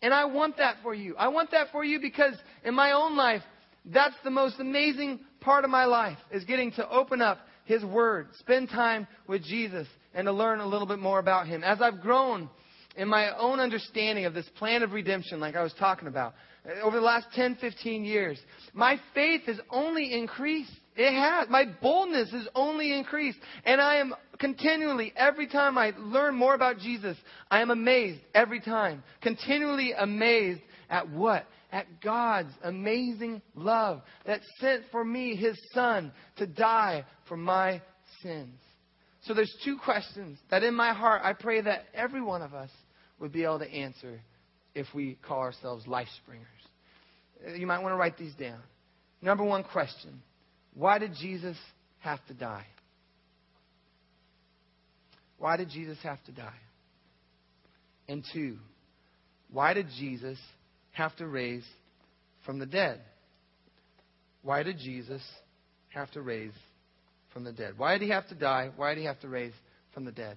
And 0.02 0.14
I 0.14 0.26
want 0.26 0.58
that 0.58 0.76
for 0.82 0.94
you. 0.94 1.16
I 1.16 1.28
want 1.28 1.50
that 1.50 1.68
for 1.72 1.84
you 1.84 2.00
because 2.00 2.34
in 2.64 2.74
my 2.74 2.92
own 2.92 3.16
life, 3.16 3.42
that's 3.84 4.14
the 4.24 4.30
most 4.30 4.60
amazing 4.60 5.20
part 5.40 5.64
of 5.64 5.70
my 5.70 5.86
life 5.86 6.18
is 6.30 6.44
getting 6.44 6.72
to 6.72 6.88
open 6.88 7.20
up 7.20 7.38
His 7.70 7.84
Word, 7.84 8.26
spend 8.40 8.68
time 8.68 9.06
with 9.28 9.44
Jesus, 9.44 9.86
and 10.12 10.26
to 10.26 10.32
learn 10.32 10.58
a 10.58 10.66
little 10.66 10.88
bit 10.88 10.98
more 10.98 11.20
about 11.20 11.46
Him. 11.46 11.62
As 11.62 11.80
I've 11.80 12.00
grown 12.00 12.50
in 12.96 13.06
my 13.06 13.30
own 13.38 13.60
understanding 13.60 14.24
of 14.24 14.34
this 14.34 14.48
plan 14.58 14.82
of 14.82 14.90
redemption, 14.90 15.38
like 15.38 15.54
I 15.54 15.62
was 15.62 15.72
talking 15.78 16.08
about, 16.08 16.34
over 16.82 16.96
the 16.96 17.02
last 17.02 17.28
10, 17.32 17.58
15 17.60 18.04
years, 18.04 18.40
my 18.74 18.98
faith 19.14 19.42
has 19.46 19.60
only 19.70 20.12
increased. 20.12 20.72
It 20.96 21.12
has. 21.12 21.48
My 21.48 21.64
boldness 21.80 22.32
has 22.32 22.48
only 22.56 22.92
increased. 22.92 23.38
And 23.64 23.80
I 23.80 23.96
am 23.96 24.14
continually, 24.40 25.12
every 25.16 25.46
time 25.46 25.78
I 25.78 25.92
learn 25.96 26.34
more 26.34 26.54
about 26.54 26.78
Jesus, 26.78 27.16
I 27.52 27.62
am 27.62 27.70
amazed 27.70 28.20
every 28.34 28.60
time. 28.60 29.04
Continually 29.22 29.92
amazed 29.96 30.60
at 30.90 31.08
what? 31.08 31.46
At 31.72 32.00
God's 32.00 32.52
amazing 32.62 33.42
love 33.54 34.02
that 34.26 34.40
sent 34.58 34.84
for 34.90 35.04
me 35.04 35.36
His 35.36 35.56
Son 35.72 36.12
to 36.36 36.46
die 36.46 37.04
for 37.28 37.36
my 37.36 37.80
sins. 38.22 38.58
So 39.22 39.34
there's 39.34 39.54
two 39.64 39.78
questions 39.84 40.38
that 40.50 40.62
in 40.62 40.74
my 40.74 40.92
heart 40.92 41.22
I 41.24 41.32
pray 41.32 41.60
that 41.60 41.84
every 41.94 42.22
one 42.22 42.42
of 42.42 42.54
us 42.54 42.70
would 43.18 43.32
be 43.32 43.44
able 43.44 43.58
to 43.58 43.70
answer 43.70 44.20
if 44.74 44.86
we 44.94 45.18
call 45.26 45.40
ourselves 45.40 45.86
life 45.86 46.08
springers. 46.22 46.46
Uh, 47.46 47.52
you 47.52 47.66
might 47.66 47.80
want 47.80 47.92
to 47.92 47.96
write 47.96 48.16
these 48.18 48.34
down. 48.34 48.60
Number 49.22 49.44
one 49.44 49.64
question 49.64 50.22
Why 50.74 50.98
did 50.98 51.12
Jesus 51.20 51.56
have 51.98 52.24
to 52.26 52.34
die? 52.34 52.66
Why 55.38 55.56
did 55.56 55.70
Jesus 55.70 55.98
have 56.02 56.22
to 56.24 56.32
die? 56.32 56.58
And 58.08 58.24
two, 58.32 58.58
why 59.50 59.72
did 59.72 59.86
Jesus 59.98 60.38
have 60.92 61.14
to 61.16 61.26
raise 61.26 61.64
from 62.44 62.58
the 62.58 62.66
dead? 62.66 63.00
Why 64.42 64.62
did 64.62 64.78
Jesus 64.78 65.22
have 65.90 66.10
to 66.12 66.22
raise 66.22 66.52
from 67.32 67.44
the 67.44 67.52
dead? 67.52 67.74
Why 67.76 67.98
did 67.98 68.04
he 68.04 68.10
have 68.10 68.28
to 68.28 68.34
die? 68.34 68.70
Why 68.76 68.94
did 68.94 69.00
he 69.00 69.06
have 69.06 69.20
to 69.20 69.28
raise 69.28 69.52
from 69.92 70.04
the 70.04 70.12
dead? 70.12 70.36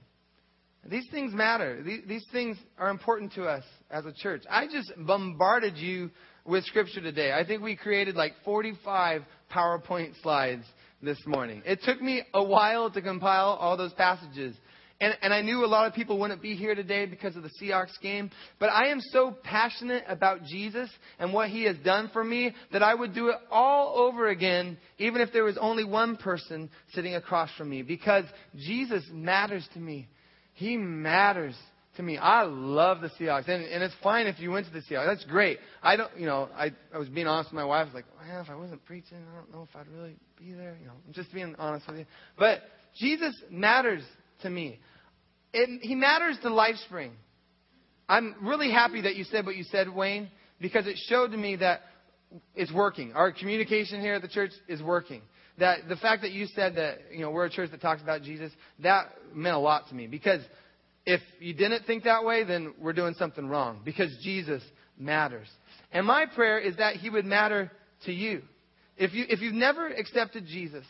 These 0.86 1.08
things 1.12 1.34
matter. 1.34 1.82
These, 1.82 2.26
things 2.34 2.58
are 2.78 2.90
important 2.90 3.34
to 3.34 3.46
us 3.46 3.64
as 3.90 4.06
a 4.06 4.12
church. 4.12 4.44
I 4.50 4.66
just 4.66 4.92
bombarded 4.98 5.78
you 5.78 6.10
with 6.46 6.66
Scripture 6.66 7.00
today. 7.00 7.32
I 7.32 7.46
think 7.46 7.62
we 7.62 7.78
created 7.78 8.16
like 8.16 8.34
45 8.44 9.22
PowerPoint 9.50 10.22
slides 10.22 10.66
this 11.02 11.20
morning. 11.26 11.62
It 11.66 11.80
took 11.84 12.02
me 12.02 12.24
a 12.34 12.44
while 12.44 12.92
to 12.92 13.02
compile 13.02 13.58
all 13.60 13.78
those 13.78 13.94
passages. 13.94 14.56
And, 15.04 15.18
and 15.22 15.34
I 15.34 15.42
knew 15.42 15.66
a 15.66 15.68
lot 15.68 15.86
of 15.86 15.94
people 15.94 16.18
wouldn't 16.18 16.42
be 16.42 16.56
here 16.56 16.76
today 16.76 17.06
because 17.06 17.36
of 17.36 17.44
the 17.44 17.50
Seahawks 17.62 18.00
game. 18.02 18.32
But 18.58 18.68
I 18.68 18.88
am 18.88 19.02
so 19.02 19.36
passionate 19.44 20.06
about 20.08 20.46
Jesus 20.46 20.90
and 21.20 21.34
what 21.34 21.50
he 21.50 21.66
has 21.66 21.76
done 21.84 22.10
for 22.14 22.24
me 22.24 22.56
that 22.72 22.82
I 22.82 22.96
would 22.96 23.14
do 23.14 23.28
it 23.28 23.36
all 23.52 23.98
over 23.98 24.30
again, 24.30 24.78
even 25.00 25.20
if 25.20 25.34
there 25.34 25.44
was 25.44 25.58
only 25.58 25.84
one 25.84 26.16
person 26.16 26.70
sitting 26.94 27.16
across 27.16 27.50
from 27.58 27.70
me. 27.70 27.82
Because 27.82 28.24
Jesus 28.56 29.04
matters 29.12 29.68
to 29.74 29.80
me. 29.80 30.08
He 30.54 30.78
matters 30.78 31.56
to 31.98 32.04
me. 32.04 32.18
I 32.18 32.44
love 32.44 33.02
the 33.02 33.10
Seahawks, 33.10 33.50
and, 33.50 33.66
and 33.66 33.84
it's 33.84 33.94
fine 34.02 34.28
if 34.28 34.40
you 34.40 34.52
went 34.52 34.68
to 34.68 34.72
the 34.72 34.80
Seahawks. 34.80 35.08
That's 35.08 35.26
great. 35.26 35.58
I 35.82 35.98
don't, 35.98 36.18
you 36.18 36.28
know, 36.28 36.48
I 36.56 36.72
I 36.94 36.98
was 36.98 37.10
being 37.10 37.28
honest 37.28 37.52
with 37.52 37.58
my 37.58 37.66
wife. 37.66 37.90
like, 37.94 38.06
well, 38.18 38.42
if 38.42 38.50
I 38.50 38.56
wasn't 38.56 38.86
preaching, 38.86 39.18
I 39.18 39.36
don't 39.36 39.52
know 39.52 39.68
if 39.70 39.76
I'd 39.76 39.90
really 39.90 40.16
be 40.40 40.54
there. 40.54 40.78
You 40.80 40.88
know, 40.88 40.94
I'm 41.06 41.14
just 41.14 41.34
being 41.34 41.56
honest 41.60 41.88
with 41.88 42.00
you. 42.00 42.06
But 42.40 42.62
Jesus 42.98 43.36
matters 43.52 44.04
to 44.44 44.50
me. 44.50 44.80
It, 45.54 45.82
he 45.82 45.96
matters 45.96 46.38
to 46.42 46.50
LifeSpring. 46.50 47.12
I'm 48.10 48.36
really 48.42 48.72
happy 48.72 49.02
that 49.02 49.16
you 49.16 49.24
said 49.24 49.46
what 49.46 49.56
you 49.56 49.64
said, 49.64 49.88
Wayne, 49.88 50.30
because 50.60 50.88
it 50.88 50.98
showed 51.08 51.32
to 51.32 51.38
me 51.38 51.56
that 51.58 51.82
it's 52.56 52.72
working. 52.74 53.14
Our 53.14 53.32
communication 53.32 54.02
here 54.02 54.16
at 54.16 54.22
the 54.22 54.28
church 54.28 54.52
is 54.68 54.82
working. 54.82 55.22
That 55.60 55.88
the 55.88 55.96
fact 55.96 56.24
that 56.24 56.32
you 56.32 56.48
said 56.48 56.76
that 56.76 56.98
you 57.12 57.22
know 57.22 57.30
we're 57.30 57.46
a 57.46 57.50
church 57.50 57.72
that 57.72 57.82
talks 57.82 58.02
about 58.02 58.24
Jesus, 58.24 58.52
that 58.80 59.06
meant 59.34 59.56
a 59.56 59.60
lot 59.60 59.88
to 59.90 59.96
me 59.96 60.08
because 60.08 60.42
if 61.06 61.22
you 61.40 61.54
didn't 61.54 61.86
think 61.86 62.06
that 62.06 62.24
way, 62.24 62.44
then 62.44 62.74
we're 62.80 62.94
doing 62.94 63.14
something 63.20 63.48
wrong 63.48 63.82
because 63.86 64.16
Jesus 64.24 64.64
matters. 64.98 65.48
And 65.92 66.08
my 66.08 66.26
prayer 66.26 66.58
is 66.58 66.78
that 66.78 66.96
he 66.96 67.10
would 67.10 67.26
matter 67.26 67.72
to 68.06 68.12
you. 68.12 68.42
If 68.98 69.14
you 69.14 69.26
if 69.30 69.42
you've 69.42 69.54
never 69.54 69.88
accepted 69.88 70.48
Jesus, 70.48 70.86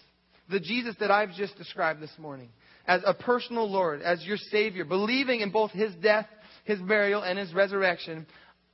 the 0.49 0.59
Jesus 0.59 0.95
that 0.99 1.11
I've 1.11 1.33
just 1.33 1.57
described 1.57 2.01
this 2.01 2.13
morning, 2.17 2.49
as 2.87 3.01
a 3.05 3.13
personal 3.13 3.69
Lord, 3.69 4.01
as 4.01 4.23
your 4.25 4.37
Savior, 4.37 4.85
believing 4.85 5.41
in 5.41 5.51
both 5.51 5.71
His 5.71 5.93
death, 5.95 6.27
His 6.65 6.79
burial, 6.79 7.21
and 7.21 7.39
His 7.39 7.53
resurrection, 7.53 8.25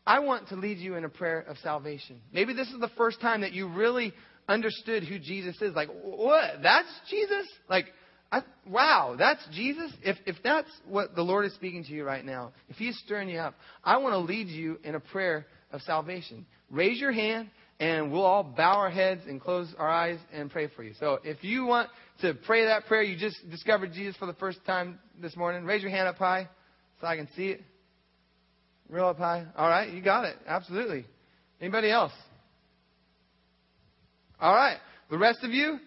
I 0.05 0.19
want 0.19 0.47
to 0.49 0.55
lead 0.55 0.79
you 0.79 0.95
in 0.95 1.05
a 1.05 1.09
prayer 1.09 1.41
of 1.41 1.57
salvation. 1.57 2.21
Maybe 2.33 2.53
this 2.53 2.69
is 2.69 2.79
the 2.79 2.89
first 2.97 3.21
time 3.21 3.41
that 3.41 3.53
you 3.53 3.67
really 3.67 4.13
understood 4.47 5.03
who 5.03 5.19
Jesus 5.19 5.61
is. 5.61 5.75
Like, 5.75 5.89
what? 6.01 6.63
That's 6.63 6.87
Jesus? 7.09 7.47
Like, 7.69 7.85
I, 8.31 8.41
wow, 8.67 9.15
that's 9.17 9.45
Jesus? 9.53 9.91
If, 10.03 10.17
if 10.25 10.35
that's 10.43 10.69
what 10.87 11.15
the 11.15 11.21
Lord 11.21 11.45
is 11.45 11.53
speaking 11.53 11.83
to 11.83 11.91
you 11.91 12.03
right 12.03 12.25
now, 12.25 12.51
if 12.69 12.77
He's 12.77 12.97
stirring 13.05 13.29
you 13.29 13.39
up, 13.39 13.55
I 13.83 13.97
want 13.97 14.13
to 14.13 14.19
lead 14.19 14.47
you 14.47 14.79
in 14.83 14.95
a 14.95 14.99
prayer 14.99 15.45
of 15.71 15.81
salvation. 15.81 16.45
Raise 16.71 16.99
your 16.99 17.11
hand, 17.11 17.49
and 17.79 18.11
we'll 18.11 18.23
all 18.23 18.43
bow 18.43 18.75
our 18.75 18.89
heads 18.89 19.21
and 19.27 19.39
close 19.39 19.73
our 19.77 19.89
eyes 19.89 20.19
and 20.33 20.49
pray 20.51 20.67
for 20.75 20.83
you. 20.83 20.93
So 20.99 21.19
if 21.23 21.43
you 21.43 21.65
want 21.65 21.89
to 22.21 22.33
pray 22.33 22.65
that 22.65 22.85
prayer, 22.85 23.03
you 23.03 23.17
just 23.17 23.49
discovered 23.49 23.93
Jesus 23.93 24.15
for 24.17 24.25
the 24.25 24.33
first 24.33 24.59
time 24.65 24.99
this 25.21 25.35
morning, 25.35 25.65
raise 25.65 25.81
your 25.81 25.91
hand 25.91 26.07
up 26.07 26.17
high 26.17 26.47
so 26.99 27.07
I 27.07 27.15
can 27.15 27.27
see 27.35 27.47
it. 27.47 27.61
Real 28.89 29.07
up 29.07 29.17
high. 29.17 29.45
All 29.55 29.69
right, 29.69 29.91
you 29.91 30.01
got 30.01 30.25
it. 30.25 30.35
Absolutely. 30.47 31.05
Anybody 31.61 31.91
else? 31.91 32.13
All 34.39 34.53
right. 34.53 34.77
The 35.09 35.17
rest 35.17 35.39
of 35.43 35.51
you, 35.51 35.79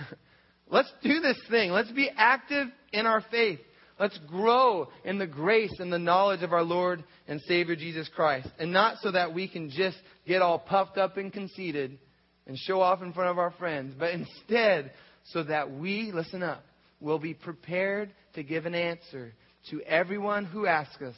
let's 0.70 0.92
do 1.02 1.20
this 1.20 1.38
thing. 1.50 1.70
Let's 1.70 1.92
be 1.92 2.10
active 2.16 2.68
in 2.92 3.06
our 3.06 3.24
faith. 3.30 3.60
Let's 3.98 4.18
grow 4.28 4.88
in 5.04 5.18
the 5.18 5.26
grace 5.26 5.74
and 5.78 5.92
the 5.92 5.98
knowledge 5.98 6.42
of 6.42 6.52
our 6.52 6.62
Lord 6.62 7.02
and 7.26 7.40
Savior 7.42 7.74
Jesus 7.74 8.08
Christ. 8.14 8.48
And 8.58 8.72
not 8.72 8.98
so 9.02 9.10
that 9.10 9.34
we 9.34 9.48
can 9.48 9.70
just 9.70 9.98
get 10.26 10.40
all 10.40 10.58
puffed 10.58 10.98
up 10.98 11.16
and 11.16 11.32
conceited 11.32 11.98
and 12.46 12.56
show 12.56 12.80
off 12.80 13.02
in 13.02 13.12
front 13.12 13.30
of 13.30 13.38
our 13.38 13.50
friends, 13.52 13.94
but 13.98 14.12
instead 14.12 14.92
so 15.32 15.42
that 15.44 15.70
we, 15.70 16.10
listen 16.12 16.42
up, 16.42 16.64
will 17.00 17.18
be 17.18 17.34
prepared 17.34 18.12
to 18.34 18.42
give 18.42 18.66
an 18.66 18.74
answer 18.74 19.34
to 19.70 19.80
everyone 19.82 20.44
who 20.44 20.66
asks 20.66 21.02
us 21.02 21.14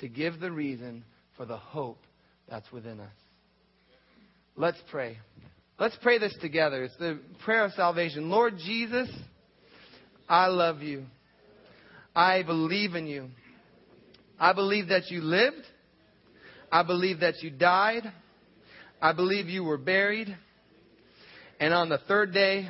to 0.00 0.08
give 0.08 0.40
the 0.40 0.50
reason 0.50 1.04
for 1.36 1.46
the 1.46 1.56
hope 1.56 2.02
that's 2.48 2.70
within 2.72 3.00
us. 3.00 3.12
Let's 4.56 4.78
pray. 4.90 5.18
Let's 5.78 5.96
pray 6.02 6.18
this 6.18 6.36
together. 6.40 6.84
It's 6.84 6.96
the 6.98 7.20
prayer 7.44 7.64
of 7.64 7.72
salvation. 7.72 8.28
Lord 8.28 8.58
Jesus, 8.58 9.08
I 10.28 10.46
love 10.46 10.82
you. 10.82 11.04
I 12.14 12.42
believe 12.42 12.94
in 12.94 13.06
you. 13.06 13.28
I 14.38 14.52
believe 14.52 14.88
that 14.88 15.10
you 15.10 15.22
lived. 15.22 15.64
I 16.70 16.82
believe 16.82 17.20
that 17.20 17.42
you 17.42 17.50
died. 17.50 18.12
I 19.00 19.12
believe 19.12 19.46
you 19.46 19.64
were 19.64 19.78
buried. 19.78 20.36
And 21.58 21.72
on 21.72 21.88
the 21.88 21.98
third 22.08 22.34
day, 22.34 22.68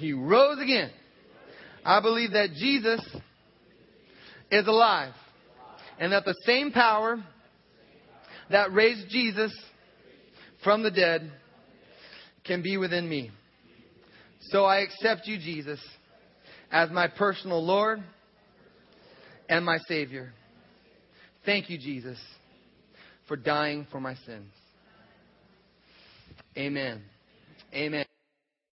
he 0.00 0.14
rose 0.14 0.58
again. 0.60 0.90
I 1.84 2.00
believe 2.00 2.32
that 2.32 2.54
Jesus 2.54 3.00
is 4.50 4.66
alive. 4.66 5.12
And 5.98 6.12
that 6.12 6.24
the 6.24 6.34
same 6.46 6.72
power 6.72 7.22
that 8.50 8.72
raised 8.72 9.10
Jesus 9.10 9.52
from 10.64 10.82
the 10.82 10.90
dead 10.90 11.30
can 12.44 12.62
be 12.62 12.78
within 12.78 13.08
me. 13.08 13.30
So 14.48 14.64
I 14.64 14.78
accept 14.78 15.26
you, 15.26 15.36
Jesus, 15.38 15.78
as 16.72 16.90
my 16.90 17.06
personal 17.06 17.64
Lord 17.64 18.02
and 19.48 19.64
my 19.64 19.76
Savior. 19.86 20.32
Thank 21.44 21.68
you, 21.68 21.78
Jesus, 21.78 22.18
for 23.28 23.36
dying 23.36 23.86
for 23.92 24.00
my 24.00 24.14
sins. 24.26 24.52
Amen. 26.56 27.02
Amen. 27.74 28.04